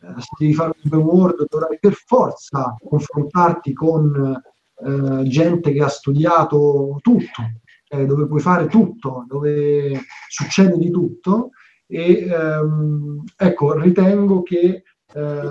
[0.00, 4.42] eh, se devi fare un open world dovrai per forza confrontarti con
[4.76, 7.42] eh, gente che ha studiato tutto,
[7.88, 11.50] eh, dove puoi fare tutto, dove succede di tutto
[11.86, 14.82] e ehm, ecco, ritengo che
[15.12, 15.42] eh,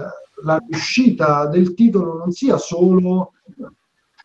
[0.44, 3.34] la riuscita del titolo non sia solo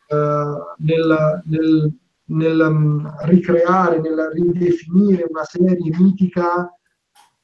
[0.09, 1.93] eh, nel, nel,
[2.25, 6.73] nel um, ricreare, nel ridefinire una serie mitica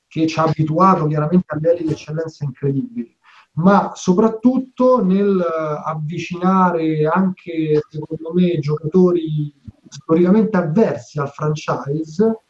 [0.06, 3.16] che ci ha abituato chiaramente a livelli di eccellenza incredibili,
[3.54, 9.52] ma soprattutto nel eh, avvicinare anche, secondo me, giocatori
[9.88, 12.40] storicamente avversi al franchise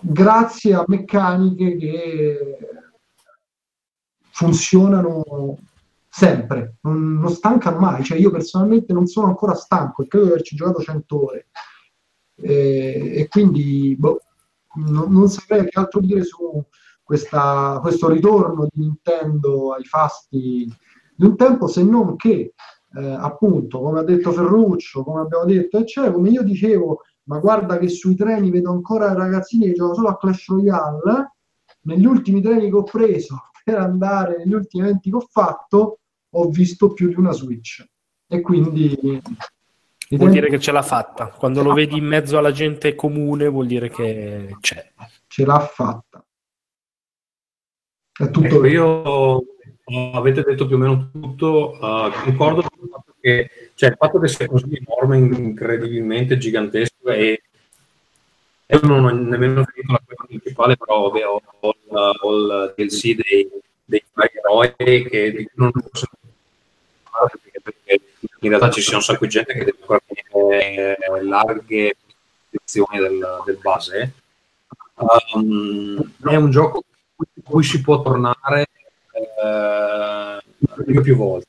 [0.00, 2.58] grazie a meccaniche che
[4.30, 5.58] funzionano
[6.08, 8.02] sempre, non, non, stancano mai.
[8.04, 11.48] Cioè, io personalmente non sono ancora stanco e credo di averci giocato 100 ore.
[12.34, 14.20] E, e quindi boh,
[14.76, 16.64] non, non saprei che altro dire su,
[17.02, 20.72] questa, questo ritorno di Nintendo ai fasti
[21.16, 22.54] di un tempo, se non che
[22.94, 27.78] eh, appunto, come ha detto Ferruccio, come abbiamo detto, eccetera, come io dicevo, ma guarda
[27.78, 31.32] che sui treni vedo ancora ragazzini che giocano solo a Clash Royale,
[31.82, 35.98] negli ultimi treni che ho preso per andare, negli ultimi eventi che ho fatto,
[36.30, 37.84] ho visto più di una Switch.
[38.26, 39.20] E quindi...
[40.10, 41.28] Vuol dire che ce l'ha fatta.
[41.28, 44.92] Quando lo vedi in mezzo alla gente comune vuol dire che c'è.
[45.28, 46.24] Ce l'ha fatta.
[48.12, 49.44] È tutto ecco, io
[50.12, 54.18] avete detto più o meno tutto, uh, concordo con il fatto che, cioè, il fatto
[54.18, 57.42] che sia così enorme, incredibilmente gigantesco e
[58.66, 61.74] io non ho nemmeno finito la cosa principale, però vabbè, ho, ho,
[62.20, 63.50] ho il DLC dei,
[63.84, 66.06] dei eroi che non posso
[67.28, 68.00] perché, perché
[68.40, 71.96] in realtà ci sia un sacco di gente che deve ancora finire larghe
[72.50, 74.12] posizioni del, del base.
[75.34, 76.84] Um, è un gioco
[77.42, 78.66] cui si può tornare
[79.42, 80.40] eh,
[80.84, 81.48] più, più volte.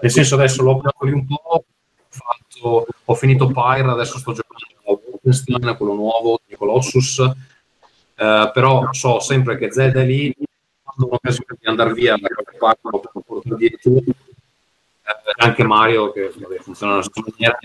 [0.00, 1.64] Nel senso adesso l'ho giocato lì un po',
[2.16, 8.88] fatto, ho finito Pyre, adesso sto giocando a Wolfenstein, quello nuovo di Colossus, eh, però
[8.92, 10.34] so sempre che Zelda è lì,
[10.82, 14.14] quando ho un'occasione di andare via da qualche parte, lo porto dietro, eh,
[15.36, 17.58] anche Mario che vabbè, funziona nella stessa maniera,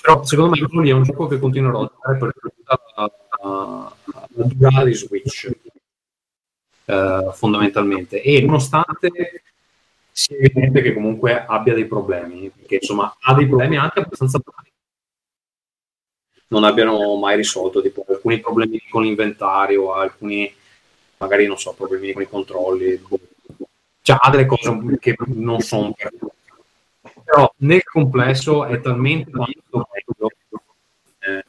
[0.00, 2.34] però secondo me lì è un gioco che continuerò a giocare per
[2.64, 3.96] la, la,
[4.34, 5.50] la durata di Switch
[6.84, 8.20] eh, fondamentalmente.
[8.22, 9.10] E nonostante
[10.16, 14.72] sia evidente che comunque abbia dei problemi perché insomma ha dei problemi anche abbastanza gravi
[16.48, 20.54] non abbiano mai risolto tipo alcuni problemi con l'inventario alcuni
[21.16, 23.02] magari non so problemi con i controlli
[24.02, 26.32] cioè ha delle cose che non sono perfette
[27.24, 30.30] però nel complesso è talmente tanto meglio
[31.18, 31.44] eh,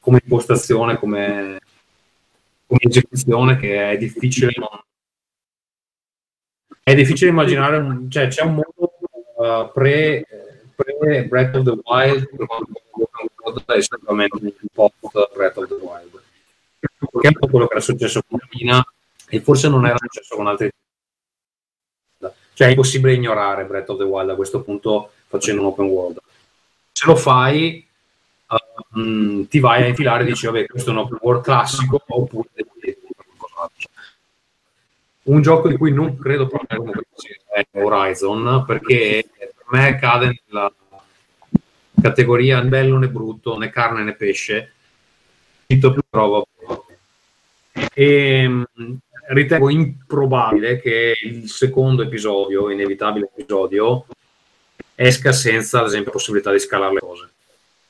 [0.00, 1.58] come impostazione come
[2.66, 4.68] come esecuzione che è difficile non...
[6.88, 8.08] è difficile immaginare un...
[8.08, 8.92] cioè c'è un mondo
[9.38, 10.24] uh, pre,
[10.76, 12.28] pre Breath of the Wild
[13.66, 16.22] è sicuramente un post Breath of the Wild.
[16.78, 18.86] Che è po' quello che era successo con Mina
[19.28, 20.70] e forse non era successo con altri.
[22.18, 26.18] Cioè è impossibile ignorare Breath of the Wild a questo punto facendo un open world.
[26.92, 27.84] Se lo fai
[28.94, 32.48] um, ti vai a infilare e dici vabbè questo è un open world classico oppure
[32.54, 33.88] qualcos'altro
[35.26, 36.92] un gioco di cui non credo proprio
[37.52, 40.72] è Horizon perché per me cade nella
[42.00, 44.72] categoria né bello né brutto né carne né pesce.
[45.66, 46.46] Tutto più trovo
[47.92, 48.64] e
[49.28, 54.06] ritengo improbabile che il secondo episodio inevitabile episodio
[54.94, 57.28] esca senza ad esempio possibilità di scalare le cose.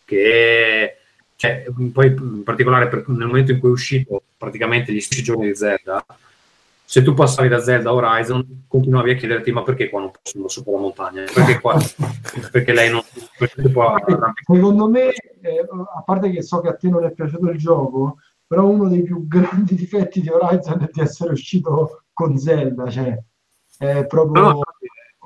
[0.04, 0.96] Che
[1.36, 5.48] cioè, poi in particolare per, nel momento in cui è uscito praticamente gli stessi giorni
[5.48, 6.04] di Zelda,
[6.86, 10.36] se tu passavi da Zelda a Horizon, continuavi a chiederti ma perché qua non posso
[10.36, 11.24] andare sopra la montagna?
[11.34, 11.76] Perché qua?
[12.52, 13.02] perché lei non...
[13.36, 13.96] Perché può...
[14.44, 18.18] Secondo me, eh, a parte che so che a te non è piaciuto il gioco,
[18.46, 23.18] però uno dei più grandi difetti di Horizon è di essere uscito con Zelda, cioè
[23.78, 24.42] è proprio...
[24.42, 24.62] No, no,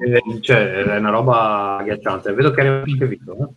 [0.00, 2.32] è, cioè, è una roba agghiacciante.
[2.32, 3.36] Vedo che arriva anche Vito.
[3.36, 3.48] Eh?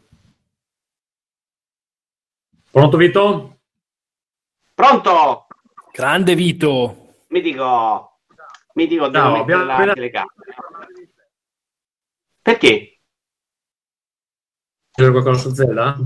[2.69, 3.57] Pronto Vito?
[4.73, 5.47] Pronto?
[5.93, 7.02] Grande Vito.
[7.33, 8.19] Mi dico,
[8.75, 9.93] mi dico devo no, mettere la appena...
[9.93, 10.33] telecamera.
[12.43, 12.99] Perché?
[14.91, 15.97] C'è qualcosa su Zelda?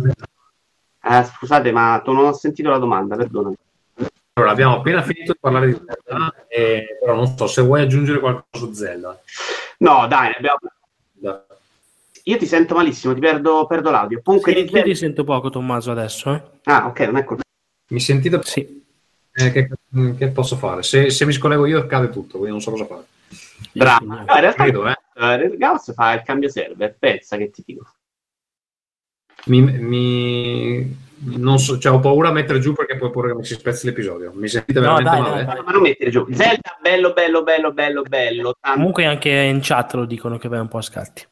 [1.04, 3.58] Eh, scusate, ma tu non ho sentito la domanda, perdonami.
[4.36, 8.22] Allora, abbiamo appena finito di parlare di Zelda, eh, però non so se vuoi aggiungere
[8.22, 9.22] qualcosa su Zelda.
[9.80, 10.60] No, dai, abbiamo...
[11.12, 11.46] Da.
[12.24, 14.22] Io ti sento malissimo, ti perdo, perdo l'audio.
[14.24, 16.34] Comunque sì, io ti sento poco, Tommaso, adesso.
[16.34, 16.42] Eh?
[16.64, 17.44] Ah, ok, non è colpa.
[17.90, 18.40] Mi sentite?
[18.44, 18.86] Sì.
[19.40, 19.70] Eh, che,
[20.18, 20.82] che, posso fare?
[20.82, 23.06] Se, se, mi scollego io cade tutto, quindi non so cosa fare.
[23.72, 24.06] Bravo.
[24.06, 25.58] No, in realtà Credo, eh.
[25.58, 27.86] Gauss fa il cambio server, pensa che ti dico.
[29.46, 31.06] Mi, mi...
[31.20, 33.86] Non so, cioè, ho paura a mettere giù perché poi pure che mi si spezzi
[33.86, 34.32] l'episodio.
[34.34, 35.46] Mi sentite no, veramente dai, male?
[35.46, 35.64] Dai, dai.
[35.64, 36.26] Ma non mettere giù.
[36.32, 38.56] Zelda, bello, bello, bello, bello, bello.
[38.60, 38.78] Tanto...
[38.78, 41.28] Comunque anche in chat lo dicono che vai un po' a scatti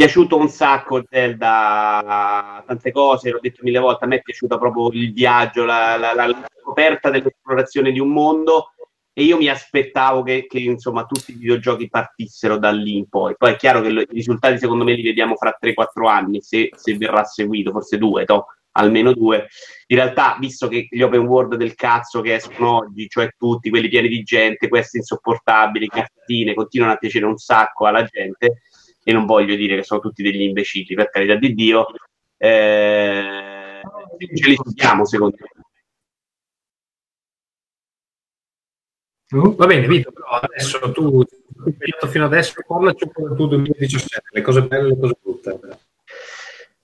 [0.00, 4.88] piaciuto un sacco Zelda, tante cose, l'ho detto mille volte, a me è piaciuto proprio
[4.92, 8.72] il viaggio, la, la, la scoperta dell'esplorazione di un mondo
[9.12, 13.34] e io mi aspettavo che, che, insomma tutti i videogiochi partissero da lì in poi.
[13.36, 16.96] Poi è chiaro che i risultati secondo me li vediamo fra 3-4 anni, se, se,
[16.96, 19.48] verrà seguito, forse due, to, almeno due.
[19.88, 23.88] In realtà, visto che gli open world del cazzo che escono oggi, cioè tutti quelli
[23.88, 28.62] pieni di gente, questi insopportabili, cazzine, continuano a piacere un sacco alla gente,
[29.02, 31.86] e non voglio dire che sono tutti degli imbecilli, per carità di Dio,
[32.36, 33.80] eh,
[34.34, 35.48] ce li studiamo secondo me.
[39.32, 41.22] Va bene, Vito, però adesso tu,
[42.08, 45.60] fino adesso, parlaci un po' del tuo 2017, le cose belle e le cose brutte.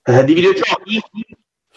[0.03, 1.01] Eh, di videogiochi?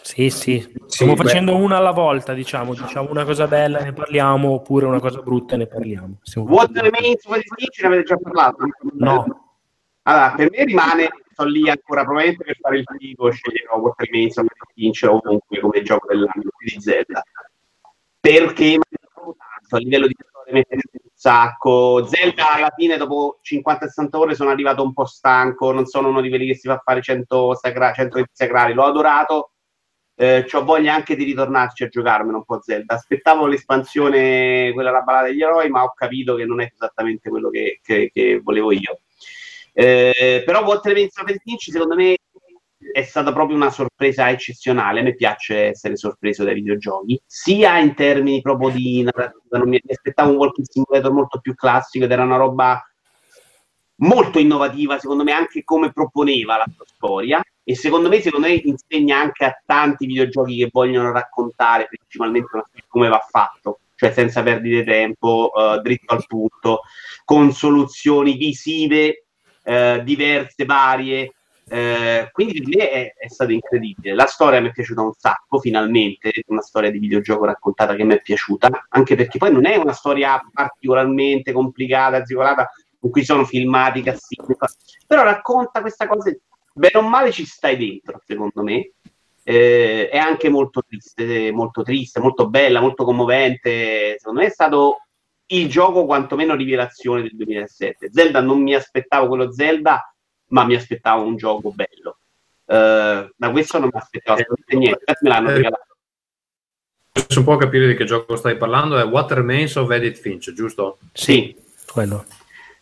[0.01, 1.61] Sì, sì, stiamo sì, facendo beh.
[1.61, 5.55] una alla volta, diciamo, diciamo una cosa bella e ne parliamo, oppure una cosa brutta
[5.55, 6.19] e ne parliamo.
[6.21, 8.65] Stiamo What Remains of ne avete già parlato?
[8.93, 9.50] No.
[10.03, 14.37] Allora, per me rimane, sto lì ancora probabilmente per fare il figo, sceglierò What Remains
[14.37, 17.23] of Finch ovunque come gioco dell'anno di Zelda.
[18.19, 18.79] Perché
[19.71, 22.05] tanto a livello di storia mi piaciuto un sacco.
[22.05, 25.71] Zelda alla fine, dopo 50-60 ore, sono arrivato un po' stanco.
[25.71, 28.73] Non sono uno di quelli che si fa fare 100, sagra- 100 sacrali.
[28.73, 29.51] L'ho adorato.
[30.15, 32.95] Eh, ho voglia anche di ritornarci a giocarmelo un po' Zelda.
[32.95, 37.49] Aspettavo l'espansione, quella la ballata degli eroi, ma ho capito che non è esattamente quello
[37.49, 38.99] che, che, che volevo io.
[39.73, 42.17] Eh, però Walter Vincent Feltinci secondo me
[42.91, 44.99] è stata proprio una sorpresa eccezionale.
[44.99, 49.57] A me piace essere sorpreso dai videogiochi, sia in termini proprio di narrativa.
[49.57, 52.83] Non mi, aspettavo un walking simulator molto più classico ed era una roba
[53.97, 57.41] molto innovativa, secondo me, anche come proponeva la sua storia.
[57.63, 63.07] E secondo me, secondo me insegna anche a tanti videogiochi che vogliono raccontare principalmente come
[63.07, 66.81] va fatto, cioè senza perdere tempo, uh, dritto al punto,
[67.23, 69.27] con soluzioni visive
[69.63, 71.33] uh, diverse, varie.
[71.71, 74.13] Uh, quindi per me è, è, stato incredibile.
[74.13, 78.15] La storia mi è piaciuta un sacco, finalmente, una storia di videogioco raccontata che mi
[78.15, 82.69] è piaciuta, anche perché poi non è una storia particolarmente complicata, azicolata,
[83.03, 84.55] in cui sono filmati cassini,
[85.07, 86.31] però racconta questa cosa,
[86.73, 88.91] bene o male ci stai dentro, secondo me.
[89.43, 94.15] Eh, è anche molto triste, molto triste, molto bella, molto commovente.
[94.17, 95.07] Secondo me è stato
[95.51, 98.09] il gioco quantomeno rivelazione del 2007.
[98.11, 100.13] Zelda non mi aspettavo quello Zelda,
[100.47, 102.19] ma mi aspettavo un gioco bello.
[102.65, 105.95] Uh, da questo non mi aspettavo assolutamente niente, me l'hanno eh, regalato.
[107.27, 110.53] Se un po' capire di che gioco stai parlando, è What Remains of Edith Finch,
[110.53, 110.99] giusto?
[111.11, 111.53] Sì,
[111.91, 112.25] quello.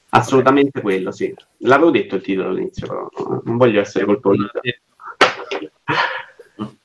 [0.10, 1.34] Assolutamente quello, sì.
[1.60, 3.10] L'avevo detto il titolo all'inizio, però
[3.44, 4.52] non voglio essere colpevole.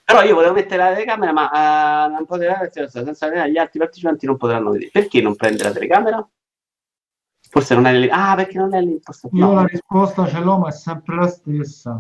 [0.05, 4.27] Però io volevo mettere la telecamera, ma uh, non poteva senza vedere gli altri partecipanti
[4.27, 4.91] non potranno vedere.
[4.93, 6.29] Perché non prende la telecamera?
[7.49, 8.09] Forse non è lì.
[8.11, 9.45] Ah, perché non è l'impostazione.
[9.45, 11.99] Io la risposta ce l'ho, ma è sempre la stessa.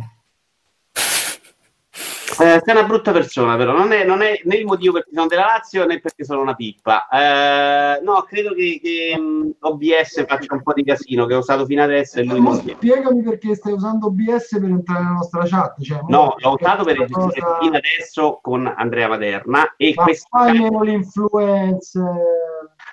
[2.41, 5.27] Eh, sei una brutta persona, però non è, non è, né il motivo perché sono
[5.27, 7.07] della Lazio né perché sono una pippa.
[7.09, 11.65] Eh, no, credo che, che um, OBS faccia un po' di casino che ho usato
[11.65, 12.19] fino adesso.
[12.19, 15.81] E lui non spiegami perché stai usando OBS per entrare nella nostra chat.
[15.81, 17.59] Cioè, no, l'ho usato per registrare cosa...
[17.61, 19.75] fino adesso con Andrea Maderna.
[19.77, 20.29] E Ma questa...
[20.31, 22.03] fai meno l'influencer.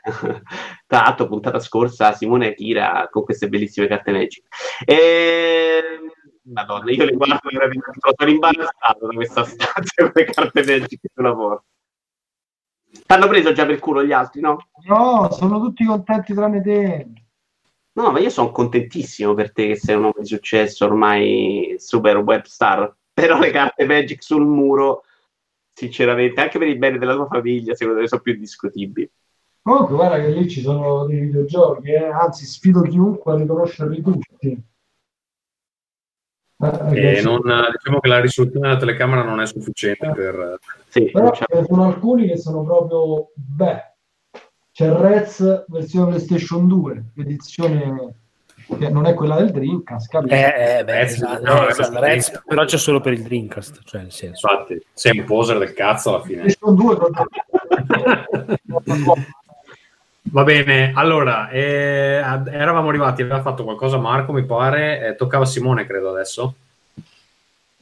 [0.88, 4.43] Tra l'altro, puntata scorsa, Simone Akira con queste bellissime carte Magic.
[4.85, 6.01] E ehm,
[6.62, 11.34] Madonna, io le guardo veramente, sono imbarazzato da questa stanza con le carte Magic sulla
[11.34, 11.66] porta.
[13.06, 14.70] T'hanno preso già per culo gli altri, no?
[14.86, 17.08] No, sono tutti contenti tranne te.
[17.94, 22.18] No, ma io sono contentissimo per te che sei un uomo di successo, ormai super
[22.18, 22.96] web star.
[23.14, 25.04] Però le carte Magic sul muro,
[25.74, 29.10] sinceramente, anche per il bene della tua famiglia, secondo me sono più discutibili.
[29.62, 32.06] Comunque, guarda che lì ci sono dei videogiochi, eh?
[32.06, 34.70] anzi, sfido chiunque a riconoscerli tutti.
[36.94, 40.60] E non, diciamo che la risoluzione della telecamera non è sufficiente per...
[40.88, 43.32] Sì, Però ce ne sono alcuni che sono proprio...
[43.34, 43.94] Beh,
[44.72, 48.14] c'è Rez versione PlayStation 2, edizione
[48.78, 50.34] che non è quella del Dreamcast, capito?
[50.34, 54.12] Eh, eh, beh, esatto, no, esatto, Rez, però c'è solo per il Dreamcast, cioè nel
[54.12, 54.48] senso.
[54.50, 56.42] Infatti, sei un poser del cazzo alla fine.
[56.42, 57.26] PlayStation 2 proprio...
[60.23, 65.85] Va bene, allora, eh, eravamo arrivati, aveva fatto qualcosa Marco, mi pare, eh, toccava Simone,
[65.85, 66.53] credo adesso.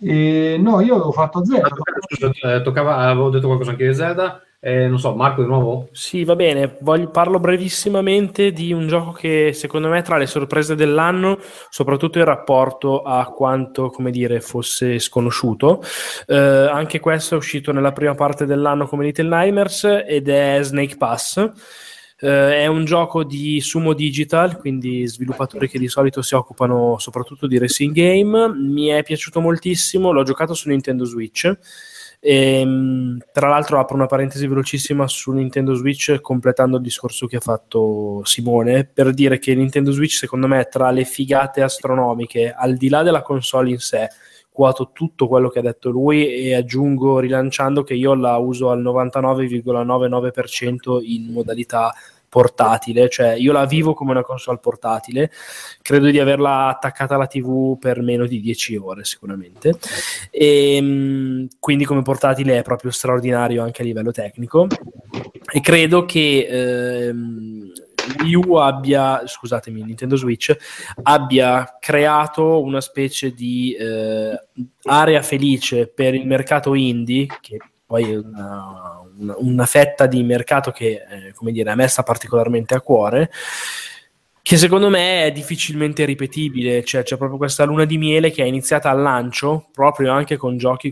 [0.02, 1.68] Eh, no, io avevo fatto Zelda.
[1.68, 4.42] Ah, eh, toccava, avevo detto qualcosa anche di Zelda.
[4.62, 5.90] Eh, non so, Marco di nuovo?
[5.92, 6.78] Sì, va bene.
[6.80, 11.40] Voglio, parlo brevissimamente di un gioco che secondo me tra le sorprese dell'anno,
[11.70, 15.84] soprattutto in rapporto a quanto, come dire, fosse sconosciuto.
[16.26, 20.96] Eh, anche questo è uscito nella prima parte dell'anno come Little Nightmares ed è Snake
[20.96, 21.52] Pass
[22.22, 27.48] Uh, è un gioco di Sumo Digital, quindi sviluppatori che di solito si occupano soprattutto
[27.48, 28.54] di racing game.
[28.54, 31.58] Mi è piaciuto moltissimo, l'ho giocato su Nintendo Switch.
[32.22, 37.38] E, ehm, tra l'altro apro una parentesi velocissima su Nintendo Switch completando il discorso che
[37.38, 42.76] ha fatto Simone per dire che Nintendo Switch secondo me tra le figate astronomiche al
[42.76, 44.10] di là della console in sé
[44.60, 48.82] quoto tutto quello che ha detto lui e aggiungo rilanciando che io la uso al
[48.82, 51.94] 99,99% in modalità
[52.28, 55.32] portatile, cioè io la vivo come una console portatile,
[55.82, 59.80] credo di averla attaccata alla TV per meno di 10 ore sicuramente,
[60.30, 64.68] e, ehm, quindi come portatile è proprio straordinario anche a livello tecnico.
[65.52, 67.72] E credo che ehm,
[68.20, 70.56] Wii U abbia, scusatemi, Nintendo Switch
[71.04, 74.40] abbia creato una specie di eh,
[74.84, 80.72] area felice per il mercato indie, che poi è una, una, una fetta di mercato
[80.72, 83.30] che, eh, come dire, a me sta particolarmente a cuore
[84.50, 88.48] che secondo me è difficilmente ripetibile, cioè c'è proprio questa luna di miele che è
[88.48, 90.92] iniziata al lancio, proprio anche con giochi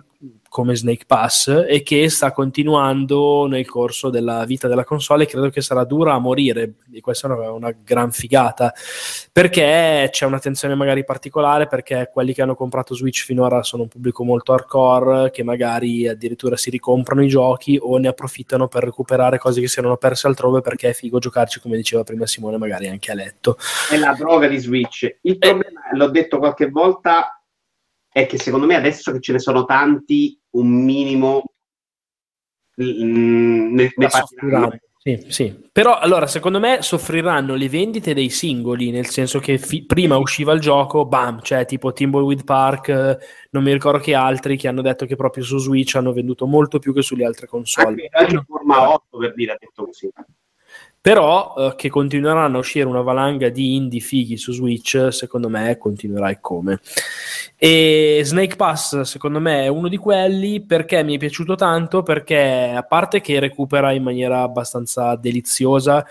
[0.58, 5.52] come Snake Pass e che sta continuando nel corso della vita della console e credo
[5.52, 6.78] che sarà dura a morire.
[6.92, 8.74] E questa è una, una gran figata.
[9.32, 14.24] Perché c'è un'attenzione magari particolare perché quelli che hanno comprato Switch finora sono un pubblico
[14.24, 19.62] molto hardcore che magari addirittura si ricomprano i giochi o ne approfittano per recuperare cose
[19.62, 23.12] che si erano perse altrove perché è figo giocarci come diceva prima Simone magari anche
[23.12, 23.58] a letto.
[23.92, 25.18] È la droga di Switch.
[25.22, 27.37] Il problema, eh, l'ho detto qualche volta
[28.18, 31.44] è che secondo me adesso che ce ne sono tanti, un minimo
[32.82, 34.10] mm, ne, ne
[34.98, 35.70] Sì, sì.
[35.72, 40.52] Però allora secondo me soffriranno le vendite dei singoli, nel senso che fi- prima usciva
[40.54, 43.18] il gioco, bam, cioè tipo Timbleweed Park, eh,
[43.52, 46.80] non mi ricordo che altri che hanno detto che proprio su Switch hanno venduto molto
[46.80, 48.10] più che sulle altre console.
[48.12, 50.10] Anche, anche forma 8 per dire, ha detto così.
[51.00, 55.78] Però eh, che continueranno a uscire una valanga di indie fighi su Switch, secondo me
[55.78, 56.80] continuerà e come.
[57.56, 62.74] E Snake Pass, secondo me, è uno di quelli perché mi è piaciuto tanto, perché
[62.76, 66.06] a parte che recupera in maniera abbastanza deliziosa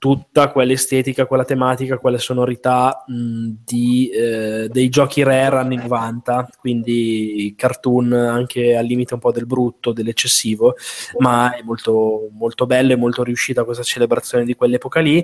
[0.00, 7.52] tutta quell'estetica, quella tematica, quelle sonorità mh, di, eh, dei giochi rare anni 90, quindi
[7.54, 10.74] cartoon anche al limite un po' del brutto, dell'eccessivo,
[11.18, 15.22] ma è molto, molto bello e molto riuscita questa celebrazione di quell'epoca lì.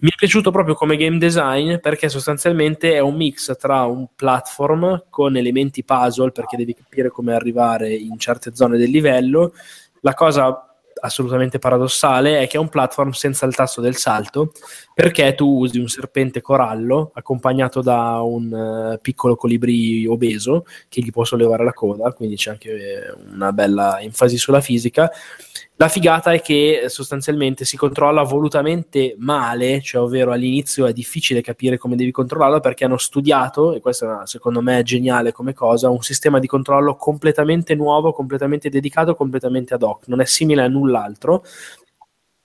[0.00, 5.04] Mi è piaciuto proprio come game design perché sostanzialmente è un mix tra un platform
[5.08, 9.54] con elementi puzzle perché devi capire come arrivare in certe zone del livello.
[10.02, 10.69] La cosa
[11.00, 14.52] assolutamente paradossale è che è un platform senza il tasto del salto
[14.94, 21.10] perché tu usi un serpente corallo accompagnato da un uh, piccolo colibrì obeso che gli
[21.10, 25.10] può sollevare la coda, quindi c'è anche una bella enfasi sulla fisica.
[25.80, 31.78] La figata è che sostanzialmente si controlla volutamente male, cioè ovvero all'inizio è difficile capire
[31.78, 36.02] come devi controllarlo perché hanno studiato, e questo secondo me è geniale come cosa, un
[36.02, 41.44] sistema di controllo completamente nuovo, completamente dedicato, completamente ad hoc, non è simile a null'altro,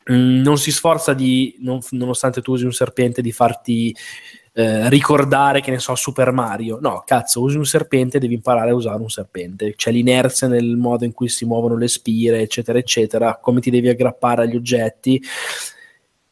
[0.10, 3.94] mm, non si sforza di, non, nonostante tu usi un serpente, di farti
[4.58, 6.80] eh, ricordare che ne so Super Mario.
[6.80, 9.76] No cazzo usi un serpente devi imparare a usare un serpente.
[9.76, 13.90] C'è l'inerzia nel modo in cui si muovono le spire eccetera eccetera come ti devi
[13.90, 15.22] aggrappare agli oggetti.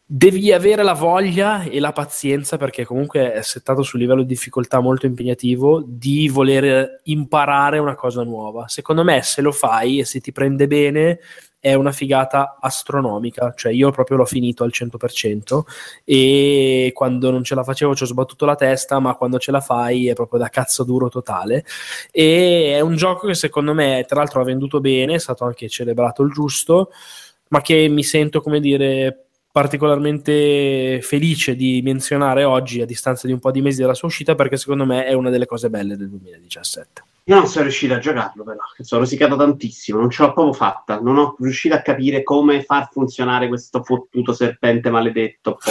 [0.06, 4.80] Devi avere la voglia e la pazienza perché comunque è settato su livello di difficoltà
[4.80, 8.70] molto impegnativo di voler imparare una cosa nuova.
[8.70, 11.20] Secondo me se lo fai e se ti prende bene
[11.64, 15.62] è una figata astronomica, cioè io proprio l'ho finito al 100%
[16.04, 19.62] e quando non ce la facevo ci ho sbattuto la testa, ma quando ce la
[19.62, 21.64] fai è proprio da cazzo duro totale
[22.12, 25.70] e è un gioco che secondo me tra l'altro ha venduto bene, è stato anche
[25.70, 26.92] celebrato il giusto,
[27.48, 33.40] ma che mi sento come dire particolarmente felice di menzionare oggi a distanza di un
[33.40, 36.10] po' di mesi dalla sua uscita perché secondo me è una delle cose belle del
[36.10, 37.13] 2017.
[37.26, 41.00] Io non sono riuscito a giocarlo, però sono rosicato tantissimo, non ce l'ho proprio fatta.
[41.00, 45.58] Non ho riuscito a capire come far funzionare questo fottuto serpente maledetto.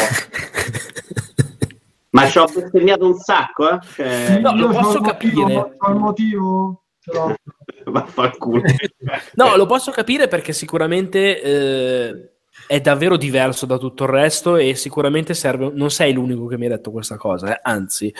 [2.11, 3.79] Ma ci ho bestemmiato un sacco, eh?
[3.81, 4.39] Cioè...
[4.39, 5.77] No, lo posso capire.
[5.77, 6.85] Qual motivo?
[7.85, 8.63] Vaffanculo.
[9.35, 12.32] no, lo posso capire perché sicuramente eh,
[12.67, 16.67] è davvero diverso da tutto il resto e sicuramente serve, non sei l'unico che mi
[16.67, 17.61] ha detto questa cosa, eh?
[17.63, 18.13] anzi,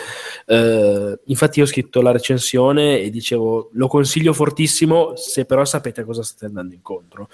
[0.45, 6.03] eh, infatti io ho scritto la recensione e dicevo lo consiglio fortissimo se però sapete
[6.03, 7.29] cosa state andando incontro.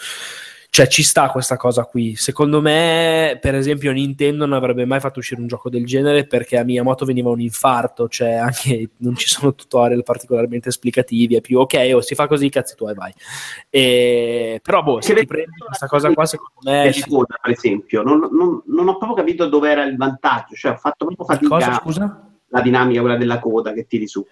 [0.72, 2.16] Cioè, ci sta questa cosa qui.
[2.16, 6.58] Secondo me, per esempio, Nintendo non avrebbe mai fatto uscire un gioco del genere perché
[6.58, 11.58] a Miyamoto veniva un infarto, cioè anche non ci sono tutorial particolarmente esplicativi, è più
[11.60, 13.12] ok, o si fa così, cazzi tu e vai.
[13.68, 14.60] E...
[14.62, 16.94] Però, boh, se ti prendi questa cosa qua, secondo me...
[16.94, 17.02] Sì.
[17.10, 20.78] Coda, per esempio, non, non, non, ho proprio capito dove era il vantaggio, cioè ho
[20.78, 21.50] fatto proprio fatica...
[21.50, 22.30] Cosa, scusa?
[22.50, 24.26] La dinamica, quella della coda che tiri su.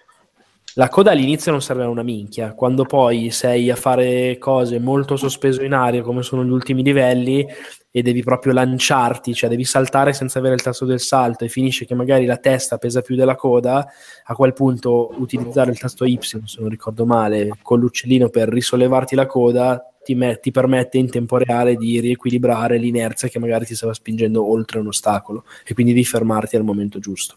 [0.74, 5.16] La coda all'inizio non serve a una minchia, quando poi sei a fare cose molto
[5.16, 7.46] sospeso in aria, come sono gli ultimi livelli,
[7.90, 11.84] e devi proprio lanciarti, cioè devi saltare senza avere il tasto del salto e finisce
[11.84, 13.86] che magari la testa pesa più della coda,
[14.24, 19.14] a quel punto utilizzare il tasto Y, se non ricordo male, con l'uccellino per risollevarti
[19.16, 23.74] la coda ti, met- ti, permette in tempo reale di riequilibrare l'inerzia che magari ti
[23.74, 27.36] stava spingendo oltre un ostacolo e quindi di fermarti al momento giusto.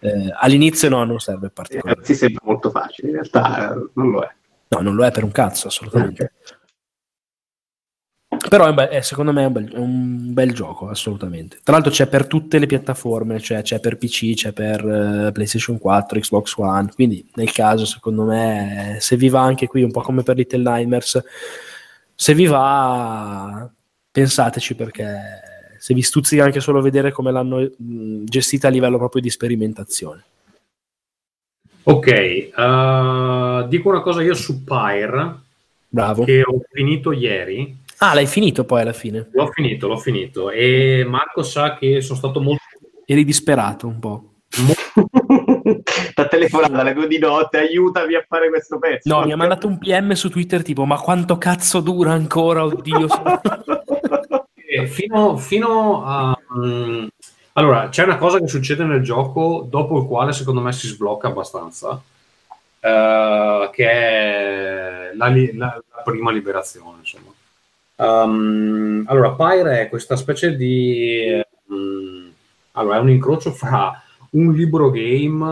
[0.00, 2.10] Eh, all'inizio no, non serve particolarmente.
[2.10, 4.30] Eh, si sembra molto facile, in realtà eh, non lo è.
[4.68, 6.32] No, non lo è per un cazzo, assolutamente.
[8.28, 8.48] Okay.
[8.48, 11.58] Però è be- è, secondo me è un, bel, è un, bel, gioco, assolutamente.
[11.62, 15.78] Tra l'altro c'è per tutte le piattaforme, cioè c'è per PC, c'è per uh, PlayStation
[15.78, 20.02] 4, Xbox One, quindi nel caso secondo me se vi va anche qui un po'
[20.02, 21.22] come per Little Nightmares
[22.20, 23.70] se vi va,
[24.10, 25.06] pensateci perché
[25.88, 30.22] se vi stuzzica anche solo vedere come l'hanno mh, gestita a livello proprio di sperimentazione.
[31.84, 35.40] Ok, uh, dico una cosa io su Pyre.
[35.88, 36.24] Bravo.
[36.24, 37.74] Che ho finito ieri.
[38.00, 39.30] Ah, l'hai finito poi alla fine?
[39.32, 40.50] L'ho finito, l'ho finito.
[40.50, 42.62] E Marco sa che sono stato molto...
[43.06, 44.32] Eri disperato un po'.
[46.16, 49.08] la telefonata alle due di notte, aiutami a fare questo pezzo.
[49.08, 53.06] No, mi ha mandato un PM su Twitter tipo, ma quanto cazzo dura ancora, oddio.
[54.86, 56.38] fino, fino, a...
[56.50, 57.08] Um,
[57.54, 61.28] allora, c'è una cosa che succede nel gioco dopo il quale secondo me si sblocca
[61.28, 67.32] abbastanza, uh, che è la, la, la prima liberazione, insomma.
[67.96, 71.42] Um, allora, Pyre è questa specie di...
[71.66, 72.32] Um,
[72.72, 75.44] allora, è un incrocio fra un libro game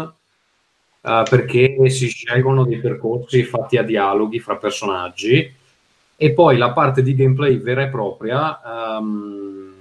[1.01, 5.65] uh, perché si scelgono dei percorsi fatti a dialoghi fra personaggi
[6.17, 8.61] e poi la parte di gameplay vera e propria
[8.99, 9.73] um,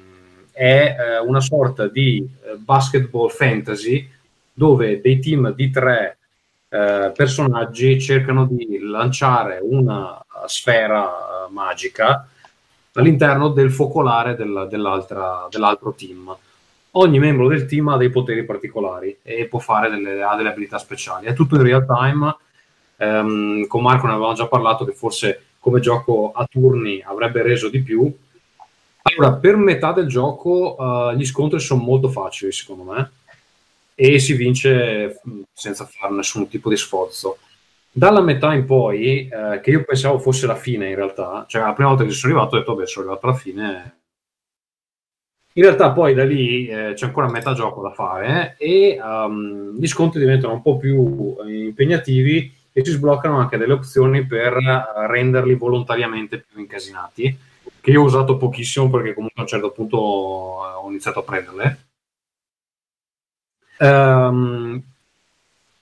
[0.51, 4.09] è uh, una sorta di uh, basketball fantasy
[4.51, 6.17] dove dei team di tre
[6.67, 12.27] uh, personaggi cercano di lanciare una sfera magica
[12.93, 16.35] all'interno del focolare del, dell'altro team.
[16.91, 20.77] Ogni membro del team ha dei poteri particolari e può fare delle, ha delle abilità
[20.77, 21.25] speciali.
[21.25, 22.35] È tutto in real time.
[22.97, 27.69] Um, con Marco ne avevamo già parlato che forse come gioco a turni avrebbe reso
[27.69, 28.15] di più.
[29.01, 33.11] Allora, per metà del gioco uh, gli scontri sono molto facili, secondo me,
[33.95, 37.39] e si vince mm, senza fare nessun tipo di sforzo.
[37.91, 41.73] Dalla metà in poi, eh, che io pensavo fosse la fine in realtà, cioè la
[41.73, 43.97] prima volta che sono arrivato ho detto, vabbè, sono arrivato alla fine.
[45.53, 49.87] In realtà poi da lì eh, c'è ancora metà gioco da fare e um, gli
[49.87, 54.51] scontri diventano un po' più impegnativi e si sbloccano anche delle opzioni per
[55.07, 57.39] renderli volontariamente più incasinati,
[57.79, 61.23] che io ho usato pochissimo perché comunque a un certo punto eh, ho iniziato a
[61.23, 61.79] prenderle.
[63.79, 64.83] Um,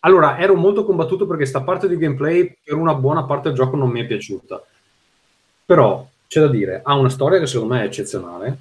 [0.02, 3.76] allora, ero molto combattuto perché sta parte di gameplay per una buona parte del gioco
[3.76, 4.64] non mi è piaciuta.
[5.66, 8.58] Però c'è da dire, ha una storia che secondo me è eccezionale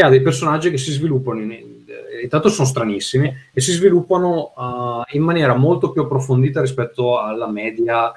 [0.00, 1.84] e ha dei personaggi che si sviluppano in,
[2.22, 8.12] intanto sono stranissimi e si sviluppano uh, in maniera molto più approfondita rispetto alla media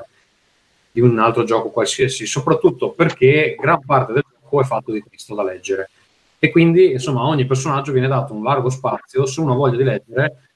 [0.92, 5.34] di un altro gioco qualsiasi, soprattutto perché gran parte del gioco è fatto di testo
[5.34, 5.90] da leggere.
[6.38, 9.84] E quindi insomma ogni personaggio viene dato un largo spazio se uno ha voglia di
[9.84, 10.50] leggere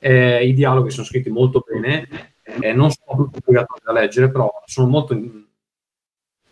[0.00, 4.52] eh, i dialoghi sono scritti molto bene eh, non sono tutti obbligatori da leggere però
[4.64, 5.16] sono molto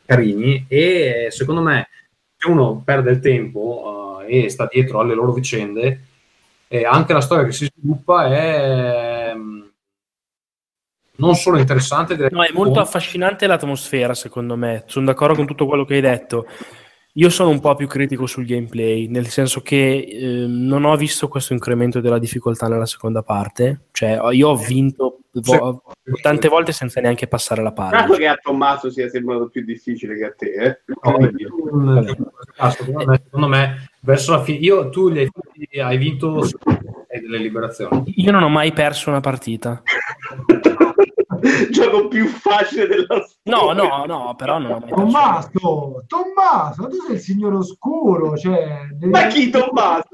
[0.05, 1.89] carini e secondo me
[2.37, 6.07] se uno perde il tempo uh, e sta dietro alle loro vicende
[6.69, 9.63] e anche la storia che si sviluppa è mm,
[11.17, 14.85] non solo interessante, no, è molto affascinante l'atmosfera, secondo me.
[14.87, 16.47] Sono d'accordo con tutto quello che hai detto.
[17.17, 21.29] Io sono un po' più critico sul gameplay, nel senso che eh, non ho visto
[21.29, 23.89] questo incremento della difficoltà nella seconda parte.
[23.93, 25.83] Cioè, io ho vinto vo-
[26.23, 28.01] tante volte senza neanche passare la palla.
[28.01, 30.81] Dato che a Tommaso sia sembrato più difficile che a te, eh?
[30.87, 35.29] no, secondo, me, secondo me, verso la fine, io tu hai,
[35.83, 36.49] hai vinto
[37.21, 38.05] delle liberazioni.
[38.17, 39.83] Io non ho mai perso una partita.
[41.71, 43.33] gioco più facile della storia.
[43.45, 48.87] No, no, no, però non mai Tommaso, Tommaso, tu sei il signore oscuro, cioè...
[49.01, 50.09] Ma chi Tommaso?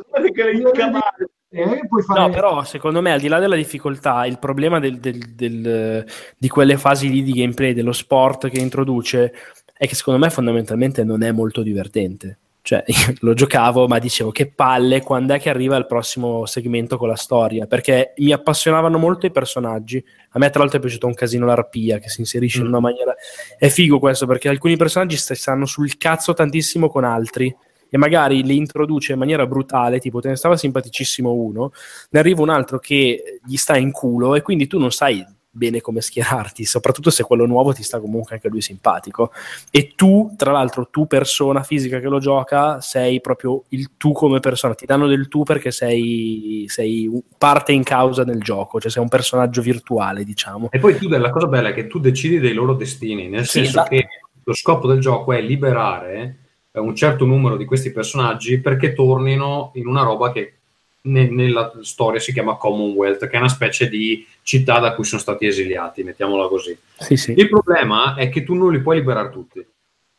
[1.50, 2.20] Eh, fare...
[2.20, 6.06] No, però secondo me al di là della difficoltà, il problema del, del, del,
[6.36, 9.32] di quelle fasi lì di gameplay, dello sport che introduce,
[9.72, 12.38] è che secondo me fondamentalmente non è molto divertente.
[12.68, 12.84] Cioè,
[13.20, 17.16] lo giocavo, ma dicevo che palle quando è che arriva il prossimo segmento con la
[17.16, 20.04] storia, perché mi appassionavano molto i personaggi.
[20.32, 22.62] A me, tra l'altro, è piaciuto un casino l'arpia che si inserisce mm.
[22.64, 23.14] in una maniera.
[23.56, 27.56] È figo questo perché alcuni personaggi stanno sul cazzo tantissimo con altri
[27.88, 31.72] e magari li introduce in maniera brutale, tipo te ne stava simpaticissimo uno,
[32.10, 35.24] ne arriva un altro che gli sta in culo e quindi tu non sai
[35.58, 39.32] bene come schierarti, soprattutto se quello nuovo ti sta comunque anche lui simpatico.
[39.70, 44.40] E tu, tra l'altro, tu persona fisica che lo gioca, sei proprio il tu come
[44.40, 49.02] persona, ti danno del tu perché sei, sei parte in causa del gioco, cioè sei
[49.02, 50.68] un personaggio virtuale, diciamo.
[50.70, 53.64] E poi tu, la cosa bella è che tu decidi dei loro destini, nel sì,
[53.64, 53.88] senso esatto.
[53.90, 54.06] che
[54.44, 56.36] lo scopo del gioco è liberare
[56.70, 60.54] eh, un certo numero di questi personaggi perché tornino in una roba che
[61.02, 65.20] ne, nella storia si chiama Commonwealth, che è una specie di città da cui sono
[65.20, 66.74] stati esiliati, mettiamola così.
[66.96, 67.34] Sì, sì.
[67.36, 69.64] Il problema è che tu non li puoi liberare tutti,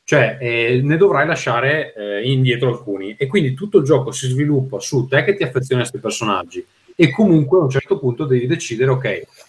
[0.03, 4.79] cioè eh, ne dovrai lasciare eh, indietro alcuni e quindi tutto il gioco si sviluppa
[4.79, 6.63] su te che ti affezioni a questi personaggi
[6.95, 9.01] e comunque a un certo punto devi decidere, ok,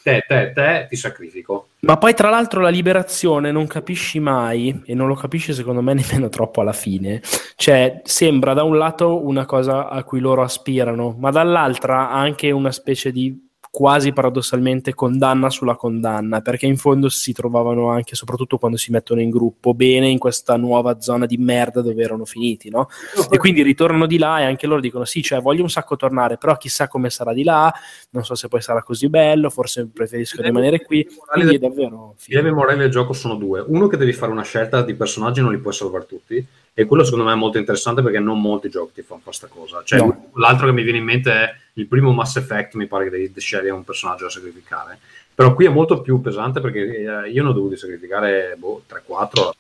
[0.02, 1.70] te, te, te, ti sacrifico.
[1.80, 5.92] Ma poi tra l'altro la liberazione non capisci mai, e non lo capisci secondo me
[6.00, 7.20] nemmeno troppo alla fine,
[7.56, 12.72] cioè sembra da un lato una cosa a cui loro aspirano, ma dall'altra anche una
[12.72, 18.76] specie di quasi paradossalmente condanna sulla condanna, perché in fondo si trovavano anche, soprattutto quando
[18.76, 22.88] si mettono in gruppo, bene in questa nuova zona di merda dove erano finiti, no?
[23.30, 26.36] E quindi ritornano di là e anche loro dicono sì, cioè voglio un sacco tornare,
[26.36, 27.72] però chissà come sarà di là,
[28.10, 31.06] non so se poi sarà così bello, forse preferisco rimanere qui.
[31.32, 32.16] Quindi è davvero...
[32.26, 33.64] I morali del gioco sono due.
[33.64, 37.04] Uno che devi fare una scelta di personaggi, non li puoi salvare tutti, e quello
[37.04, 39.82] secondo me è molto interessante perché non molti giochi ti fanno questa cosa.
[39.84, 40.30] Cioè, no.
[40.34, 43.32] L'altro che mi viene in mente è il primo Mass Effect, mi pare che devi
[43.36, 44.98] scegliere un personaggio da sacrificare.
[45.34, 49.50] Però qui è molto più pesante perché eh, io ne ho dovuto sacrificare boh, 3-4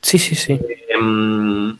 [0.00, 0.58] Sì, sì, sì.
[0.88, 1.78] Ehm,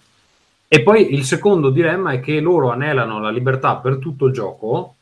[0.69, 4.95] E poi il secondo dilemma è che loro anelano la libertà per tutto il gioco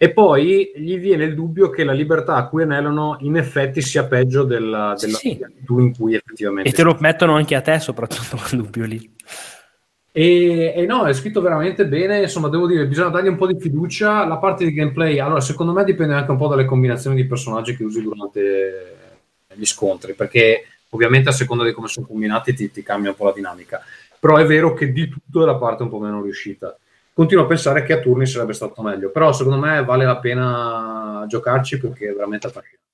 [0.00, 4.06] e poi gli viene il dubbio che la libertà a cui anelano in effetti sia
[4.06, 5.44] peggio della, Sì, della sì.
[5.64, 9.16] tu in cui effettivamente E te lo mettono anche a te, soprattutto quel dubbio lì.
[10.12, 12.22] E, e no, è scritto veramente bene.
[12.22, 14.24] Insomma, devo dire, bisogna dargli un po' di fiducia.
[14.24, 17.76] La parte di gameplay, allora, secondo me dipende anche un po' dalle combinazioni di personaggi
[17.76, 18.96] che usi durante
[19.52, 23.24] gli scontri, perché ovviamente a seconda di come sono combinati ti, ti cambia un po'
[23.24, 23.82] la dinamica.
[24.20, 26.76] Però è vero che di tutto è la parte un po' meno riuscita.
[27.18, 31.24] Continuo a pensare che a turni sarebbe stato meglio, però secondo me vale la pena
[31.26, 32.86] giocarci perché è veramente affascinante.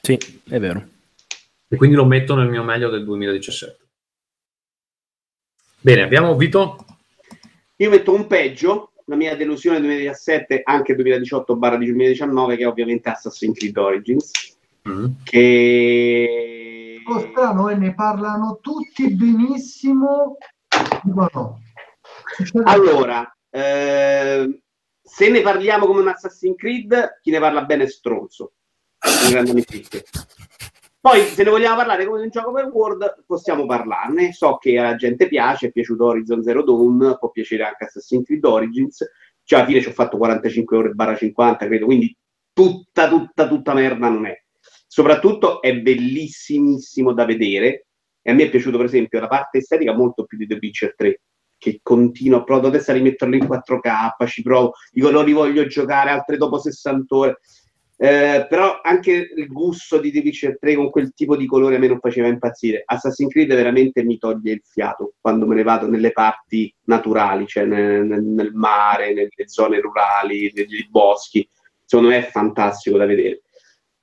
[0.00, 0.88] Sì, è vero.
[1.66, 3.88] E quindi lo metto nel mio meglio del 2017.
[5.80, 6.76] Bene, abbiamo Vito?
[7.78, 13.76] Io metto un peggio, la mia delusione 2017, anche 2018-2019, che è ovviamente Assassin's Creed
[13.76, 14.30] Origins,
[14.88, 15.06] Mm.
[15.24, 17.00] che...
[17.04, 20.36] Oh, strano, e ne parlano tutti benissimo.
[21.02, 21.63] Dico no.
[22.64, 24.62] Allora, eh,
[25.00, 28.54] se ne parliamo come un Assassin's Creed, chi ne parla bene è stronzo.
[31.00, 34.32] Poi, se ne vogliamo parlare come di un gioco per World, possiamo parlarne.
[34.32, 38.44] So che alla gente piace, è piaciuto Horizon Zero Dawn, può piacere anche Assassin's Creed
[38.44, 39.04] Origins.
[39.42, 42.16] Cioè, alla fine ci ho fatto 45 ore barra 50, credo, quindi
[42.54, 44.42] tutta, tutta, tutta merda non è.
[44.86, 47.86] Soprattutto è bellissimissimo da vedere.
[48.22, 50.94] E a me è piaciuto, per esempio, la parte estetica molto più di The Witcher
[50.96, 51.20] 3
[51.58, 56.36] che continuo, provo adesso a rimetterlo in 4K, ci provo, i colori voglio giocare, altre
[56.36, 57.40] dopo 60 ore.
[57.96, 61.78] Eh, però anche il gusto di The Witcher 3 con quel tipo di colore a
[61.78, 62.82] me non faceva impazzire.
[62.84, 67.64] Assassin's Creed veramente mi toglie il fiato quando me ne vado nelle parti naturali, cioè
[67.64, 71.48] nel, nel- mare, nelle zone rurali, negli boschi.
[71.84, 73.43] Secondo me è fantastico da vedere.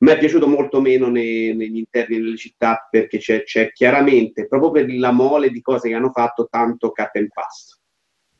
[0.01, 4.71] Mi è piaciuto molto meno nei- negli interni delle città perché c'è, c'è chiaramente, proprio
[4.71, 7.77] per la mole di cose che hanno fatto, tanto cut and paste.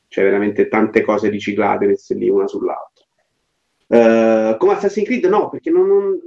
[0.08, 3.04] C'è veramente tante cose riciclate messe lì una sull'altra.
[3.86, 6.20] Eh, come Assassin's Creed no, perché non, non-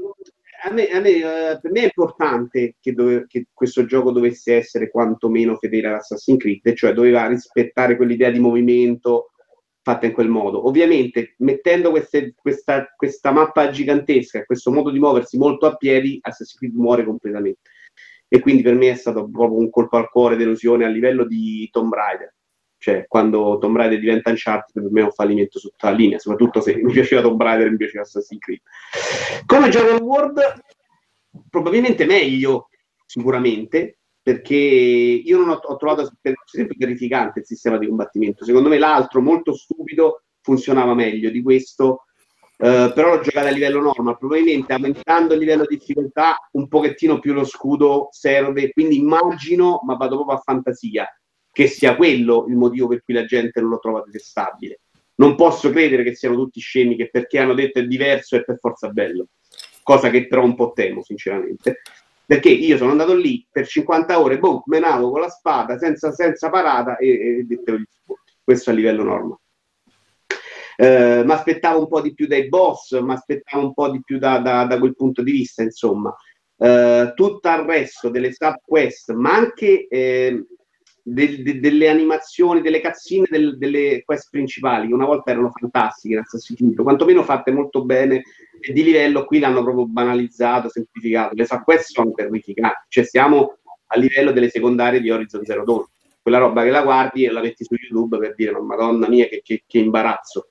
[0.63, 4.55] a me, a me, eh, per me è importante che, dove- che questo gioco dovesse
[4.55, 9.31] essere quantomeno fedele ad Assassin's Creed, cioè doveva rispettare quell'idea di movimento
[9.85, 10.67] fatta in quel modo.
[10.67, 16.17] Ovviamente, mettendo queste- questa, questa mappa gigantesca e questo modo di muoversi molto a piedi,
[16.21, 17.69] Assassin's Creed muore completamente.
[18.27, 21.69] E quindi per me è stato proprio un colpo al cuore, delusione a livello di
[21.71, 22.33] Tomb Raider.
[22.79, 26.61] Cioè, quando Tomb Raider diventa Uncharted, per me è un fallimento tutta la linea, soprattutto
[26.61, 28.61] se mi piaceva Tomb Raider e mi piaceva Assassin's Creed.
[29.45, 30.41] Come gioco World,
[31.47, 32.69] probabilmente meglio,
[33.05, 38.43] sicuramente, perché io non ho, ho trovato per esempio terrificante il sistema di combattimento.
[38.43, 42.05] Secondo me l'altro, molto stupido, funzionava meglio di questo.
[42.57, 47.19] eh, però l'ho giocato a livello normal, probabilmente aumentando il livello di difficoltà un pochettino
[47.19, 51.07] più lo scudo serve, quindi immagino, ma vado proprio a fantasia,
[51.51, 54.79] che sia quello il motivo per cui la gente non lo trova detestabile.
[55.17, 58.57] Non posso credere che siano tutti scemi che perché hanno detto è diverso è per
[58.57, 59.27] forza bello,
[59.83, 61.81] cosa che però un po' temo sinceramente.
[62.25, 66.49] Perché io sono andato lì per 50 ore, boh, menavo con la spada senza, senza
[66.49, 67.85] parata e, e mettevo gli.
[68.43, 69.39] Questo a livello normale.
[70.77, 74.17] Eh, mi aspettavo un po' di più dai boss, mi aspettavo un po' di più
[74.17, 76.13] da, da- da quel punto di vista, insomma.
[76.57, 80.45] Eh, tutto il resto delle sub quest, ma anche eh,
[81.07, 86.15] del- de- delle animazioni, delle cazzine del- delle quest principali, che una volta erano fantastiche
[86.15, 88.23] in Assassin's Creed, quantomeno fatte molto bene
[88.59, 91.35] e di livello qui l'hanno proprio banalizzato, semplificato.
[91.35, 93.57] Le quest sono terrificanti, cioè siamo
[93.87, 95.85] a livello delle secondarie di Horizon Zero Dawn.
[96.23, 99.27] Quella roba che la guardi e la metti su YouTube per dire, "Ma madonna mia,
[99.27, 100.47] che, che- che imbarazzo.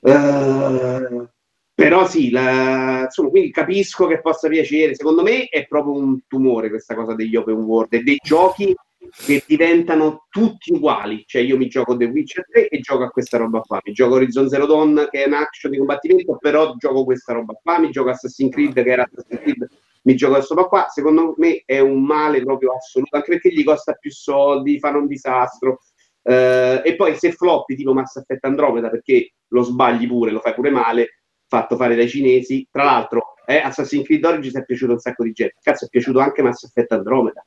[0.00, 1.28] Eh,
[1.72, 4.96] però sì, la- insomma, quindi capisco che possa piacere.
[4.96, 8.74] Secondo me è proprio un tumore questa cosa degli open world e dei giochi
[9.10, 11.24] che diventano tutti uguali.
[11.26, 13.80] Cioè, io mi gioco The Witcher 3 e gioco a questa roba qua.
[13.84, 17.54] Mi gioco Horizon Zero Dawn, che è un action di combattimento, però gioco questa roba
[17.60, 17.78] qua.
[17.78, 19.68] Mi gioco Assassin's Creed, che era Assassin's Creed,
[20.02, 20.86] mi gioco questa roba qua.
[20.88, 25.06] Secondo me è un male proprio assoluto, anche perché gli costa più soldi, fanno un
[25.06, 25.80] disastro.
[26.22, 30.54] Eh, e poi se floppi tipo Mass Effect Andromeda perché lo sbagli pure, lo fai
[30.54, 32.66] pure male, fatto fare dai cinesi.
[32.70, 35.54] Tra l'altro, eh, Assassin's Creed Origins è piaciuto un sacco di gente.
[35.60, 37.46] Cazzo, è piaciuto anche Mass Effect Andromeda.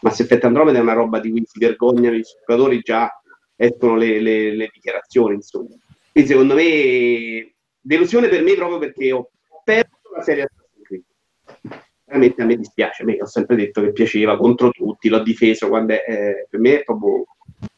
[0.00, 3.10] Mass Effect Andromeda è una roba di cui si vergognano i giocatori, già
[3.56, 5.74] escono le, le- le dichiarazioni, insomma.
[6.12, 9.30] Quindi secondo me, delusione per me proprio perché ho
[9.64, 11.02] perso la serie Assassin's Creed.
[12.04, 15.68] Veramente a me dispiace, a me ho sempre detto che piaceva contro tutti, l'ho difeso
[15.68, 17.24] quando è, eh, per me è proprio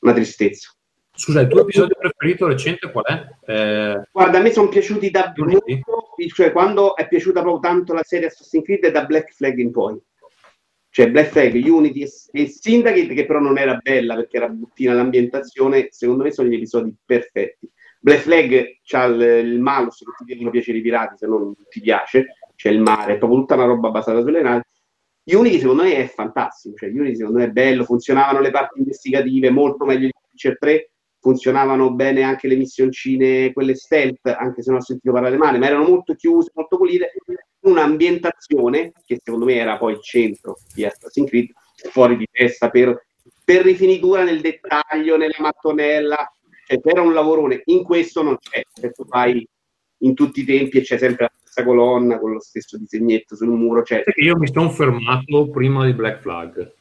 [0.01, 0.73] una tristezza.
[1.13, 3.51] Scusa, il tuo episodio preferito recente qual è?
[3.51, 5.65] Eh, Guarda, a me sono piaciuti da molto,
[6.33, 10.01] cioè quando è piaciuta proprio tanto la serie Assassin's Creed da Black Flag in poi.
[10.91, 15.89] Cioè Black Flag, Unity e, Syndicate, che però non era bella perché era buttina l'ambientazione,
[15.91, 17.71] secondo me sono gli episodi perfetti.
[18.01, 21.81] Black Flag c'ha il, il malus che ti devono piacere i pirati, se non ti
[21.81, 22.27] piace,
[22.57, 24.63] c'è il mare, è proprio tutta una roba basata sulle navi.
[25.25, 29.51] Unity secondo me è fantastico, cioè Unity secondo me è bello, funzionavano le parti investigative
[29.51, 30.91] molto meglio di Witcher 3,
[31.21, 35.67] funzionavano bene anche le missioncine, quelle stealth, anche se non ho sentito parlare male, ma
[35.67, 37.13] erano molto chiuse, molto pulite,
[37.61, 41.49] un'ambientazione che secondo me era poi il centro di Assassin's Creed,
[41.91, 43.07] fuori di testa per,
[43.45, 46.33] per rifinitura nel dettaglio, nella mattonella,
[46.67, 49.47] cioè c'era un lavorone, in questo non c'è, se tu vai
[50.03, 53.49] in tutti i tempi e c'è sempre la stessa colonna con lo stesso disegnetto sul
[53.49, 53.83] muro.
[53.83, 54.05] Cioè...
[54.17, 56.73] Io mi sono fermato prima di Black Flag.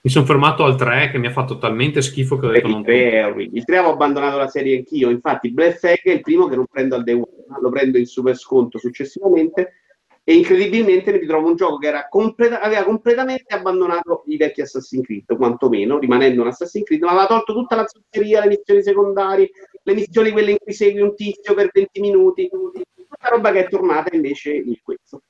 [0.00, 2.72] Mi sono fermato al 3 che mi ha fatto talmente schifo che ho detto il
[2.72, 3.58] non 3 è orribile.
[3.58, 6.66] Il 3 avevo abbandonato la serie anch'io, infatti Black Flag è il primo che non
[6.70, 9.83] prendo al day one, lo prendo in super sconto successivamente
[10.26, 15.04] e incredibilmente mi ritrovo un gioco che era completa- aveva completamente abbandonato i vecchi Assassin's
[15.04, 19.50] Creed, quantomeno, rimanendo un Assassin's Creed, ma aveva tolto tutta la zozzeria, le missioni secondarie,
[19.82, 23.68] le missioni quelle in cui segui un tizio per 20 minuti, tutta roba che è
[23.68, 25.20] tornata invece in questo.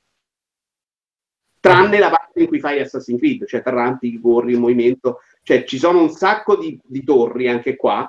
[1.58, 5.78] Tranne la parte in cui fai Assassin's Creed, cioè t'arrampichi, corri, in movimento, cioè ci
[5.78, 8.08] sono un sacco di, di torri anche qua,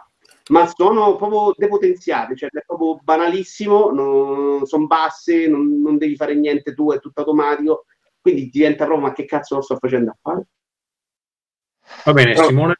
[0.50, 6.74] ma sono proprio depotenziate, cioè è proprio banalissimo, sono basse, non, non, devi fare niente
[6.74, 7.86] tu, è tutto automatico,
[8.22, 10.48] quindi diventa proprio ma che cazzo lo sto facendo a fare?
[12.06, 12.48] Va bene, Però...
[12.48, 12.76] Simone?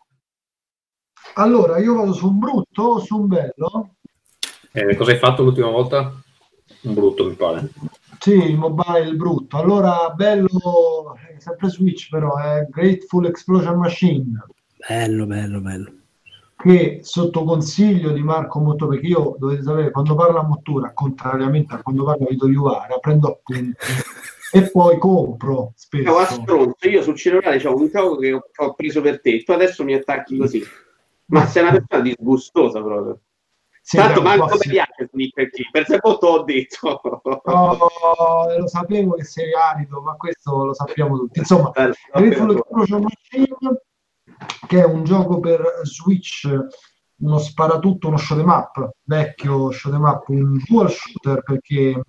[1.36, 3.96] Allora, io vado su un brutto o su un bello?
[4.72, 6.14] Eh, cosa hai fatto l'ultima volta?
[6.82, 7.70] Un brutto, mi pare.
[8.20, 9.58] Sì, il mobile brutto.
[9.58, 14.46] Allora, bello, sempre Switch però, è Grateful Explosion Machine.
[14.88, 16.05] Bello, bello, bello.
[16.66, 21.84] Che sotto consiglio di Marco Motto, perché io dovete sapere, quando parla Mottura, contrariamente a
[21.84, 23.78] quando parla Vito Iuvara, prendo appunti
[24.52, 26.12] e poi compro spesso.
[26.12, 29.84] No, stronzo, io sul cellulare c'ho un gioco che ho, preso per te, tu adesso
[29.84, 30.64] mi attacchi così.
[31.26, 33.20] Ma sei una persona disgustosa proprio.
[33.84, 37.00] Sì, Tanto manco mi piace Sniper Keeper, se poi ho detto.
[37.44, 41.38] Oh, lo sapevo che sei arido, ma questo lo sappiamo tutti.
[41.38, 43.56] Insomma, Grateful Explosion Machine,
[44.68, 46.50] che è un gioco per Switch,
[47.18, 52.04] uno sparatutto, uno shoot em up, vecchio shoot em up, un dual shooter perché eh,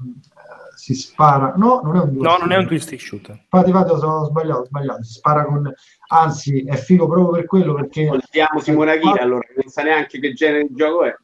[0.77, 1.55] si spara.
[1.57, 3.39] No, non è un dual No, non è un twist shooter.
[3.43, 5.03] Infatti, infatti, ho sbagliato, ho sbagliato.
[5.05, 5.73] Si spara con.
[6.09, 8.07] Anzi, è figo proprio per quello perché.
[8.07, 11.15] Ascoltiamo Simona Ghira, allora, non sa neanche che genere di gioco è.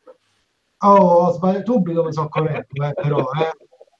[0.85, 3.53] Oh, ho sbagliato subito, mi sono corretto, eh, però eh,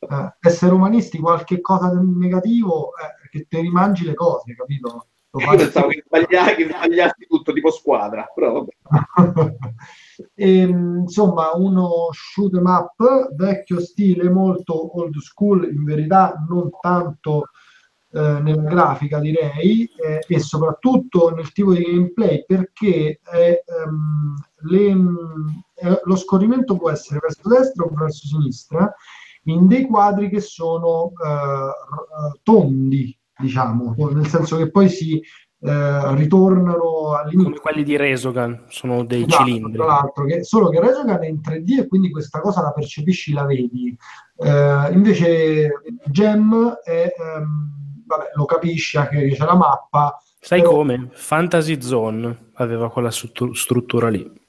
[0.09, 5.07] eh, essere umanisti, qualche cosa di negativo, eh, che te rimangi le cose, capito?
[5.35, 8.67] Io pensavo che sbagliassi, che sbagliassi tutto tipo squadra, però
[10.35, 16.69] e, ehm, insomma, uno shoot 'em up vecchio stile, molto old school, in verità non
[16.81, 17.47] tanto
[18.15, 24.35] eh, nella grafica direi eh, e soprattutto nel tipo di gameplay perché è, um,
[24.69, 24.89] le,
[25.77, 28.95] eh, lo scorrimento può essere verso destra o verso sinistra
[29.45, 35.21] in dei quadri che sono eh, tondi diciamo nel senso che poi si
[35.65, 37.45] eh, ritornano all'inizio.
[37.45, 39.73] Come quelli di Resogan, sono dei esatto, cilindri.
[39.75, 43.33] Tra l'altro, che, solo che Resogan è in 3D e quindi questa cosa la percepisci,
[43.33, 43.97] la vedi.
[44.39, 45.71] Eh, invece
[46.07, 50.21] Gem è, ehm, vabbè, lo capisci anche che c'è la mappa.
[50.41, 50.73] Sai però...
[50.73, 51.11] come?
[51.13, 54.41] Fantasy Zone aveva quella struttura lì.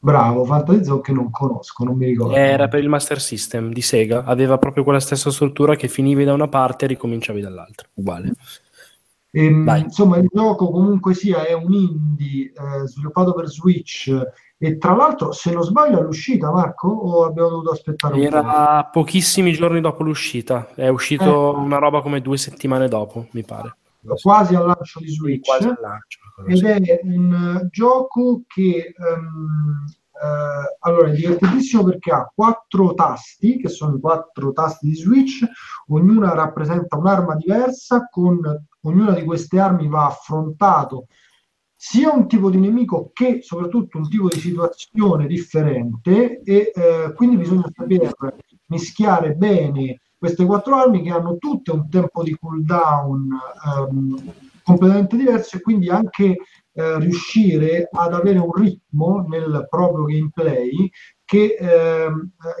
[0.00, 2.34] Bravo, Fantasy Zone che non conosco, non mi ricordo.
[2.34, 6.32] Era per il Master System di Sega, aveva proprio quella stessa struttura che finivi da
[6.32, 8.32] una parte e ricominciavi dall'altra, uguale.
[9.30, 14.10] Ehm, insomma, il gioco comunque sia è un indie eh, sviluppato per Switch
[14.60, 18.48] e tra l'altro, se non sbaglio, all'uscita, Marco, o abbiamo dovuto aspettare un Era po'?
[18.48, 21.58] Era pochissimi giorni dopo l'uscita, è uscito eh.
[21.58, 23.76] una roba come due settimane dopo, mi pare.
[24.20, 25.46] Quasi al lancio di Switch.
[25.46, 32.10] Quasi al lancio, ed è un uh, gioco che um, uh, allora, è divertentissimo perché
[32.12, 35.44] ha quattro tasti, che sono quattro tasti di Switch,
[35.88, 38.38] ognuna rappresenta un'arma diversa, con
[38.82, 41.06] ognuna di queste armi va affrontato
[41.80, 46.40] sia un tipo di nemico che soprattutto un tipo di situazione differente.
[46.42, 48.34] E eh, quindi bisogna saper
[48.66, 53.28] mischiare bene queste quattro armi che hanno tutte un tempo di cooldown
[53.64, 54.32] ehm,
[54.68, 56.36] completamente diverso e quindi anche
[56.72, 60.90] eh, riuscire ad avere un ritmo nel proprio gameplay
[61.24, 62.08] che eh,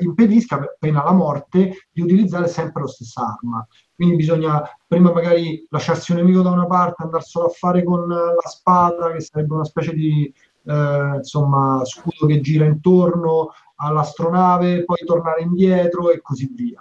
[0.00, 3.66] impedisca, pena la morte, di utilizzare sempre la stessa arma.
[3.94, 8.48] Quindi bisogna prima magari lasciarsi un nemico da una parte, andarselo a fare con la
[8.48, 10.32] spada, che sarebbe una specie di
[10.64, 16.80] eh, insomma, scudo che gira intorno all'astronave, poi tornare indietro e così via.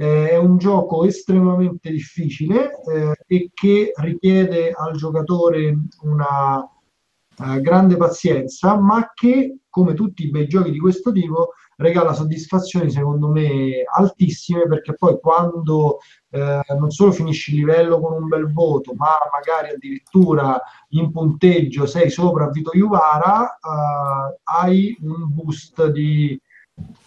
[0.00, 7.96] Eh, è un gioco estremamente difficile eh, e che richiede al giocatore una eh, grande
[7.96, 13.84] pazienza, ma che, come tutti i bei giochi di questo tipo, regala soddisfazioni secondo me
[13.92, 15.98] altissime perché poi quando
[16.30, 20.60] eh, non solo finisci il livello con un bel voto, ma magari addirittura
[20.90, 26.40] in punteggio sei sopra Vito Juvara, eh, hai un boost di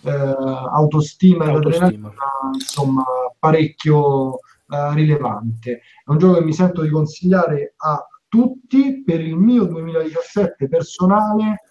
[0.04, 2.14] eh, autostima, ed adrenalina
[2.54, 3.04] insomma
[3.38, 5.82] parecchio eh, rilevante.
[6.04, 9.04] È un gioco che mi sento di consigliare a tutti.
[9.04, 11.64] Per il mio 2017 personale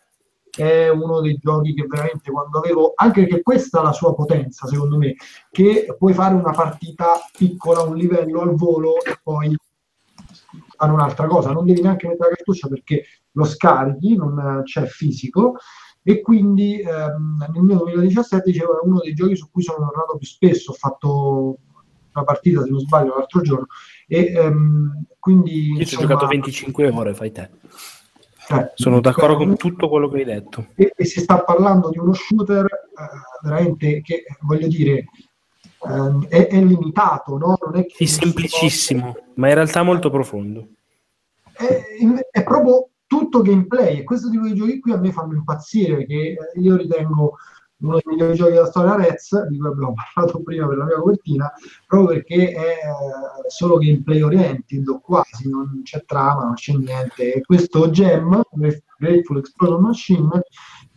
[0.51, 4.66] è uno dei giochi che veramente quando avevo, anche che questa è la sua potenza
[4.66, 5.14] secondo me,
[5.51, 9.56] che puoi fare una partita piccola, un livello al volo e poi
[10.77, 15.56] fare un'altra cosa, non devi neanche mettere la cartuccia perché lo scarichi, non c'è fisico
[16.02, 20.16] e quindi ehm, nel mio 2017 dicevo è uno dei giochi su cui sono tornato
[20.16, 21.59] più spesso, ho fatto
[22.12, 23.66] una partita se non sbaglio l'altro giorno
[24.06, 25.72] e ehm, quindi...
[25.72, 27.51] Io ci ho giocato 25 ore, fai te.
[28.51, 30.66] Eh, Sono d'accordo con tutto quello che hai detto.
[30.74, 35.05] E, e si sta parlando di uno shooter eh, veramente che, voglio dire,
[35.86, 37.56] eh, è, è, limitato, no?
[37.64, 39.24] Non è, è semplicissimo, possa...
[39.35, 40.66] ma in realtà molto profondo.
[41.52, 41.85] È,
[42.31, 46.15] è, proprio tutto gameplay e questo tipo di giochi qui a me fanno impazzire perché
[46.15, 47.35] eh, io ritengo
[47.78, 50.97] uno dei migliori giochi della storia Rez, di cui abbiamo parlato prima per la mia
[50.97, 51.53] copertina,
[51.89, 57.32] proprio perché è eh, solo gameplay oriented quasi, non c'è trama, non c'è niente.
[57.32, 58.43] E questo gem,
[58.99, 60.43] Grateful Explosion Machine,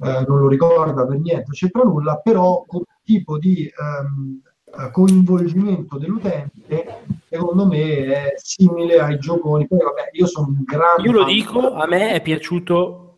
[0.02, 4.42] eh, non lo ricorda per niente, non c'entra nulla, però come tipo di ehm,
[4.92, 9.68] coinvolgimento dell'utente secondo me è simile ai gioconi.
[9.68, 11.04] Poi vabbè, io sono un grande...
[11.04, 13.16] Io lo dico, a me è piaciuto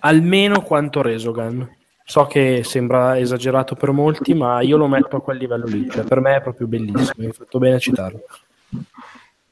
[0.00, 1.68] almeno quanto Resogan
[2.04, 5.88] So che sembra esagerato per molti, ma io lo metto a quel livello lì.
[5.88, 8.20] Cioè, per me è proprio bellissimo, hai fatto bene a citarlo.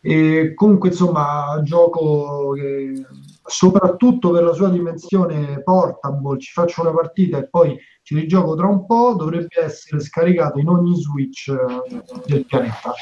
[0.01, 3.05] E comunque, insomma, gioco che
[3.51, 8.68] soprattutto per la sua dimensione portable, ci faccio una partita e poi ci rigioco tra
[8.68, 12.93] un po', dovrebbe essere scaricato in ogni Switch eh, del pianeta.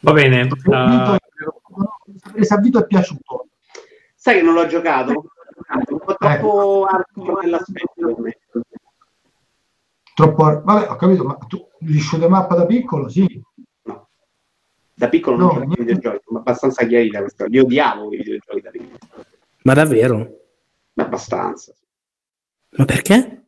[0.00, 0.48] Va bene.
[0.64, 1.16] Uh...
[2.42, 3.46] Se a Vito è piaciuto.
[4.14, 5.30] Sai che non l'ho giocato?
[5.88, 7.42] un po' troppo eh.
[7.42, 8.16] nell'aspetto
[10.14, 13.40] troppo vabbè ho capito ma tu gli shoot mappa da piccolo sì
[15.00, 18.70] da piccolo non no, i videogiochi ma abbastanza chiarita questa io odiavo i videogiochi da
[18.70, 18.98] piccolo
[19.62, 20.16] ma davvero?
[20.92, 21.74] ma abbastanza
[22.72, 23.46] ma perché?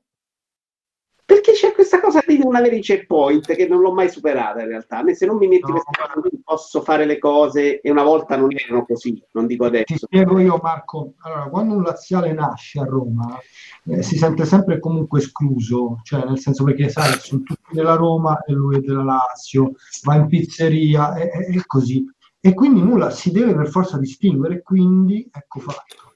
[1.33, 4.69] Perché c'è questa cosa di non avere i checkpoint che non l'ho mai superata in
[4.69, 4.99] realtà.
[4.99, 8.03] A me se non mi metti no, questa cosa posso fare le cose e una
[8.03, 9.85] volta non erano così, non dico adesso.
[9.87, 13.39] Ti spiego io Marco, allora quando un laziale nasce a Roma
[13.87, 18.43] eh, si sente sempre comunque escluso, cioè nel senso perché sai, sono tutti della Roma
[18.45, 19.73] e lui è della Lazio,
[20.03, 22.05] va in pizzeria e, e, e così.
[22.45, 26.12] E quindi nulla, si deve per forza distinguere, quindi ecco fatto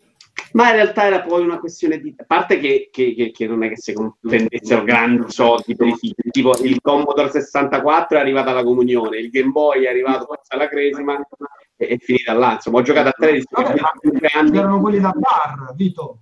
[0.57, 2.15] ma in realtà era poi una questione di...
[2.17, 5.95] A parte che, che, che, che non è che si prendessero grandi soldi per i
[5.97, 10.67] figli, tipo il Commodore 64 è arrivato alla comunione, il Game Boy è arrivato alla
[10.67, 11.21] cresima
[11.77, 12.55] e è finita là.
[12.55, 13.43] Insomma, ho giocato a tre
[14.33, 14.57] anni.
[14.57, 16.21] Erano quelli da bar, Vito.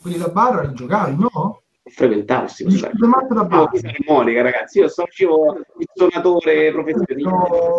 [0.00, 1.62] Quelli da bar li giocavi, no?
[1.88, 7.30] frequentavo questi Monica, ragazzi, io sono il suonatore professionista.
[7.30, 7.78] No,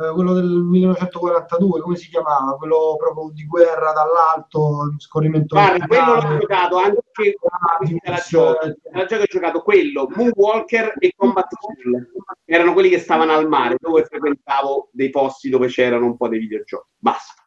[0.00, 2.56] eh, quello del 1942, come si chiamava?
[2.56, 5.56] Quello proprio di guerra dall'alto, scorrimento.
[5.56, 8.58] Guarda, quello l'ho giocato anche ah, era gioco.
[8.92, 12.12] Era gioco ho giocato quello, Moonwalker e Combat School.
[12.44, 16.38] Erano quelli che stavano al mare, dove frequentavo dei posti dove c'erano un po' dei
[16.38, 16.90] videogiochi.
[16.96, 17.42] Basta.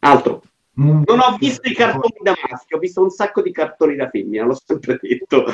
[0.00, 0.42] Altro.
[0.74, 4.44] Non ho visto i cartoni da maschio, ho visto un sacco di cartoni da femmina,
[4.44, 5.44] l'ho sempre detto.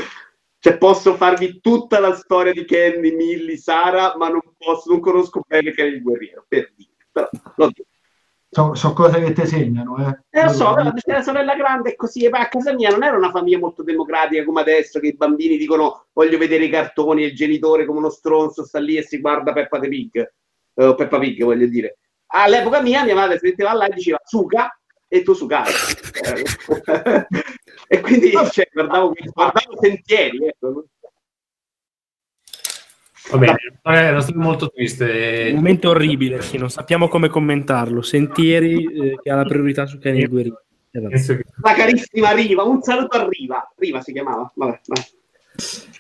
[0.61, 5.43] Cioè, posso farvi tutta la storia di Candy, Millie, Sara, ma non posso, non conosco
[5.47, 6.91] bene che è il guerriero, per dire.
[7.13, 7.29] Però,
[7.69, 7.85] dico.
[8.51, 10.39] Sono so cose che ti segnano, eh.
[10.41, 12.25] eh lo so, però, la sorella grande è così.
[12.25, 15.59] E a casa mia non era una famiglia molto democratica come adesso, che i bambini
[15.59, 19.21] dicono voglio vedere i cartoni e il genitore come uno stronzo sta lì e si
[19.21, 20.33] guarda Peppa the Pig.
[20.75, 21.99] Uh, Peppa Pig, voglio dire.
[22.29, 24.79] All'epoca mia, mia madre si metteva là e diceva Suga
[25.09, 25.73] e tu sugavi.
[27.89, 30.47] e quindi cioè, guardavo, guardavo sentieri.
[30.47, 30.87] Ecco.
[33.31, 35.49] Va bene, è una storia molto triste.
[35.51, 38.03] Un momento orribile, sì, non sappiamo come commentarlo.
[38.03, 40.63] Sentieri eh, che ha la priorità su Kenny Guerrero.
[40.91, 43.71] Eh, la carissima Riva, un saluto a Riva.
[43.77, 44.51] Riva si chiamava.
[44.55, 44.81] Vabbè,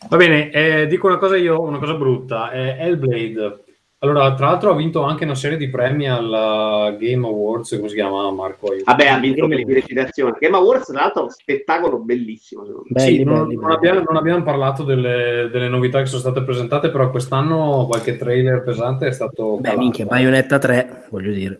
[0.08, 2.50] Va bene, eh, dico una cosa io, una cosa brutta.
[2.52, 3.64] Eh, Hellblade
[4.00, 7.96] Allora, tra l'altro ha vinto anche una serie di premi al Game Awards, come si
[7.96, 8.70] chiama Marco?
[8.70, 8.84] Aiuto.
[8.84, 10.36] Vabbè, ha vinto per di recitazione.
[10.38, 12.62] Game Awards, tra l'altro, è uno spettacolo bellissimo.
[12.86, 13.74] Belli, sì, non, belli, non belli.
[13.74, 18.62] abbiamo, non abbiamo parlato delle, delle novità che sono state presentate, però quest'anno qualche trailer
[18.62, 19.56] pesante è stato...
[19.56, 19.80] Beh, calato.
[19.80, 21.58] minchia, Bayonetta 3, voglio dire.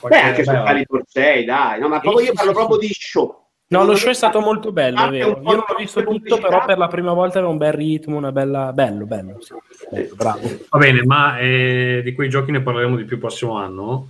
[0.00, 1.80] Qualche- Beh, anche su beh, Calibur 6, dai.
[1.80, 3.48] No, ma proprio io parlo proprio di show.
[3.72, 5.28] No, lo show è stato molto bello, è vero.
[5.28, 8.16] Io non ho di visto tutto, però per la prima volta aveva un bel ritmo,
[8.18, 8.72] una bella...
[8.72, 9.54] Bello, bello, sì.
[9.90, 10.40] Bello, bravo.
[10.68, 14.08] Va bene, ma eh, di quei giochi ne parleremo di più il prossimo anno.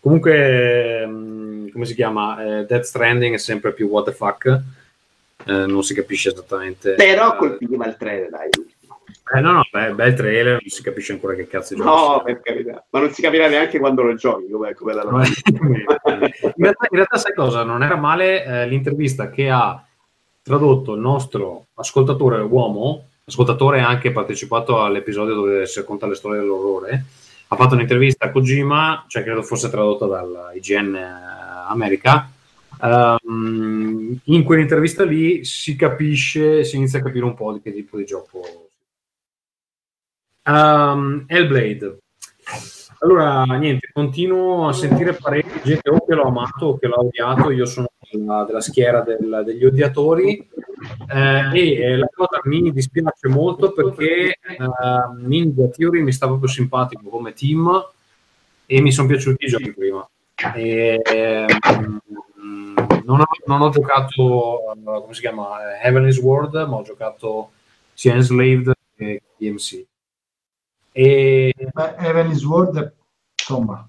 [0.00, 2.42] Comunque, ehm, come si chiama?
[2.42, 4.46] Eh, Death Stranding è sempre più what the fuck.
[5.44, 6.94] Eh, non si capisce esattamente.
[6.94, 8.48] Però Eh, colpiva il trailer, dai.
[9.34, 12.40] Eh, no, no, beh, bel trailer, non si capisce ancora che cazzo gioco No, per
[12.40, 12.84] carità.
[12.90, 15.24] Ma non si capirà neanche quando lo giochi, come, come la roba.
[15.24, 17.62] in, realtà, in realtà, sai cosa?
[17.62, 19.84] Non era male eh, l'intervista che ha
[20.42, 27.04] tradotto il nostro ascoltatore uomo, ascoltatore anche partecipato all'episodio dove si racconta le storie dell'orrore.
[27.48, 32.30] Ha fatto un'intervista a Kojima, cioè credo fosse tradotta dalla IGN eh, America.
[32.82, 37.96] Ehm, in quell'intervista lì si capisce, si inizia a capire un po' di che tipo
[37.96, 38.70] di gioco.
[40.44, 41.98] Um, Hellblade.
[43.00, 46.98] Allora, niente, continuo a sentire pareri di gente o che l'ho amato o che l'ha
[46.98, 47.50] odiato.
[47.50, 50.48] Io sono della, della schiera del- degli odiatori
[51.12, 54.58] eh, e eh, la cosa mi dispiace molto perché eh,
[55.18, 57.84] Ninja Theory mi sta proprio simpatico come team
[58.66, 60.08] e mi sono piaciuti i giochi prima.
[60.54, 62.00] E, ehm,
[63.04, 67.50] non, ho, non ho giocato, eh, come si chiama, eh, Heavenly Sword, ma ho giocato
[67.92, 69.86] sia Enslaved che DMC.
[70.92, 72.94] E Beh, Heavenly Sword,
[73.38, 73.88] insomma,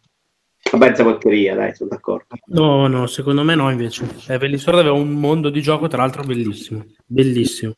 [0.72, 2.36] Vabbè, porcheria, dai, sono d'accordo.
[2.46, 4.08] No, no, secondo me no invece.
[4.28, 6.84] Heavenly Sword aveva un mondo di gioco, tra l'altro, bellissimo.
[7.06, 7.74] Bellissimo.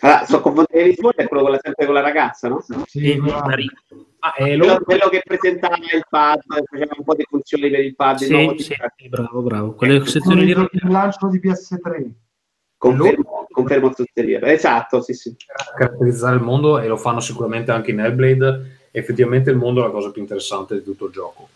[0.00, 2.64] Allora, sto confondendo di Sword è quello con la, sempre con la ragazza, no?
[2.86, 7.24] sì, E- ma- ah, e Quello, quello che presentava il pad, faceva un po' di
[7.28, 8.16] funzioni per il pad.
[8.16, 9.74] Sì, sì, tipo- sì, bravo, bravo.
[9.74, 12.10] Quelle sezioni lì il lancio di PS3.
[12.78, 15.34] Confermo, confermo tutte Esatto, sì, sì.
[15.76, 18.76] caratterizzare il mondo e lo fanno sicuramente anche in Hellblade.
[18.90, 21.48] Effettivamente il mondo è la cosa più interessante di tutto il gioco.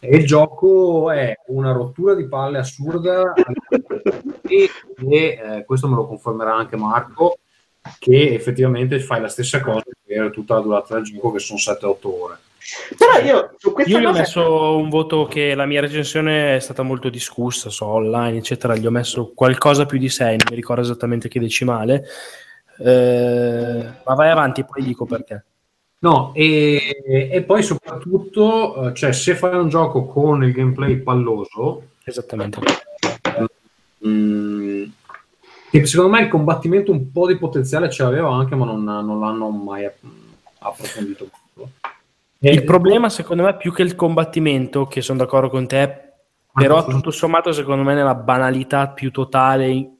[0.00, 3.32] E il gioco è una rottura di palle assurda
[4.42, 4.68] e,
[5.08, 7.38] e, eh, questo me lo confermerà anche Marco
[7.98, 11.96] che effettivamente fai la stessa cosa per tutta la durata del gioco che sono 7-8
[12.02, 12.38] ore.
[12.96, 16.56] Però io su questa Io gli ho cosa- messo un voto che la mia recensione
[16.56, 18.74] è stata molto discussa, so, online, eccetera.
[18.76, 22.04] Gli ho messo qualcosa più di 6, non mi ricordo esattamente che decimale.
[22.78, 25.44] Eh, ma vai avanti, poi dico perché.
[25.98, 31.82] No, e, e poi soprattutto, eh, cioè, se fai un gioco con il gameplay palloso,
[32.04, 32.58] Esattamente.
[34.06, 34.84] Mm,
[35.70, 39.18] che secondo me il combattimento un po' di potenziale ce l'aveva anche, ma non, non
[39.20, 40.04] l'hanno mai app-
[40.58, 41.30] approfondito.
[42.44, 42.58] Molto.
[42.58, 46.12] E- Il problema, secondo me, più che il combattimento, che sono d'accordo con te,
[46.52, 49.90] però tutto sommato, secondo me, nella banalità più totale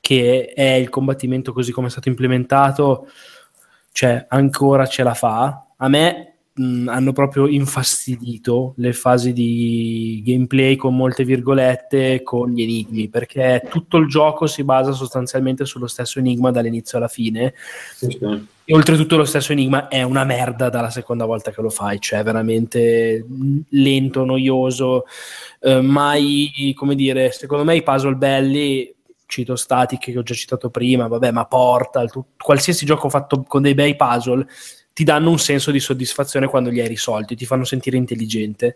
[0.00, 3.08] che è il combattimento così come è stato implementato,
[3.92, 5.66] cioè ancora ce la fa.
[5.76, 6.27] A me
[6.58, 13.62] mh, hanno proprio infastidito le fasi di gameplay con molte virgolette con gli enigmi, perché
[13.68, 17.54] tutto il gioco si basa sostanzialmente sullo stesso enigma dall'inizio alla fine.
[17.94, 18.18] Sì.
[18.70, 22.22] E oltretutto lo stesso enigma è una merda dalla seconda volta che lo fai, cioè
[22.22, 23.24] veramente
[23.70, 25.04] lento, noioso,
[25.60, 28.94] eh, mai, come dire, secondo me i puzzle belli,
[29.24, 33.62] cito Static che ho già citato prima, vabbè, ma Portal, tu- qualsiasi gioco fatto con
[33.62, 34.46] dei bei puzzle
[34.98, 38.74] ti danno un senso di soddisfazione quando li hai risolti, ti fanno sentire intelligente.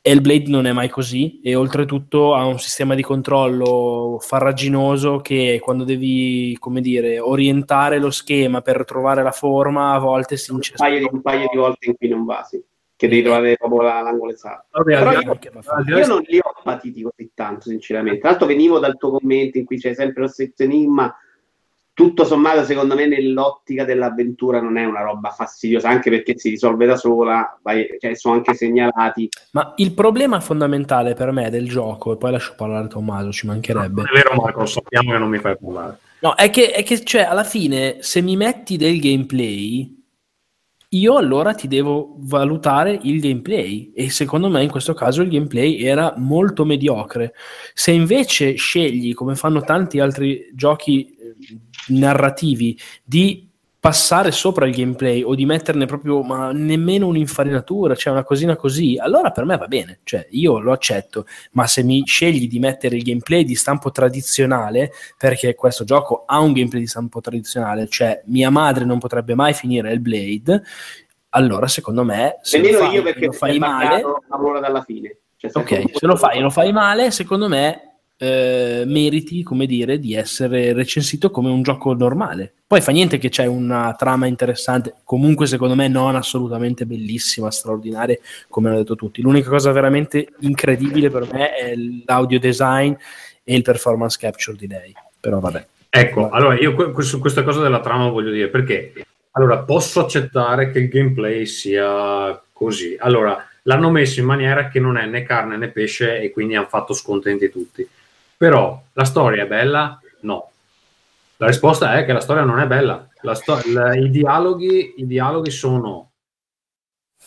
[0.00, 5.82] Hellblade non è mai così e oltretutto ha un sistema di controllo farraginoso che quando
[5.82, 10.84] devi, come dire, orientare lo schema per trovare la forma a volte si un incesta.
[10.84, 12.62] paio, di, un paio di volte in cui non va, sì.
[12.94, 14.66] Che devi trovare proprio la- l'angolo esatto.
[14.70, 18.20] Vabbè, Però io- Io non li ho patiti così tanto, sinceramente.
[18.20, 21.12] Tra l'altro venivo dal tuo commento in cui c'è sempre lo stesso enigma.
[21.96, 26.84] Tutto sommato, secondo me, nell'ottica dell'avventura non è una roba fastidiosa, anche perché si risolve
[26.84, 29.30] da sola, vai- cioè, sono anche segnalati.
[29.52, 34.02] Ma il problema fondamentale per me del gioco, e poi lascio parlare Tommaso, ci mancherebbe.
[34.02, 35.98] Non è vero, Marco, lo sappiamo che non mi fai parlare.
[36.18, 39.96] No, è che, è che cioè, alla fine, se mi metti del gameplay,
[40.90, 43.92] io allora ti devo valutare il gameplay.
[43.94, 47.32] E secondo me in questo caso il gameplay era molto mediocre.
[47.74, 51.15] Se invece scegli, come fanno tanti altri giochi
[51.88, 53.46] narrativi, di
[53.86, 58.98] passare sopra il gameplay o di metterne proprio ma nemmeno un'infarinatura, cioè una cosina così,
[58.98, 62.96] allora per me va bene, cioè io lo accetto, ma se mi scegli di mettere
[62.96, 68.22] il gameplay di stampo tradizionale, perché questo gioco ha un gameplay di stampo tradizionale, cioè
[68.24, 70.64] mia madre non potrebbe mai finire il Blade,
[71.28, 74.82] allora secondo me se lo fai, io perché lo fai male, mancato a un'ora dalla
[74.82, 75.16] fine.
[75.36, 79.98] Cioè, sai, ok, se lo fai, lo fai male, secondo me eh, meriti, come dire,
[79.98, 82.52] di essere recensito come un gioco normale.
[82.66, 88.18] Poi fa niente che c'è una trama interessante, comunque secondo me non assolutamente bellissima, straordinaria,
[88.48, 89.22] come hanno detto tutti.
[89.22, 91.74] L'unica cosa veramente incredibile per me è
[92.04, 92.92] l'audio design
[93.44, 94.92] e il performance capture di lei.
[95.20, 95.66] Però vabbè.
[95.88, 98.92] Ecco, allora io su questa cosa della trama voglio dire perché
[99.32, 102.96] allora posso accettare che il gameplay sia così.
[102.98, 106.66] Allora, l'hanno messo in maniera che non è né carne né pesce e quindi hanno
[106.66, 107.86] fatto scontenti tutti.
[108.36, 110.00] Però la storia è bella?
[110.20, 110.50] No.
[111.38, 113.08] La risposta è che la storia non è bella.
[113.22, 116.12] La sto- la- i, dialoghi, I dialoghi sono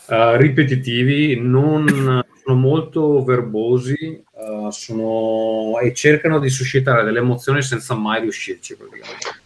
[0.08, 7.94] eh, ripetitivi, non, sono molto verbosi eh, sono- e cercano di suscitare delle emozioni senza
[7.94, 8.76] mai riuscirci.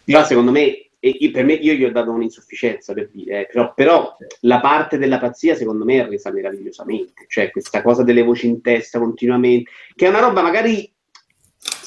[0.03, 3.73] Però secondo me, e per me, io gli ho dato un'insufficienza per dire, eh, però,
[3.75, 8.47] però la parte della pazzia secondo me è resa meravigliosamente, cioè questa cosa delle voci
[8.47, 10.91] in testa continuamente, che è una roba magari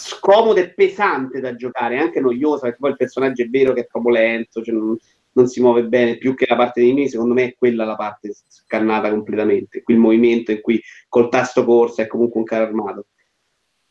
[0.08, 3.86] scomoda e pesante da giocare, anche noiosa, perché poi il personaggio è vero che è
[3.86, 4.96] proprio lento, cioè non,
[5.32, 7.96] non si muove bene, più che la parte dei nemici, secondo me è quella la
[7.96, 12.64] parte scannata completamente, qui il movimento in cui col tasto corsa è comunque un carro
[12.64, 13.06] armato.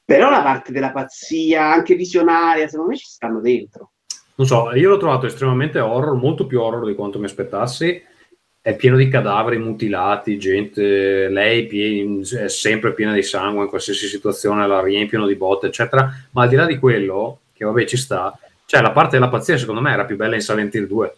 [0.03, 3.91] Però la parte della pazzia, anche visionaria, secondo me ci stanno dentro.
[4.35, 8.01] Non so, io l'ho trovato estremamente horror, molto più horror di quanto mi aspettassi.
[8.67, 14.07] È pieno di cadaveri mutilati, gente, lei pie- è sempre piena di sangue in qualsiasi
[14.07, 16.11] situazione, la riempiono di botte, eccetera.
[16.31, 19.57] Ma al di là di quello, che vabbè ci sta, cioè la parte della pazzia
[19.57, 21.15] secondo me era più bella in Silent Hill 2.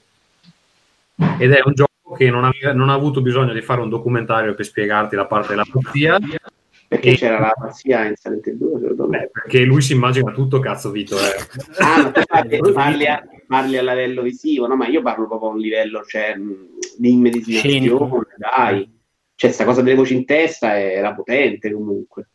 [1.39, 4.53] Ed è un gioco che non, aveva- non ha avuto bisogno di fare un documentario
[4.53, 6.19] per spiegarti la parte della pazzia,
[6.87, 9.19] Perché E- c'era la pazzia in Silent Hill 2, secondo me.
[9.21, 11.17] Beh, perché lui si immagina tutto, cazzo Vito.
[11.17, 11.35] Eh.
[11.79, 13.05] Ah, parli, parli
[13.49, 14.75] parli a livello visivo, no?
[14.75, 16.35] Ma io parlo proprio a un livello cioè,
[16.97, 18.97] di immedesimazione, dai.
[19.33, 22.29] Cioè, sta cosa delle voci in testa era potente comunque.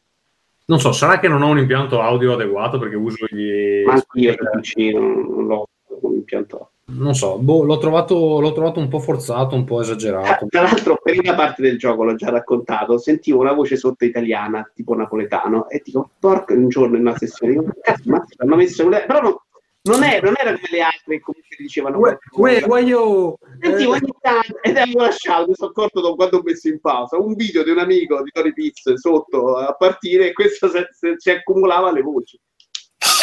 [0.66, 3.84] Non so, sarà che non ho un impianto audio adeguato perché uso gli...
[3.84, 5.68] Ma io PC non, l'ho
[6.00, 6.70] come impianto.
[6.86, 10.46] Non so, boh, l'ho, trovato, l'ho trovato un po' forzato, un po' Ah, esagerato.
[10.48, 14.68] Tra l'altro, per una parte del gioco l'ho già raccontato, sentivo una voce sotto italiana,
[14.74, 18.88] tipo napoletano, e dico, porca, un giorno in una sessione, dico, cazzo, ma hanno messo...
[18.88, 19.43] Però no-
[19.86, 21.98] non, è- non era come le altre che comunque dicevano...
[21.98, 22.78] qualcosa.
[22.78, 23.38] io...
[23.60, 27.18] Sentivo ogni tanto ed avevo lasciato, mi sono accorto da quando ho messo in pausa
[27.18, 30.70] un video di un amico di Tori Pizzo sotto a partire e questo
[31.16, 32.40] si accumulava le voci.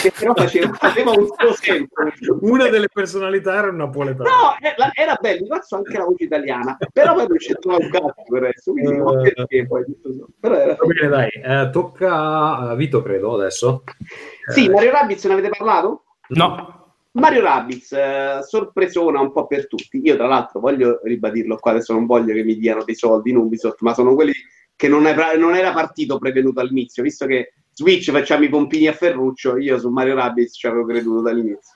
[0.02, 0.70] Che però faceva,
[1.12, 2.38] un suo senso.
[2.42, 4.30] Una delle personalità era un napoletano.
[4.30, 8.44] No, era, era bello, faccio anche la voce italiana, però poi c'entrava un cazzo per
[8.44, 9.32] adesso, quindi non Eh.
[9.32, 10.28] perché poi tutto.
[10.40, 10.76] Però era...
[10.76, 13.84] Va bene, dai, eh, tocca a Vito, credo, adesso.
[14.54, 16.04] Sì, Mario Rabbids ne avete parlato?
[16.34, 20.00] No, Mario Rabbids, eh, sorpresona un po' per tutti.
[20.04, 23.38] Io, tra l'altro, voglio ribadirlo qua, adesso non voglio che mi diano dei soldi in
[23.38, 24.34] Ubisoft, ma sono quelli
[24.76, 28.94] che non, è- non era partito prevenuto all'inizio, visto che Switch facciamo i pompini a
[28.94, 31.76] Ferruccio, io su Mario Rabbids ci avevo creduto dall'inizio.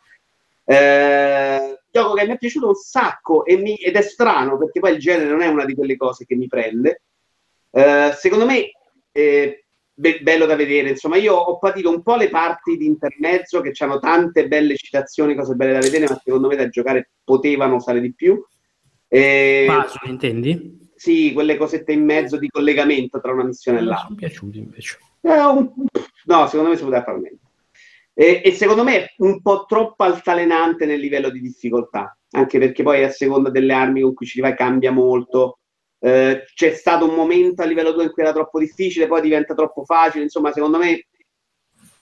[0.63, 4.99] Eh, gioco che mi è piaciuto un sacco mi- ed è strano perché poi il
[4.99, 7.01] genere non è una di quelle cose che mi prende.
[7.71, 8.71] Eh, secondo me
[9.11, 9.64] eh,
[9.95, 10.89] be- bello da vedere.
[10.89, 15.35] Insomma, io ho patito un po' le parti di intermezzo che hanno tante belle citazioni,
[15.35, 18.43] cose belle da vedere, ma secondo me da giocare potevano usare di più.
[19.07, 20.83] Eh, puzzle intendi?
[20.95, 24.05] sì, quelle cosette in mezzo di collegamento tra una missione e Mi l'altra.
[24.07, 24.97] sono piaciuti invece.
[25.21, 25.71] Eh, un-
[26.25, 27.37] No, secondo me si poteva fare meglio.
[28.13, 32.81] E, e secondo me è un po' troppo altalenante nel livello di difficoltà, anche perché
[32.81, 35.59] poi a seconda delle armi con cui ci vai cambia molto.
[35.99, 39.53] Eh, c'è stato un momento a livello 2 in cui era troppo difficile, poi diventa
[39.53, 40.23] troppo facile.
[40.23, 41.07] Insomma, secondo me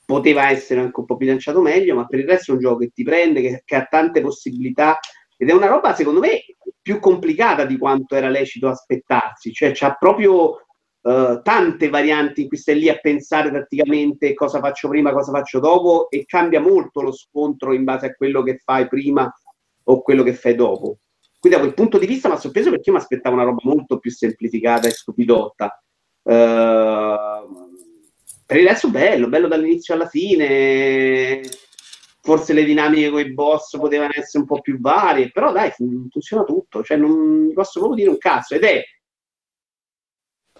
[0.06, 2.92] poteva essere anche un po' bilanciato meglio, ma per il resto è un gioco che
[2.94, 5.00] ti prende, che, che ha tante possibilità
[5.38, 6.44] ed è una roba, secondo me,
[6.82, 9.52] più complicata di quanto era lecito aspettarsi.
[9.52, 10.58] Cioè, c'ha proprio
[11.02, 15.60] eh, tante varianti in cui stai lì a pensare tatticamente cosa faccio prima, cosa faccio
[15.60, 19.30] dopo e cambia molto lo scontro in base a quello che fai prima
[19.86, 21.00] o quello che fai dopo.
[21.44, 23.60] Quindi da quel punto di vista mi ha sorpreso perché io mi aspettavo una roba
[23.64, 25.84] molto più semplificata e stupidotta.
[26.24, 27.18] Eh,
[28.46, 31.42] per il resto bello, bello dall'inizio alla fine.
[32.22, 36.08] Forse le dinamiche con i boss potevano essere un po' più varie, però dai, fun-
[36.10, 36.82] funziona tutto.
[36.82, 38.56] Cioè, non posso proprio dire un cazzo.
[38.56, 38.82] Ed è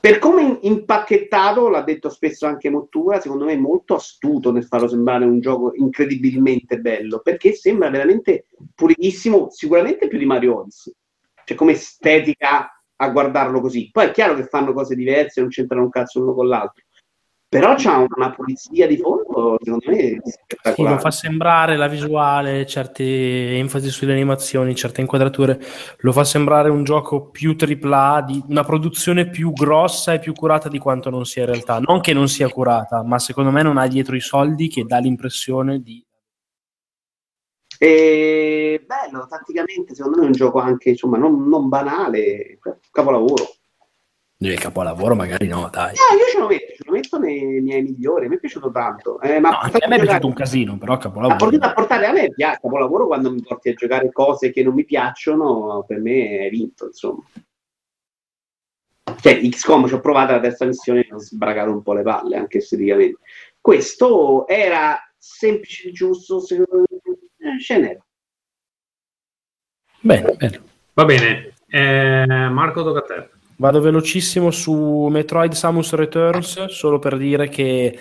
[0.04, 4.90] per come impacchettato, l'ha detto spesso anche Mottura, secondo me è molto astuto nel farlo
[4.90, 10.94] sembrare un gioco incredibilmente bello, perché sembra veramente pulitissimo, sicuramente più di Mario Odyssey.
[11.46, 13.92] Cioè, come estetica a guardarlo così.
[13.94, 16.84] Poi è chiaro che fanno cose diverse, non c'entrano un cazzo l'uno con l'altro.
[17.54, 20.20] Però c'ha una pulizia di fondo, secondo me,
[20.74, 23.04] Sì, lo fa sembrare la visuale, certe
[23.58, 25.62] enfasi sulle animazioni, certe inquadrature,
[26.00, 30.68] lo fa sembrare un gioco più AAA, di una produzione più grossa e più curata
[30.68, 31.78] di quanto non sia in realtà.
[31.78, 34.98] Non che non sia curata, ma secondo me non ha dietro i soldi che dà
[34.98, 36.04] l'impressione di...
[37.78, 42.58] E bello, tatticamente, secondo me è un gioco anche, insomma, non, non banale,
[42.90, 43.44] capolavoro.
[44.38, 45.92] Il capolavoro magari no, dai.
[45.92, 49.22] Ah, io ce lo metto, ce lo metto nei miei migliori, mi è piaciuto tanto.
[49.22, 51.38] Eh, ma No, anche a me è piaciuto un casino, però capolavoro.
[51.38, 54.74] portare, a portare a me piace capolavoro quando mi porti a giocare cose che non
[54.74, 57.24] mi piacciono, per me è vinto, insomma.
[59.22, 62.36] Cioè, XCOM ci ho provato la terza missione e ho sbragato un po' le palle,
[62.36, 63.20] anche esteticamente.
[63.62, 68.06] Questo era semplice e giusto, secondo me, eh, ce n'era.
[70.02, 70.62] Bene, bene.
[70.96, 73.30] Va bene, eh, Marco tocca a te.
[73.56, 77.98] Vado velocissimo su Metroid Samus Returns, solo per dire che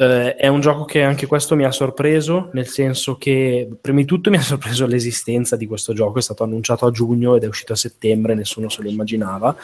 [0.00, 4.06] eh, è un gioco che anche questo mi ha sorpreso, nel senso che prima di
[4.06, 7.48] tutto mi ha sorpreso l'esistenza di questo gioco, è stato annunciato a giugno ed è
[7.48, 9.56] uscito a settembre, nessuno se lo immaginava.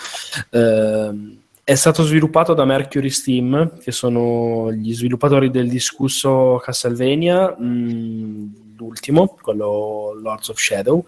[0.51, 8.64] Eh, è stato sviluppato da Mercury Steam, che sono gli sviluppatori del discusso Castlevania, mh,
[8.76, 11.05] l'ultimo, quello Lords of Shadow,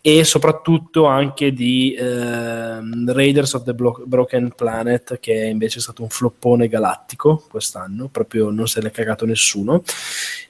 [0.00, 6.02] e soprattutto anche di ehm, Raiders of the Blo- Broken Planet, che invece è stato
[6.02, 9.82] un floppone galattico quest'anno, proprio non se l'è cagato nessuno.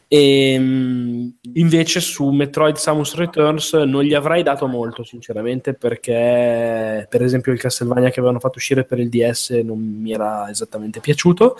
[0.08, 7.22] E, mh, invece su Metroid Samus Returns non gli avrei dato molto, sinceramente, perché per
[7.22, 11.56] esempio il Castlevania che avevano fatto uscire per il DS non mi era esattamente piaciuto.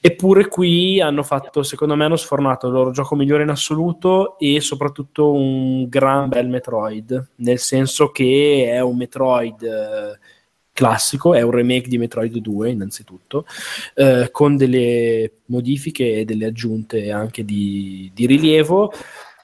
[0.00, 4.60] Eppure qui hanno fatto, secondo me, hanno sfornato il loro gioco migliore in assoluto e
[4.60, 10.18] soprattutto un gran bel Metroid, nel senso che è un Metroid eh,
[10.72, 13.46] classico, è un remake di Metroid 2 innanzitutto,
[13.94, 18.92] eh, con delle modifiche e delle aggiunte anche di, di rilievo,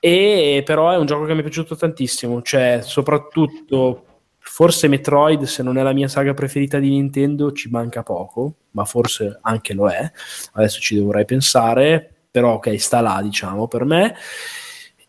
[0.00, 4.05] e però è un gioco che mi è piaciuto tantissimo, cioè soprattutto
[4.38, 8.84] forse Metroid, se non è la mia saga preferita di Nintendo, ci manca poco, ma
[8.84, 10.10] forse anche lo è.
[10.55, 14.14] Adesso ci dovrei pensare, però ok, sta là, diciamo, per me.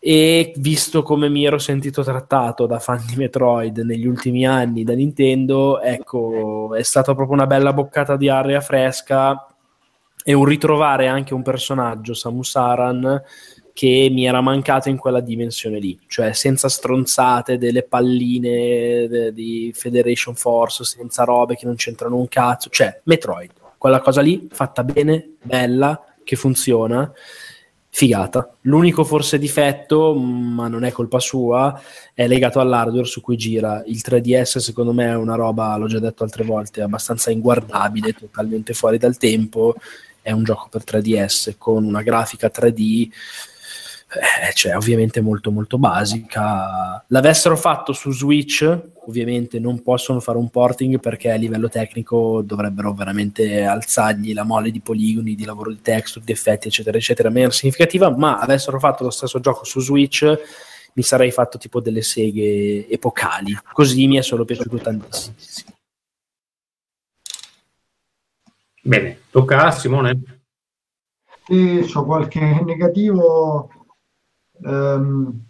[0.02, 4.94] E visto come mi ero sentito trattato da fan di Metroid negli ultimi anni da
[4.94, 9.46] Nintendo, ecco, è stata proprio una bella boccata di aria fresca
[10.24, 13.22] e un ritrovare anche un personaggio, Samus Aran,
[13.74, 19.70] che mi era mancato in quella dimensione lì, cioè senza stronzate delle palline de- di
[19.74, 24.82] Federation Force, senza robe che non c'entrano un cazzo, cioè Metroid, quella cosa lì fatta
[24.82, 27.10] bene, bella, che funziona,
[27.90, 28.54] figata.
[28.62, 31.78] L'unico forse difetto, ma non è colpa sua,
[32.14, 33.82] è legato all'hardware su cui gira.
[33.86, 38.72] Il 3DS secondo me è una roba, l'ho già detto altre volte, abbastanza inguardabile, totalmente
[38.72, 39.74] fuori dal tempo.
[40.22, 43.08] È un gioco per 3DS con una grafica 3D
[44.12, 47.04] eh, cioè ovviamente molto molto basica.
[47.08, 48.62] L'avessero fatto su Switch,
[49.06, 54.70] ovviamente non possono fare un porting perché a livello tecnico dovrebbero veramente alzargli la mole
[54.70, 59.04] di poligoni, di lavoro di texture, di effetti, eccetera, eccetera, meno significativa, ma avessero fatto
[59.04, 60.38] lo stesso gioco su Switch
[60.92, 63.56] mi sarei fatto tipo delle seghe epocali.
[63.72, 65.70] Così mi è solo piaciuto tantissimo.
[68.82, 70.40] Bene, tocca a Simone.
[71.46, 73.68] E ho qualche negativo,
[74.64, 75.40] ehm,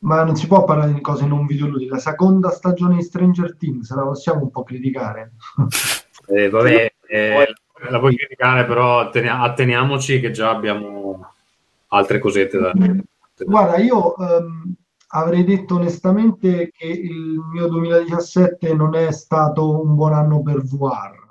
[0.00, 1.92] ma non si può parlare di cose non videoludiche.
[1.92, 5.32] La seconda stagione di Stranger Things la possiamo un po' criticare.
[6.32, 7.54] Eh, vabbè, eh,
[7.88, 11.32] la puoi criticare, però attenia- atteniamoci che già abbiamo
[11.88, 12.72] altre cosette da...
[13.44, 14.74] Guarda, io ehm,
[15.08, 21.29] avrei detto onestamente che il mio 2017 non è stato un buon anno per VR,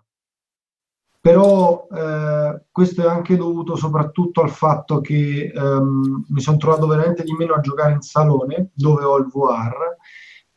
[1.21, 7.23] però eh, questo è anche dovuto soprattutto al fatto che ehm, mi sono trovato veramente
[7.23, 9.97] di meno a giocare in salone dove ho il VR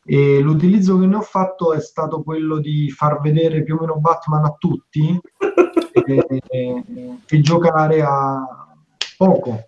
[0.05, 3.99] e l'utilizzo che ne ho fatto è stato quello di far vedere più o meno
[3.99, 5.19] Batman a tutti
[6.05, 6.83] e, e-
[7.25, 8.75] e giocare a
[9.17, 9.67] poco.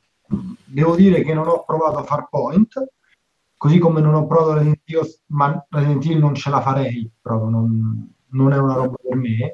[0.65, 2.73] Devo dire che non ho provato a far point,
[3.55, 7.49] così come non ho provato Resident Evil, ma Resident Evil non ce la farei, proprio
[7.49, 9.51] non, non è una roba per me.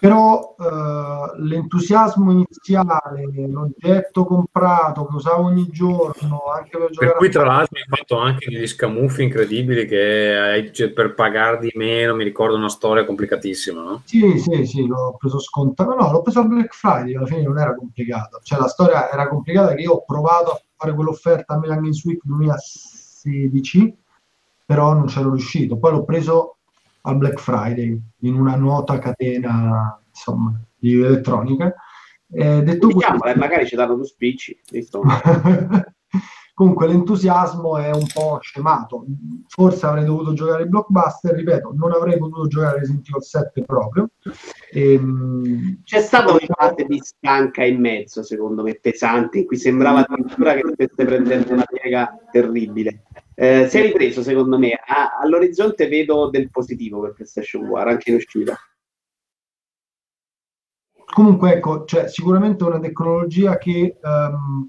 [0.00, 7.28] Però eh, l'entusiasmo iniziale, l'oggetto comprato che usavo ogni giorno, anche per giocare Per cui
[7.28, 12.14] tra l'altro hai fatto anche degli scamuffi incredibili che hai, cioè, per pagar di meno,
[12.14, 14.02] mi ricordo una storia complicatissima, no?
[14.06, 15.94] Sì, sì, sì, l'ho preso scontato.
[15.94, 18.40] No, l'ho preso al Black Friday, alla fine non era complicato.
[18.42, 22.02] Cioè, la storia era complicata che io ho provato a fare quell'offerta a Milan Games
[22.06, 23.98] Week 2016,
[24.64, 25.76] però non c'ero riuscito.
[25.76, 26.56] Poi l'ho preso
[27.02, 31.74] al Black Friday in una nota catena insomma, di elettronica.
[32.32, 34.60] Eh, detto Diciamo, questo, magari ci danno due spicci.
[36.60, 39.06] Comunque l'entusiasmo è un po' scemato.
[39.46, 44.10] Forse avrei dovuto giocare il blockbuster, ripeto, non avrei potuto giocare Resident Evil 7 proprio.
[44.70, 49.56] E, ehm, C'è stata una parte di stanca in mezzo, secondo me, pesante, in cui
[49.56, 53.04] sembrava addirittura che stesse prendendo una piega terribile.
[53.34, 54.72] Eh, si è ripreso, secondo me.
[54.72, 58.54] A, all'orizzonte vedo del positivo per PlayStation War, anche in uscita.
[61.06, 64.68] Comunque, ecco, cioè, sicuramente una tecnologia che um,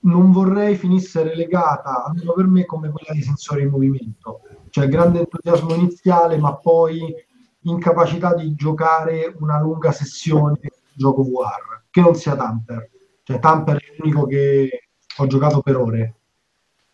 [0.00, 4.40] non vorrei finisse relegata, almeno per me, come quella dei sensori in movimento.
[4.70, 7.14] Cioè, grande entusiasmo iniziale, ma poi
[7.62, 12.90] incapacità di giocare una lunga sessione di gioco VR, che non sia Tamper.
[13.22, 16.14] Cioè, Tamper è l'unico che ho giocato per ore.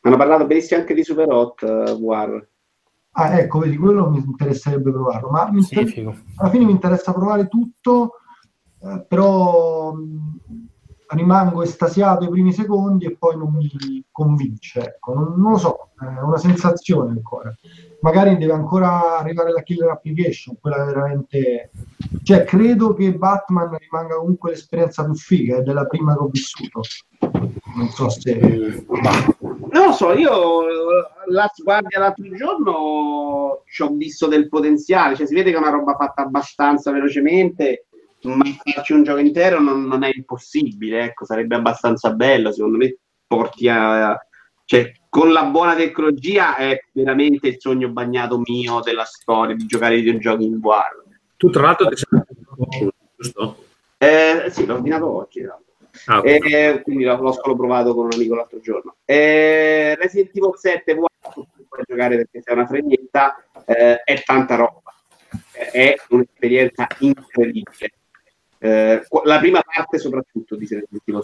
[0.00, 2.46] Hanno parlato benissimo anche di Super Hot uh, VR.
[3.12, 8.14] Ah, ecco, vedi, quello mi interesserebbe provarlo, ma inter- alla fine mi interessa provare tutto,
[8.82, 10.40] eh, però mh,
[11.08, 14.80] rimango estasiato i primi secondi e poi non mi convince.
[14.80, 15.14] Ecco.
[15.14, 17.54] Non, non, lo so, è una sensazione ancora.
[18.00, 21.70] Magari deve ancora arrivare la killer application, quella veramente...
[22.22, 26.80] Cioè, credo che Batman rimanga comunque l'esperienza più figa, è della prima che ho vissuto.
[27.76, 28.84] Non so se...
[29.74, 30.62] Non lo so, io
[31.26, 35.70] la guardia l'altro giorno ci ho visto del potenziale, cioè si vede che è una
[35.70, 37.86] roba fatta abbastanza velocemente
[38.24, 42.96] ma farci un gioco intero non, non, è impossibile, ecco, sarebbe abbastanza bello, secondo me
[43.26, 44.18] porti a...
[44.66, 49.94] Cioè, con la buona tecnologia è veramente il sogno bagnato mio della storia di giocare
[49.94, 51.02] ai videogiochi in VR.
[51.36, 53.64] Tu tra l'altro ti sei giusto?
[53.98, 55.46] Eh, sì, l'ho ordinato oggi.
[56.06, 56.40] Ah, okay.
[56.40, 58.96] eh, quindi l'ho, l'ho solo provato con un amico l'altro giorno.
[59.04, 64.80] Eh, Resident Evil 7 VR, puoi giocare perché sei una fregnetta, eh, è tanta roba.
[65.52, 67.92] È un'esperienza incredibile
[68.64, 71.22] eh, la prima parte soprattutto di Resident Evil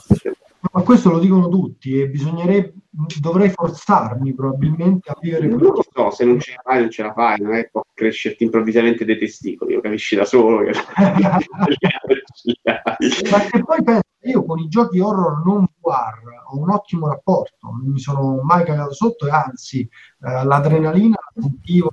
[0.73, 2.75] Ma questo lo dicono tutti e bisognerebbe,
[3.19, 7.03] dovrei forzarmi probabilmente a vivere Non lo so, se non ce la fai non ce
[7.03, 10.65] la fai, non è che può crescerti improvvisamente dei testicoli, lo capisci da solo.
[10.65, 10.73] Che
[13.65, 16.21] poi penso, io con i giochi horror non VR
[16.53, 21.33] ho un ottimo rapporto, non mi sono mai cagato sotto e anzi eh, l'adrenalina la
[21.41, 21.91] sentivo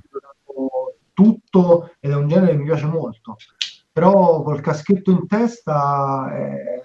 [1.14, 3.36] tutto ed è un genere che mi piace molto
[3.98, 6.80] però col caschetto in testa è,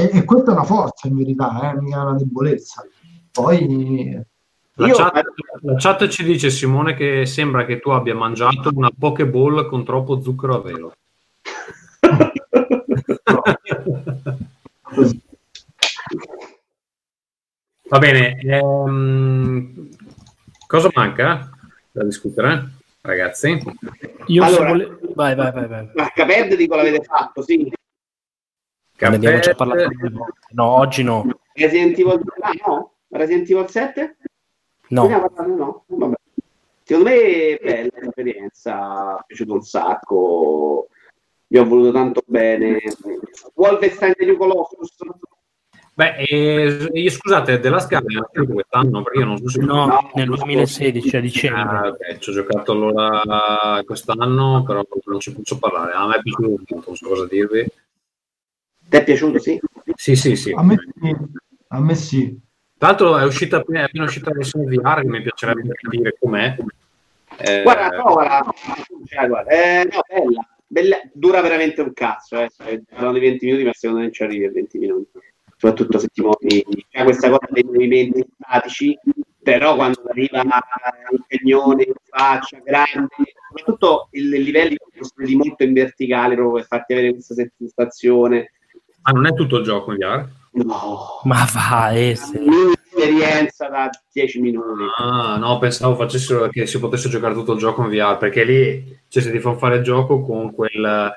[0.00, 2.84] è, è questa è una forza in verità, eh, mica una debolezza.
[3.30, 4.20] Poi
[4.74, 4.94] la, Io...
[4.94, 5.22] chat,
[5.60, 10.20] la, chat, ci dice Simone che sembra che tu abbia mangiato una Pokéball con troppo
[10.20, 10.92] zucchero a velo.
[17.88, 19.88] Va bene, ehm,
[20.66, 21.50] cosa manca
[21.92, 22.81] da discutere?
[23.02, 23.58] Ragazzi.
[24.26, 24.98] Io allora, vole...
[25.14, 25.90] vai, vai, vai, vai.
[25.94, 27.72] Ma Caped dico l'avete fatto, sì.
[28.96, 29.54] Caped...
[29.56, 29.88] Parlato...
[30.50, 31.26] No, oggi no.
[31.54, 32.94] Resident Evil, ah, no?
[33.08, 34.16] Resident Evil 7?
[34.88, 35.08] No.
[35.08, 35.84] no?
[35.86, 36.14] Vabbè.
[36.84, 40.88] Secondo me è bella l'esperienza, mi è piaciuto un sacco,
[41.46, 42.80] mi ho voluto tanto bene.
[43.54, 44.96] Wolfenstein New Colossus
[45.94, 51.16] Beh, eh, scusate, della è quest'anno perché io non so se no, no nel 2016
[51.16, 51.60] a dicembre.
[51.60, 55.92] Ah, ok, ci ho giocato allora quest'anno, però non ci posso parlare.
[55.92, 57.66] A me è piaciuto non so cosa dirvi.
[58.88, 59.60] Ti è piaciuto, sì?
[59.94, 60.52] Sì, sì, sì.
[60.52, 61.16] A me sì.
[61.68, 62.40] A me sì.
[62.78, 66.16] Tra l'altro è uscita appena, è appena uscita la versione VR che mi piacerebbe capire
[66.18, 66.56] com'è.
[67.36, 67.62] Eh...
[67.62, 68.54] Guarda, provala.
[69.04, 69.50] Cioè, guarda.
[69.50, 70.48] Eh, no, bella.
[70.66, 70.96] bella.
[71.12, 72.50] Dura veramente un cazzo, eh.
[72.88, 75.10] Di 20 minuti, ma secondo me ci arrivi a 20 minuti
[75.62, 78.98] soprattutto se ti muovi, c'è questa cosa dei movimenti statici,
[79.40, 83.14] però quando arriva il cagnone in faccia grande,
[83.48, 84.76] soprattutto il livello
[85.24, 88.54] di molto in verticale proprio per farti avere questa sensazione.
[89.02, 90.28] Ma non è tutto il gioco in VR?
[90.64, 91.20] No.
[91.22, 94.82] Ma va, un'esperienza da 10 minuti.
[94.98, 99.00] Ah, no, pensavo facessero che si potesse giocare tutto il gioco in VR, perché lì,
[99.06, 101.14] cioè, se ti fanno fare il gioco con quel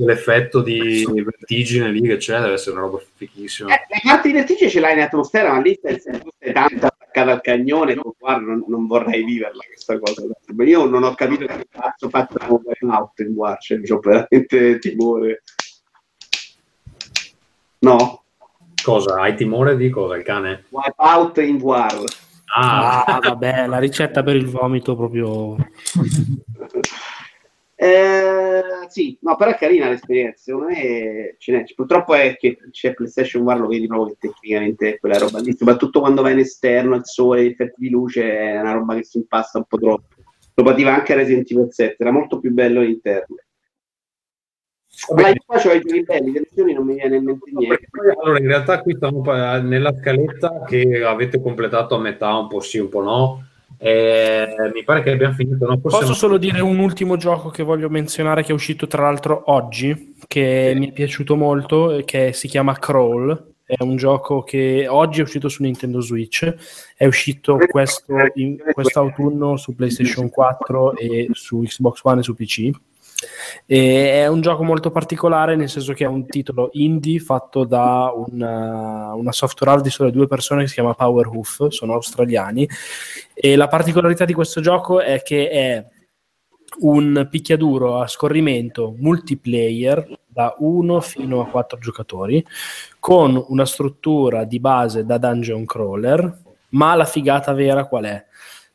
[0.00, 3.74] l'effetto di vertigine lì che c'è deve essere una roba fichissima.
[3.74, 6.00] Eh, le parti di vertigine ce l'hai in atmosfera, ma lì sei
[6.52, 10.22] tanto attaccato al cagnone, guarda, non, non, vorrei viverla questa cosa.
[10.64, 12.38] Io non ho capito che cazzo faccio
[12.80, 15.42] un out in war, cioè, ho veramente timore.
[17.80, 18.22] No?
[18.82, 19.20] Cosa?
[19.20, 20.16] Hai timore di cosa?
[20.16, 20.64] Il cane?
[20.68, 22.04] Wipeout in war.
[22.54, 23.04] Ah.
[23.04, 25.56] ah, vabbè, la ricetta per il vomito proprio...
[27.80, 30.42] Eh, sì, no, però è carina l'esperienza.
[30.42, 31.64] Secondo me ce n'è.
[31.76, 35.56] Purtroppo è che c'è PlayStation War, lo vedi proprio che tecnicamente è quella roba lì,
[35.56, 39.04] soprattutto quando vai in esterno, il sole, gli effetti di luce, è una roba che
[39.04, 40.08] si impasta un po' troppo.
[40.54, 43.36] Lo pativa anche Resident Evil 7, era molto più bello all'interno.
[45.14, 47.88] Ma io faccio i giochi belli, le lezioni non mi viene in mente niente.
[48.20, 49.22] Allora, in realtà qui stiamo
[49.60, 53.47] nella scaletta che avete completato a metà, un po' sì, un po' no.
[53.76, 55.66] Eh, mi pare che abbiamo finito.
[55.66, 55.78] No?
[55.78, 59.42] Forse Posso solo dire un ultimo gioco che voglio menzionare che è uscito tra l'altro
[59.46, 63.54] oggi, che mi è piaciuto molto, che si chiama Crawl.
[63.64, 66.54] È un gioco che oggi è uscito su Nintendo Switch,
[66.96, 72.70] è uscito questo, in, quest'autunno su PlayStation 4 e su Xbox One e su PC.
[73.66, 78.12] E è un gioco molto particolare nel senso che è un titolo indie fatto da
[78.14, 82.68] una, una software house di sole due persone che si chiama Powerhoof, sono australiani
[83.34, 85.86] e la particolarità di questo gioco è che è
[86.80, 92.44] un picchiaduro a scorrimento multiplayer da 1 fino a 4 giocatori
[93.00, 98.26] con una struttura di base da dungeon crawler ma la figata vera qual è?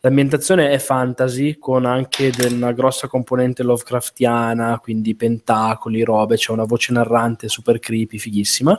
[0.05, 6.91] L'ambientazione è fantasy con anche una grossa componente Lovecraftiana, quindi pentacoli, robe, c'è una voce
[6.91, 8.77] narrante super creepy, fighissima.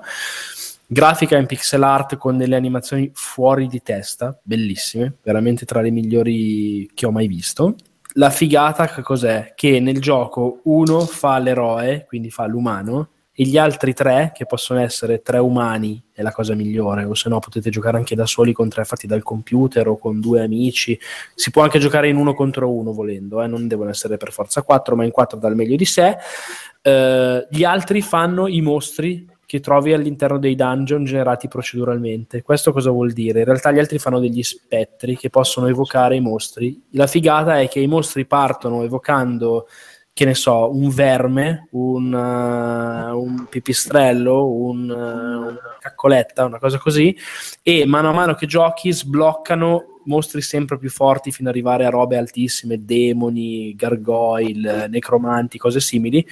[0.86, 6.90] Grafica in pixel art con delle animazioni fuori di testa, bellissime, veramente tra le migliori
[6.92, 7.74] che ho mai visto.
[8.16, 9.54] La figata che cos'è?
[9.56, 14.78] Che nel gioco uno fa l'eroe, quindi fa l'umano, e gli altri tre, che possono
[14.78, 18.52] essere tre umani, è la cosa migliore, o se no potete giocare anche da soli
[18.52, 20.96] con tre fatti dal computer o con due amici.
[21.34, 24.62] Si può anche giocare in uno contro uno volendo, eh, non devono essere per forza
[24.62, 26.16] quattro, ma in quattro dal meglio di sé.
[26.80, 32.42] Eh, gli altri fanno i mostri che trovi all'interno dei dungeon generati proceduralmente.
[32.42, 33.40] Questo cosa vuol dire?
[33.40, 36.80] In realtà gli altri fanno degli spettri che possono evocare i mostri.
[36.92, 39.66] La figata è che i mostri partono evocando
[40.14, 46.78] che ne so, un verme, un, uh, un pipistrello, un, uh, una caccoletta, una cosa
[46.78, 47.14] così,
[47.62, 51.90] e mano a mano che giochi sbloccano mostri sempre più forti fino ad arrivare a
[51.90, 56.24] robe altissime, demoni, gargoyle, necromanti, cose simili.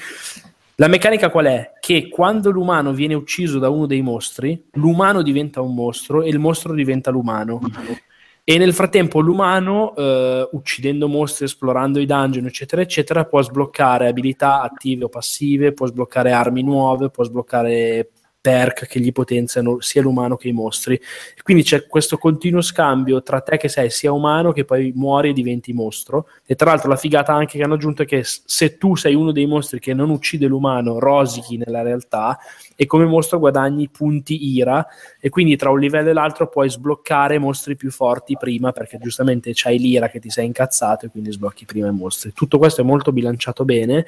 [0.76, 1.72] La meccanica qual è?
[1.80, 6.38] Che quando l'umano viene ucciso da uno dei mostri, l'umano diventa un mostro e il
[6.38, 7.60] mostro diventa l'umano.
[8.44, 14.62] E nel frattempo l'umano, eh, uccidendo mostri, esplorando i dungeon, eccetera, eccetera, può sbloccare abilità
[14.62, 18.10] attive o passive, può sbloccare armi nuove, può sbloccare
[18.42, 21.00] perk che gli potenziano sia l'umano che i mostri.
[21.42, 25.32] Quindi c'è questo continuo scambio tra te che sei sia umano che poi muori e
[25.32, 26.26] diventi mostro.
[26.44, 29.30] E tra l'altro la figata anche che hanno aggiunto è che se tu sei uno
[29.30, 32.36] dei mostri che non uccide l'umano, rosichi nella realtà
[32.74, 34.84] e come mostro guadagni punti ira
[35.20, 39.52] e quindi tra un livello e l'altro puoi sbloccare mostri più forti prima perché giustamente
[39.54, 42.32] c'hai l'ira che ti sei incazzato e quindi sblocchi prima i mostri.
[42.32, 44.04] Tutto questo è molto bilanciato bene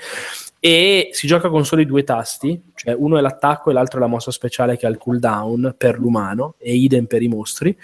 [0.65, 4.09] e si gioca con soli due tasti, cioè uno è l'attacco e l'altro è la
[4.09, 7.77] mossa speciale che ha il cooldown per l'umano e idem per i mostri.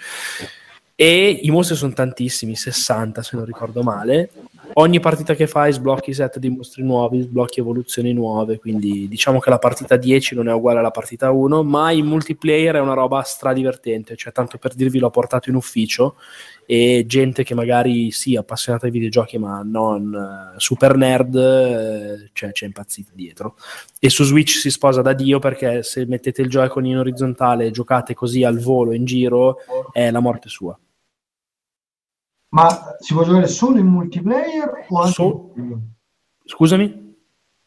[0.95, 4.31] E i mostri sono tantissimi, 60 se non ricordo male.
[4.73, 9.51] Ogni partita che fai sblocchi set di mostri nuovi, sblocchi evoluzioni nuove, quindi diciamo che
[9.51, 13.21] la partita 10 non è uguale alla partita 1, ma in multiplayer è una roba
[13.21, 16.15] stradivertente, cioè tanto per dirvi l'ho portato in ufficio
[16.65, 22.51] e gente che magari sì, appassionata ai videogiochi ma non eh, super nerd, eh, cioè
[22.51, 23.55] c'è impazzita dietro.
[23.99, 27.71] E su Switch si sposa da Dio perché se mettete il Joy-Con in orizzontale e
[27.71, 29.57] giocate così al volo in giro
[29.91, 30.77] è la morte sua.
[32.49, 35.53] Ma si può giocare solo in multiplayer o anche So-?
[36.45, 37.10] Scusami?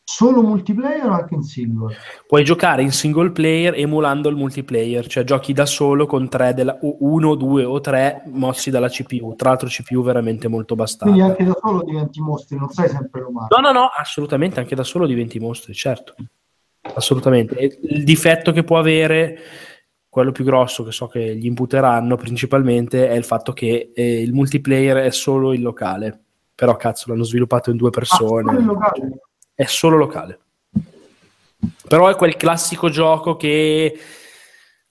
[0.06, 1.94] Solo multiplayer o anche in single?
[2.26, 6.76] Puoi giocare in single player emulando il multiplayer, cioè giochi da solo con tre della,
[6.82, 9.34] o- uno, due o tre mossi dalla CPU.
[9.34, 11.24] Tra l'altro, CPU veramente molto Quindi bastarda.
[11.24, 13.48] anche da solo diventi mostri, non sei sempre l'umano.
[13.50, 16.14] No, no, no, assolutamente, anche da solo diventi mostri, certo.
[16.82, 17.56] Assolutamente.
[17.56, 19.38] E il difetto che può avere,
[20.10, 24.34] quello più grosso che so che gli imputeranno principalmente, è il fatto che eh, il
[24.34, 26.20] multiplayer è solo il locale.
[26.54, 28.60] Però cazzo, l'hanno sviluppato in due Ah, persone.
[28.62, 29.18] locale?
[29.54, 30.38] È solo locale.
[31.88, 33.98] Però è quel classico gioco che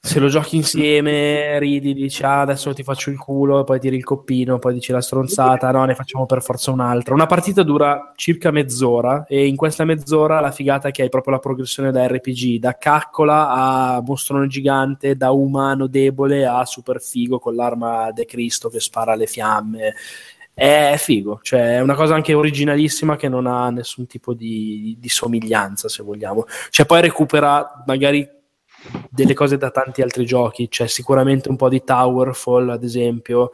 [0.06, 4.04] se lo giochi insieme ridi, dici ah, adesso ti faccio il culo, poi tiri il
[4.04, 7.14] coppino, poi dici la stronzata, no, ne facciamo per forza un'altra.
[7.14, 11.36] Una partita dura circa mezz'ora e in questa mezz'ora la figata è che hai proprio
[11.36, 17.40] la progressione da RPG, da caccola a mostrone gigante, da umano debole a super figo
[17.40, 19.94] con l'arma De Cristo che spara le fiamme
[20.54, 25.10] è figo, cioè è una cosa anche originalissima che non ha nessun tipo di, di
[25.10, 26.46] somiglianza, se vogliamo.
[26.70, 28.28] Cioè poi recupera magari
[29.10, 33.52] delle cose da tanti altri giochi, c'è sicuramente un po' di Towerfall, ad esempio,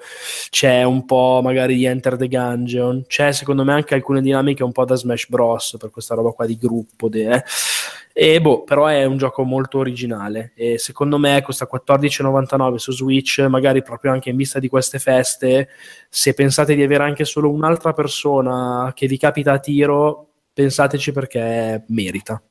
[0.50, 4.72] c'è un po' magari di Enter the Gungeon, c'è secondo me anche alcune dinamiche un
[4.72, 5.76] po' da Smash Bros.
[5.80, 7.44] per questa roba qua di gruppo, de- eh.
[8.12, 13.40] E boh, però è un gioco molto originale e secondo me costa 14,99 su Switch,
[13.48, 15.70] magari proprio anche in vista di queste feste,
[16.10, 21.86] se pensate di avere anche solo un'altra persona che vi capita a tiro, pensateci perché
[21.88, 22.42] merita.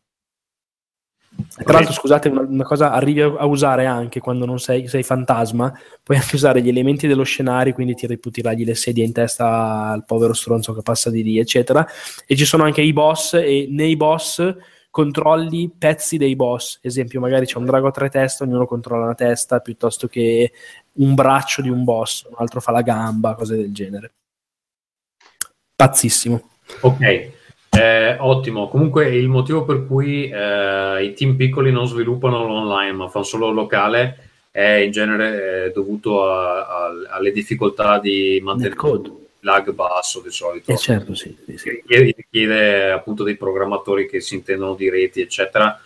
[1.63, 5.73] Tra l'altro, scusate, una, una cosa arrivi a, usare anche quando non sei, sei fantasma,
[6.03, 10.05] puoi anche usare gli elementi dello scenario, quindi ti riputiragli le sedie in testa al
[10.05, 11.87] povero stronzo che passa di lì, eccetera.
[12.27, 14.57] E ci sono anche i boss e nei boss
[14.91, 16.81] controlli pezzi dei boss.
[16.83, 20.53] Esempio, magari c'è un drago a tre teste, ognuno controlla una testa piuttosto che
[20.95, 24.13] un braccio di un boss, un altro fa la gamba, cose del genere.
[25.77, 26.49] Pazzissimo.
[26.81, 27.31] Ok,
[27.71, 28.69] eh, ottimo.
[28.69, 33.49] Comunque il motivo per cui eh, i team piccoli non sviluppano l'online ma fanno solo
[33.49, 39.11] il locale è in genere eh, dovuto a- a- alle difficoltà di mantenere code.
[39.41, 40.73] lag basso di solito.
[40.73, 41.37] Eh certo, sì.
[41.55, 45.81] sì, richiede appunto dei programmatori che si intendono di reti, eccetera.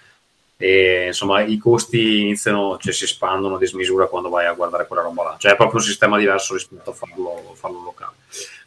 [0.57, 5.03] E insomma, i costi iniziano, cioè si espandono a dismisura quando vai a guardare quella
[5.03, 5.37] roba là.
[5.39, 8.15] Cioè, è proprio un sistema diverso rispetto a farlo, farlo locale.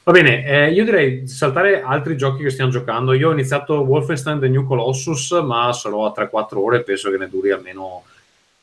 [0.06, 3.14] Va bene, eh, io direi di saltare altri giochi che stiamo giocando.
[3.14, 7.28] Io ho iniziato Wolfenstein The New Colossus, ma sarò a 3-4 ore, penso che ne
[7.28, 8.04] duri almeno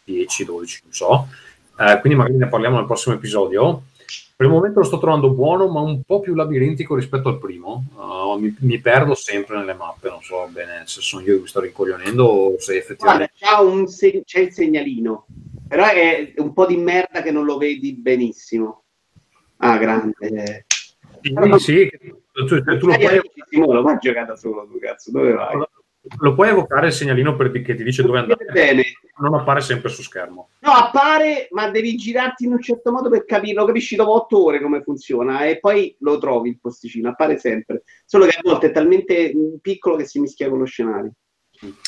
[0.07, 1.27] 10-12, non so.
[1.81, 3.83] Eh, quindi magari ne parliamo nel prossimo episodio.
[4.37, 7.87] Per il momento lo sto trovando buono, ma un po' più labirintico rispetto al primo.
[7.97, 11.49] Uh, mi, mi perdo sempre nelle mappe, non so bene se sono io che mi
[11.49, 13.33] sto rincoglionendo o se effettivamente...
[13.37, 15.27] Guarda, c'ha un se- c'è il segnalino,
[15.67, 18.85] però è un po' di merda che non lo vedi benissimo.
[19.57, 20.67] Ah, grande.
[21.23, 21.91] Sì, sì,
[22.33, 25.65] tu, tu- tu lo, puoi, Simone, ma gioca da solo tu, cazzo, dove vai?
[26.19, 28.45] lo puoi evocare il segnalino per, che ti dice dove andare.
[28.53, 28.85] Bene.
[29.19, 30.51] Non appare sempre su schermo.
[30.61, 33.65] No, appare, ma devi girarti in un certo modo per capirlo.
[33.65, 37.11] Capisci dopo otto ore come funziona e poi lo trovi il posticino.
[37.11, 37.85] Appare sempre.
[38.05, 41.13] Solo che a volte è talmente mm, piccolo che si mischia con lo scenario.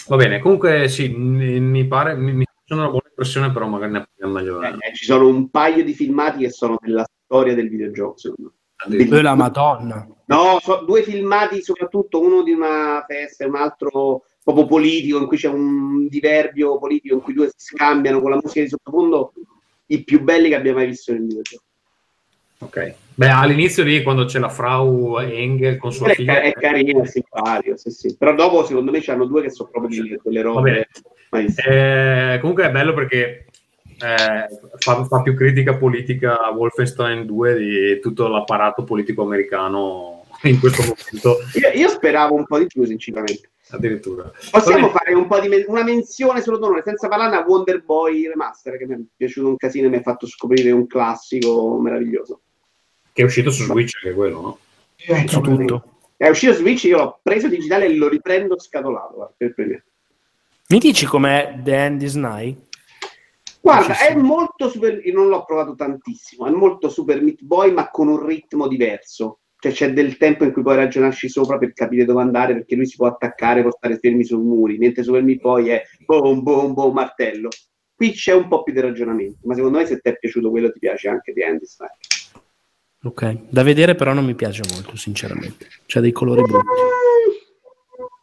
[0.06, 3.92] Va bene, comunque sì, mi, mi pare, mi, mi fa una buona impressione, però magari
[3.92, 4.62] ne parliamo meglio.
[4.62, 8.53] Eh, ci sono un paio di filmati che sono della storia del videogioco, secondo me.
[8.88, 10.06] Eh, la Madonna.
[10.26, 15.26] No, so, due filmati, soprattutto uno di una festa e un altro proprio politico, in
[15.26, 19.32] cui c'è un diverbio politico in cui due si scambiano con la musica di sottofondo,
[19.86, 21.64] i più belli che abbia mai visto nel videogioco.
[22.58, 22.94] Ok.
[23.16, 26.40] Beh, all'inizio lì, quando c'è la Frau Engel con sua È, figlia...
[26.40, 28.16] è carino, è simpatico, sì, sì.
[28.16, 30.88] Però dopo, secondo me, c'hanno due che sono proprio delle, robe.
[31.30, 33.46] Eh, comunque è bello perché
[34.05, 40.58] eh, fa, fa più critica politica a Wolfenstein 2 di tutto l'apparato politico americano in
[40.60, 43.50] questo momento, Io, io speravo un po' di più, sinceramente.
[43.70, 44.31] addirittura.
[44.50, 48.28] Possiamo fare un po' di men- una menzione solo d'onore, senza parlare a Wonder Boy
[48.28, 52.41] Remaster, che mi è piaciuto un casino e mi ha fatto scoprire un classico meraviglioso.
[53.12, 54.58] Che è uscito su Switch, che è quello, no?
[54.97, 55.84] Eh, Su tutto.
[56.16, 59.84] È uscito su Switch, io l'ho preso digitale e lo riprendo scatolato guarda, per premiere.
[60.68, 62.57] Mi dici com'è The End is Nigh?
[63.64, 65.00] Guarda, è molto super.
[65.06, 66.44] Io non l'ho provato tantissimo.
[66.44, 69.38] È molto Super Meat Boy, ma con un ritmo diverso.
[69.58, 72.84] Cioè, c'è del tempo in cui puoi ragionarci sopra per capire dove andare, perché lui
[72.84, 74.76] si può attaccare, può stare fermi sui muri.
[74.76, 77.48] Mentre Super Meat Boy è boom, boom, boom, martello.
[77.94, 79.38] Qui c'è un po' più di ragionamento.
[79.44, 81.90] Ma secondo me, se ti è piaciuto quello, ti piace anche di Andy Stein.
[83.04, 85.68] Ok, da vedere però non mi piace molto, sinceramente.
[85.86, 86.66] C'ha dei colori brutti.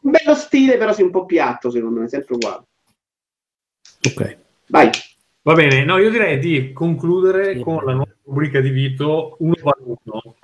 [0.01, 2.63] Bello stile, però sì, un po' piatto, secondo me, sempre uguale.
[4.07, 4.37] Ok.
[4.67, 4.89] Vai.
[5.43, 7.61] Va bene, no, io direi di concludere Sì.
[7.63, 10.35] con la nuova rubrica di Vito, uno vale uno.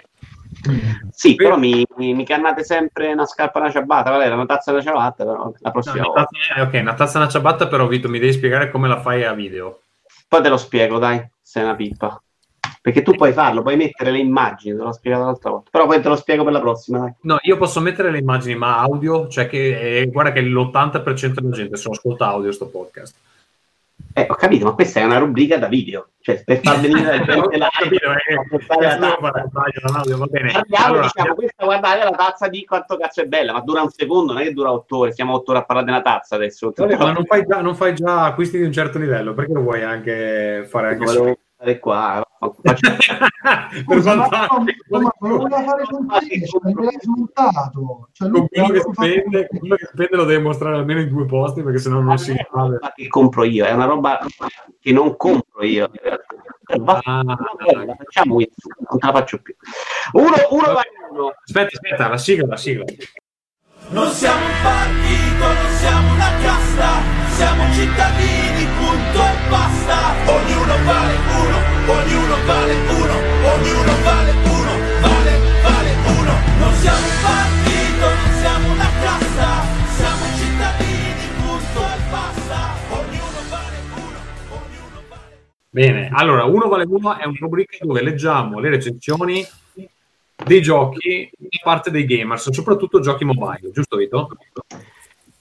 [1.12, 4.10] Sì, però mi, mi, mi cannate sempre una scarpa e una ciabatta.
[4.10, 6.20] Vabbè, una tazza e una ciabatta, però la prossima No, volta.
[6.20, 9.00] una tazza- ok, una tazza e una ciabatta, però Vito mi devi spiegare come la
[9.00, 9.82] fai a video.
[10.28, 12.22] Poi te lo spiego, dai, sei una pippa.
[12.82, 15.70] Perché tu puoi farlo, puoi mettere le immagini, te l'ho spiegato l'altra volta.
[15.72, 17.14] Però poi te lo spiego per la prossima, dai.
[17.22, 21.56] No, io posso mettere le immagini, ma audio, cioè che eh, guarda che l'80% della
[21.56, 23.16] gente se lo ascolta audio sto podcast.
[24.18, 26.10] Eh, ho capito, ma questa è una rubrica da video.
[26.20, 27.70] Cioè, per far venire la gente la.
[28.66, 29.18] Parliamo,
[30.86, 34.34] Allora, diciamo, questa guardate la tazza di quanto cazzo è bella, ma dura un secondo,
[34.34, 36.74] non è che dura otto ore, siamo otto ore a parlare della tazza adesso.
[36.76, 39.84] ma non fai, già, non fai già acquisti di un certo livello, perché lo vuoi
[39.84, 41.06] anche fare anche?
[41.06, 42.24] Volevo stare qua,
[42.62, 42.94] faccio-
[43.82, 45.12] per ma,
[45.64, 48.10] fare con te, cioè, me l'hai smontato.
[48.12, 51.26] Cioè, lui con quello che spende, quello che spende lo deve mostrare almeno in due
[51.26, 52.74] posti perché sennò non si una muove.
[52.76, 54.20] roba che compro io, è una roba
[54.80, 55.90] che non compro io.
[56.80, 58.50] Va- Ah, la facciamo qui,
[58.90, 59.56] non te la faccio più.
[60.12, 61.32] Uno, uno va uno.
[61.44, 62.84] Aspetta, aspetta, la sigla, la sigla.
[63.90, 69.98] Non siamo un partito, non siamo una casta, siamo cittadini, punto e basta.
[70.26, 73.16] Ognuno vale uno, ognuno vale uno,
[73.54, 74.74] ognuno vale uno,
[75.06, 76.34] vale, vale uno.
[76.58, 79.48] Non siamo un partito, non siamo una casta,
[79.98, 82.60] siamo cittadini, punto e basta.
[82.90, 84.20] Ognuno vale uno,
[84.58, 85.38] ognuno vale
[85.70, 89.46] Bene, allora, uno vale uno è una rubrica dove leggiamo le recensioni
[90.44, 94.30] dei giochi da parte dei gamers, soprattutto giochi mobile, giusto Vito?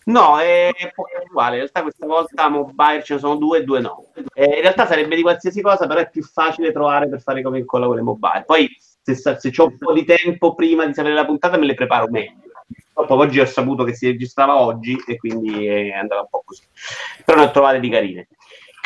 [0.07, 1.55] No, è poco uguale.
[1.55, 4.07] In realtà questa volta mobile ce ne sono due e due no.
[4.35, 7.59] Eh, in realtà sarebbe di qualsiasi cosa, però è più facile trovare per fare come
[7.59, 8.45] incolla con le mobile.
[8.47, 11.75] Poi se, se ho un po' di tempo prima di sapere la puntata me le
[11.75, 12.45] preparo meglio.
[12.93, 16.63] Purtroppo oggi ho saputo che si registrava oggi e quindi è andata un po' così.
[17.25, 18.29] Però ne ho trovate di carine.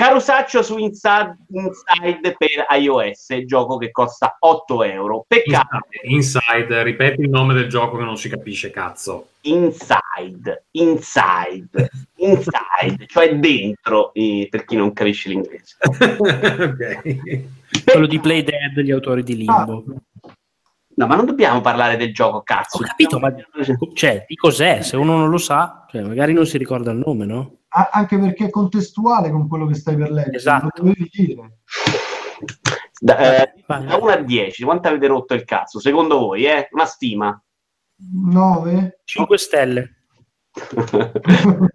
[0.01, 5.27] Carusaccio su Inside, Inside per iOS, gioco che costa 8 euro.
[5.29, 5.81] Peccato.
[6.05, 9.33] Inside, ripeti il nome del gioco che non si capisce, cazzo.
[9.43, 15.77] Inside, inside, inside, cioè dentro, eh, per chi non capisce l'inglese.
[15.83, 17.45] ok.
[17.85, 19.85] Quello di Play Dead, gli autori di Limbo.
[20.95, 22.79] No, ma non dobbiamo parlare del gioco, cazzo.
[22.79, 23.35] Ho capito, ma
[23.93, 24.81] cioè, di cos'è?
[24.81, 27.60] Se uno non lo sa, cioè, magari non si ricorda il nome, no?
[27.73, 30.36] Anche perché è contestuale con quello che stai per leggere.
[30.36, 30.66] Esatto.
[30.74, 31.58] Lo dovevi dire.
[32.99, 33.86] Da, eh, Vai.
[33.86, 35.78] da 1 a 10, quanto avete rotto il cazzo?
[35.81, 36.68] Secondo voi, eh?
[36.73, 37.42] Una stima.
[37.97, 39.00] 9?
[39.05, 39.94] 5 stelle.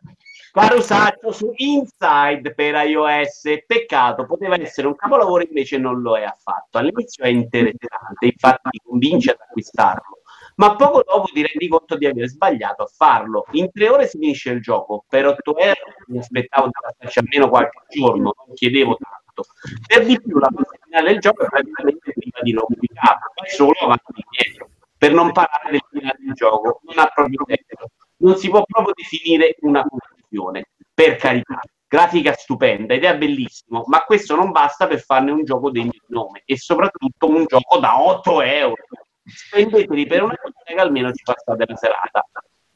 [0.55, 3.41] Carusaccio su Inside per iOS.
[3.65, 6.77] Peccato, poteva essere un capolavoro, invece non lo è affatto.
[6.77, 10.14] All'inizio è interessante, infatti ti convince ad acquistarlo,
[10.55, 13.45] ma poco dopo ti rendi conto di aver sbagliato a farlo.
[13.51, 17.49] In tre ore si finisce il gioco, per 8 euro mi aspettavo di passarci almeno
[17.49, 19.49] qualche giorno, non chiedevo tanto.
[19.85, 23.77] Per di più, la fase finale del gioco è praticamente priva di novità, poi solo
[23.81, 24.69] avanti e indietro.
[24.97, 27.91] Per non parlare del finale del gioco, non ha proprio senso.
[28.17, 30.69] Non si può proprio definire una conclusione.
[30.93, 35.91] Per carità, grafica stupenda, idea bellissimo, ma questo non basta per farne un gioco degno
[35.91, 38.83] di nome e soprattutto un gioco da 8 euro.
[39.25, 42.25] Spendeteli per una cosa che almeno ci passate la serata.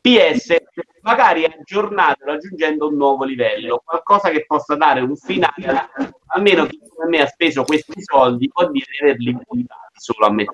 [0.01, 0.55] PS,
[1.01, 5.89] magari aggiornatelo aggiungendo un nuovo livello, qualcosa che possa dare un finale,
[6.27, 10.31] almeno chi come me ha speso questi soldi può dire di averli buttati solo a
[10.31, 10.53] metà.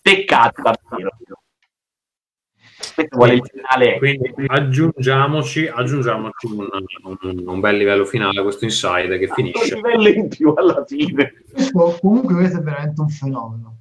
[0.00, 1.10] Peccato davvero.
[2.94, 3.98] Questo vuole il finale.
[3.98, 6.68] Quindi aggiungiamoci, aggiungiamoci un,
[7.22, 9.74] un- un bel livello finale a questo inside che Un finisce.
[9.74, 11.32] livello in più alla fine.
[11.72, 13.76] Comunque questo è veramente un fenomeno.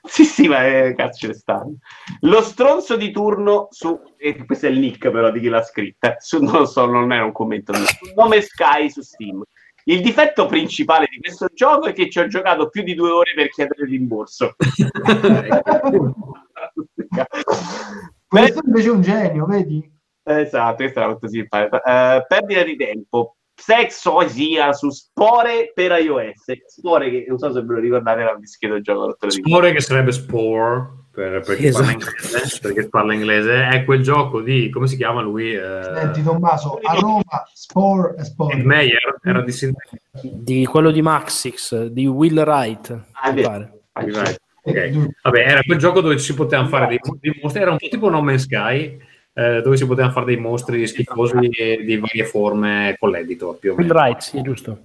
[0.08, 1.76] Sì, sì, ma è cazzo ce stanno.
[2.20, 6.16] Lo stronzo di turno su, e questo è il nick però di chi l'ha scritta,
[6.18, 9.42] su, non lo so, non era un commento mio, su nome Sky su Steam.
[9.84, 13.32] Il difetto principale di questo gioco è che ci ho giocato più di due ore
[13.34, 14.54] per chiedere il rimborso.
[18.28, 19.90] Questo invece è un genio, vedi?
[20.22, 22.18] Esatto, questa era molto simpatica.
[22.18, 23.37] Eh, perdita di tempo.
[23.58, 26.44] Sexosia su Spore per iOS.
[26.66, 29.16] Spore che non so se ve lo ricordate era un dischetto del gioco.
[29.28, 31.84] Spore che sarebbe Spore per, per chi Esatto.
[31.84, 35.52] parla inglese, perché parla inglese, è quel gioco di, come si chiama lui?
[35.52, 37.22] Eh, Senti Tommaso, a Roma,
[37.52, 38.56] Spore e Ed Spore.
[38.62, 39.52] Meyer era di
[40.22, 43.48] Di quello di Maxix, di Will Wright, Ah, è mi vero.
[43.48, 43.72] pare.
[44.06, 44.40] Right.
[44.62, 45.08] Ok.
[45.22, 48.08] Vabbè, era quel gioco dove si potevano fare dei, dei mostri, era un po' tipo
[48.10, 48.96] No Man's Sky,
[49.38, 53.76] eh, dove si potevano fare dei mostri schifosi di varie forme con l'editor più o
[53.76, 53.94] meno.
[53.94, 54.78] Wright, sì, giusto.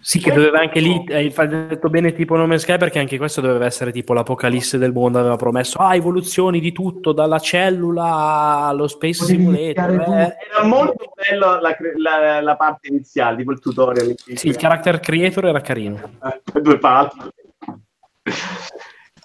[0.00, 3.40] Sì, che doveva anche lì, hai detto bene tipo No Man's Sky perché anche questo
[3.40, 8.86] doveva essere tipo l'apocalisse del mondo, aveva promesso ah, evoluzioni di tutto, dalla cellula allo
[8.86, 9.90] Space Simulator.
[9.90, 10.36] eh.
[10.50, 14.14] Era molto bello la, la- la parte iniziale, tipo il tutorial.
[14.34, 16.00] Sì, il character creator era carino.
[16.22, 17.08] Eh, due pali.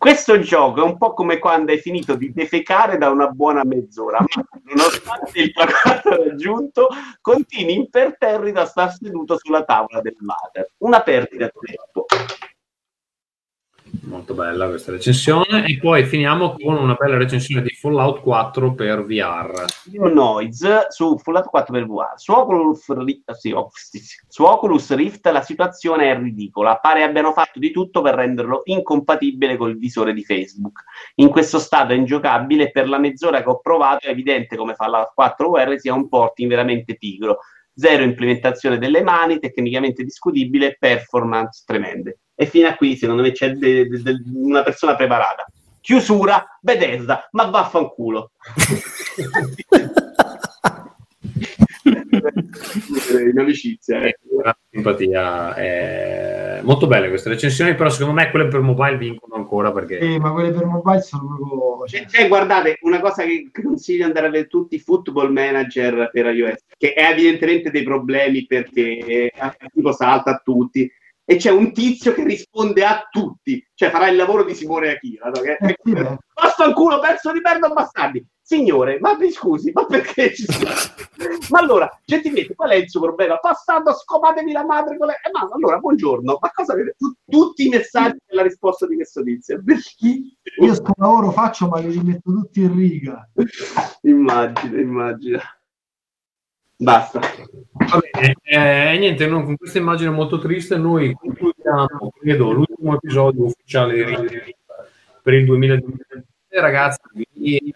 [0.03, 4.19] Questo gioco è un po' come quando hai finito di defecare da una buona mezz'ora,
[4.19, 6.89] ma nonostante il traguardo raggiunto,
[7.21, 10.73] continui imperterrito a star seduto sulla tavola del water.
[10.79, 12.05] Una perdita di tempo.
[14.01, 15.65] Molto bella questa recensione.
[15.65, 19.65] E poi finiamo con una bella recensione di Fallout 4 per VR.
[19.91, 22.13] New Noise su Fallout 4 per VR.
[22.15, 22.91] Su Oculus,
[23.33, 23.53] sì.
[24.27, 26.77] su Oculus Rift la situazione è ridicola.
[26.77, 30.83] Pare abbiano fatto di tutto per renderlo incompatibile col visore di Facebook.
[31.15, 35.13] In questo stato è ingiocabile per la mezz'ora che ho provato è evidente come Fallout
[35.13, 37.39] 4 VR sia un porting veramente pigro.
[37.75, 42.19] Zero implementazione delle mani, tecnicamente discutibile, performance tremende.
[42.43, 45.45] E fino a qui, secondo me, c'è de- de- de- una persona preparata.
[45.79, 48.31] Chiusura, Bethesda, ma vaffanculo.
[53.31, 54.17] in amicizia, eh.
[54.29, 55.53] Grande simpatia.
[55.53, 60.19] È molto belle queste recensioni, però secondo me quelle per mobile vincono ancora perché Eh,
[60.19, 61.87] ma quelle per mobile sono proprio...
[61.87, 66.09] Cioè, cioè, guardate, una cosa che consiglio di andare a vedere tutti i football manager
[66.11, 69.31] per iOS, che ha evidentemente dei problemi perché eh,
[69.73, 70.91] tipo salta a tutti,
[71.25, 75.31] e c'è un tizio che risponde a tutti, cioè farà il lavoro di Simone no?
[75.31, 76.17] che, Eh.
[76.33, 78.25] Basta il culo, pezzo di merda bastardi.
[78.45, 80.69] Signore, ma mi scusi, ma perché ci sono?
[81.49, 83.39] ma allora, gentilmente, qual è il suo problema?
[83.41, 85.13] Bastardo, scopatevi la madre con le...
[85.13, 86.95] Eh, ma allora, buongiorno, ma cosa avete?
[86.97, 89.63] Tu- tutti i messaggi della risposta di questo tizio.
[90.61, 93.29] Io sto lavoro faccio ma li rimetto tutti in riga.
[94.03, 95.39] immagino, immagino.
[96.83, 97.19] Basta.
[97.19, 103.45] Va bene, eh, niente, no, con questa immagine molto triste noi concludiamo, credo, l'ultimo episodio
[103.45, 104.55] ufficiale di Ring
[105.21, 106.23] per il 2020.
[106.49, 106.99] Ragazzi,
[107.33, 107.73] vi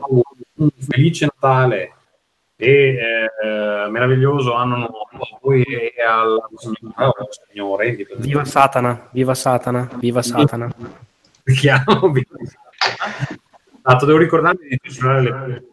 [0.00, 1.92] auguro un felice Natale
[2.56, 6.38] e eh, meraviglioso anno nuovo a voi e al
[7.48, 10.70] signore, Viva Satana, viva Satana, viva Satana.
[11.42, 12.36] Chiamo, viva
[12.76, 13.40] Satana.
[13.82, 15.64] Esatto, devo ricordarmi di censurare le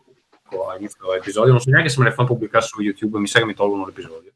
[0.54, 3.40] ecco, all'inizio dell'episodio, non so neanche se me le fanno pubblicare su YouTube, mi sa
[3.40, 4.32] che mi tolgono l'episodio.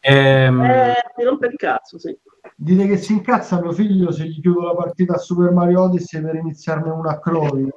[0.00, 2.16] Ehm, Eh, ti rompe il cazzo, sì.
[2.56, 6.20] Dite che si incazza mio figlio se gli chiudo la partita a Super Mario Odyssey
[6.20, 7.68] per iniziarne una a Crowley.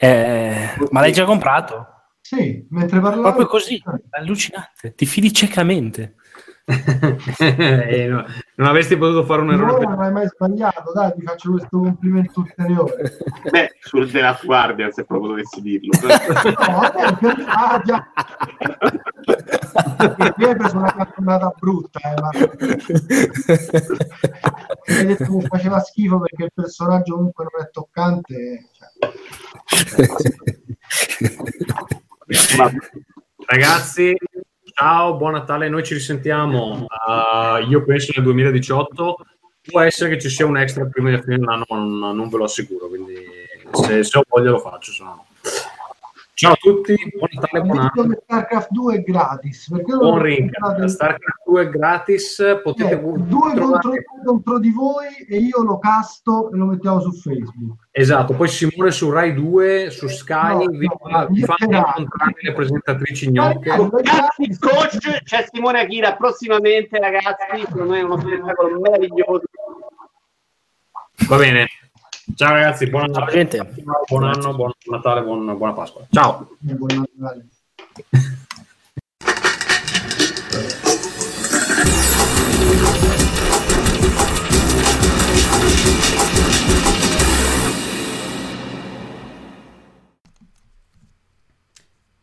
[0.00, 1.86] Eh, ma l'hai già comprato?
[2.20, 3.22] Sì, mentre parlavo...
[3.22, 6.16] Proprio così, allucinante, ti fidi ciecamente.
[7.38, 8.24] eh, no,
[8.58, 11.78] non avresti potuto fare un errore Finora non hai mai sbagliato, dai, ti faccio questo
[11.78, 13.16] complimento ulteriore.
[13.50, 15.92] Beh, sul The Last Guardian, se proprio dovessi dirlo.
[16.00, 18.04] No, vabbè, per- ah, già.
[19.96, 22.30] Hai preso una campionata brutta, eh, ma
[24.86, 28.70] hai detto che faceva schifo perché il personaggio comunque non è toccante.
[28.72, 28.88] cioè.
[32.58, 32.70] Ma
[33.46, 34.14] Ragazzi,
[34.78, 39.16] ciao, buon Natale, noi ci risentiamo, uh, io penso nel 2018,
[39.60, 42.36] può essere che ci sia un extra prima di fine dell'anno, ma non, non ve
[42.36, 43.14] lo assicuro, quindi
[43.72, 45.26] se, se ho voglia lo faccio, se no no.
[46.38, 49.68] Ciao a tutti, buon Natale, buon anno, StarCraft 2 è gratis.
[49.72, 50.84] Perché buon ring?
[50.84, 53.90] StarCraft 2 è gratis, potete Eh, due contro,
[54.24, 57.88] contro di voi e io lo casto e lo mettiamo su Facebook.
[57.90, 61.76] Esatto, poi Simone su Rai 2, su Sky, No, vi, no, fa, vi fa niente
[61.96, 63.70] incontrare le presentatrici gnocche.
[63.70, 67.64] Ragazzi, coach, c'è Simone Akira prossimamente, ragazzi.
[67.66, 69.42] Secondo me è uno spettacolo meraviglioso.
[71.26, 71.66] Va bene.
[72.34, 73.58] Ciao ragazzi, buon, Ciao, gente.
[74.08, 76.06] buon anno, buon Natale, buon- buona Pasqua.
[76.10, 76.48] Ciao.
[76.60, 77.46] Buon Natale.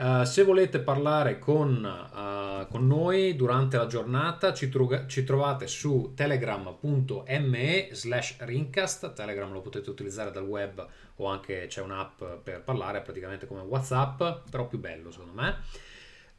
[0.02, 5.68] Eh, se volete parlare con, eh, con noi durante la giornata ci, tru- ci trovate
[5.68, 10.84] su telegram.me slash rincast, telegram lo potete utilizzare dal web
[11.18, 15.58] o anche c'è un'app per parlare praticamente come whatsapp, però più bello secondo me.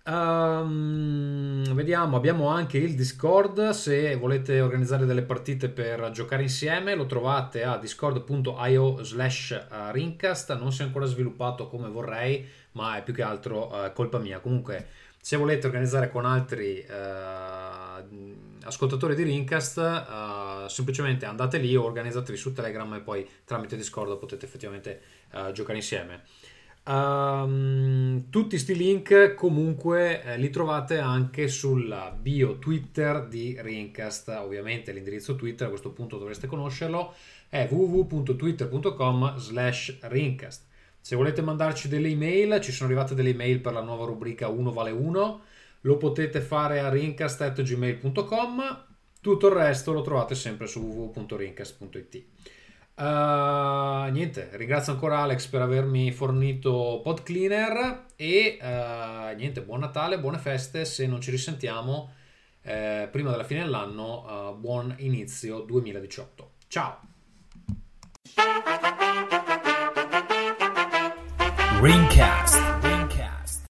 [0.05, 3.71] Ehm, vediamo, abbiamo anche il Discord.
[3.71, 10.57] Se volete organizzare delle partite per giocare insieme, lo trovate a discord.io slash eh, rincast.
[10.59, 14.41] Non si è ancora sviluppato come vorrei, ma è più che altro eh, colpa mia.
[14.41, 14.87] Comunque,
[15.21, 16.87] se volete organizzare con altri eh,
[18.65, 24.19] ascoltatori di Rincast, eh, semplicemente andate lì o organizzatevi su Telegram e poi tramite Discord
[24.19, 25.01] potete effettivamente
[25.33, 26.23] eh, giocare insieme.
[26.85, 34.29] Ehm, tutti sti link comunque eh, li trovate anche sulla bio Twitter di Rincast.
[34.29, 37.15] Ovviamente l'indirizzo Twitter a questo punto dovreste conoscerlo
[37.49, 40.71] è www.twitter.com slash Rincast.
[41.03, 44.71] Se volete mandarci delle email, ci sono arrivate delle email per la nuova rubrica 1
[44.71, 45.41] vale 1,
[45.81, 48.85] lo potete fare a rincast.gmail.com,
[49.21, 52.25] tutto il resto lo trovate sempre su www.rincast.it.
[52.95, 60.21] Uh, niente, ringrazio ancora Alex per avermi fornito Pod Cleaner e uh, niente, buon Natale,
[60.21, 62.13] buone feste, se non ci risentiamo
[62.63, 66.51] eh, prima della fine dell'anno, uh, buon inizio 2018.
[66.69, 67.01] Ciao!
[71.83, 72.72] Greencast.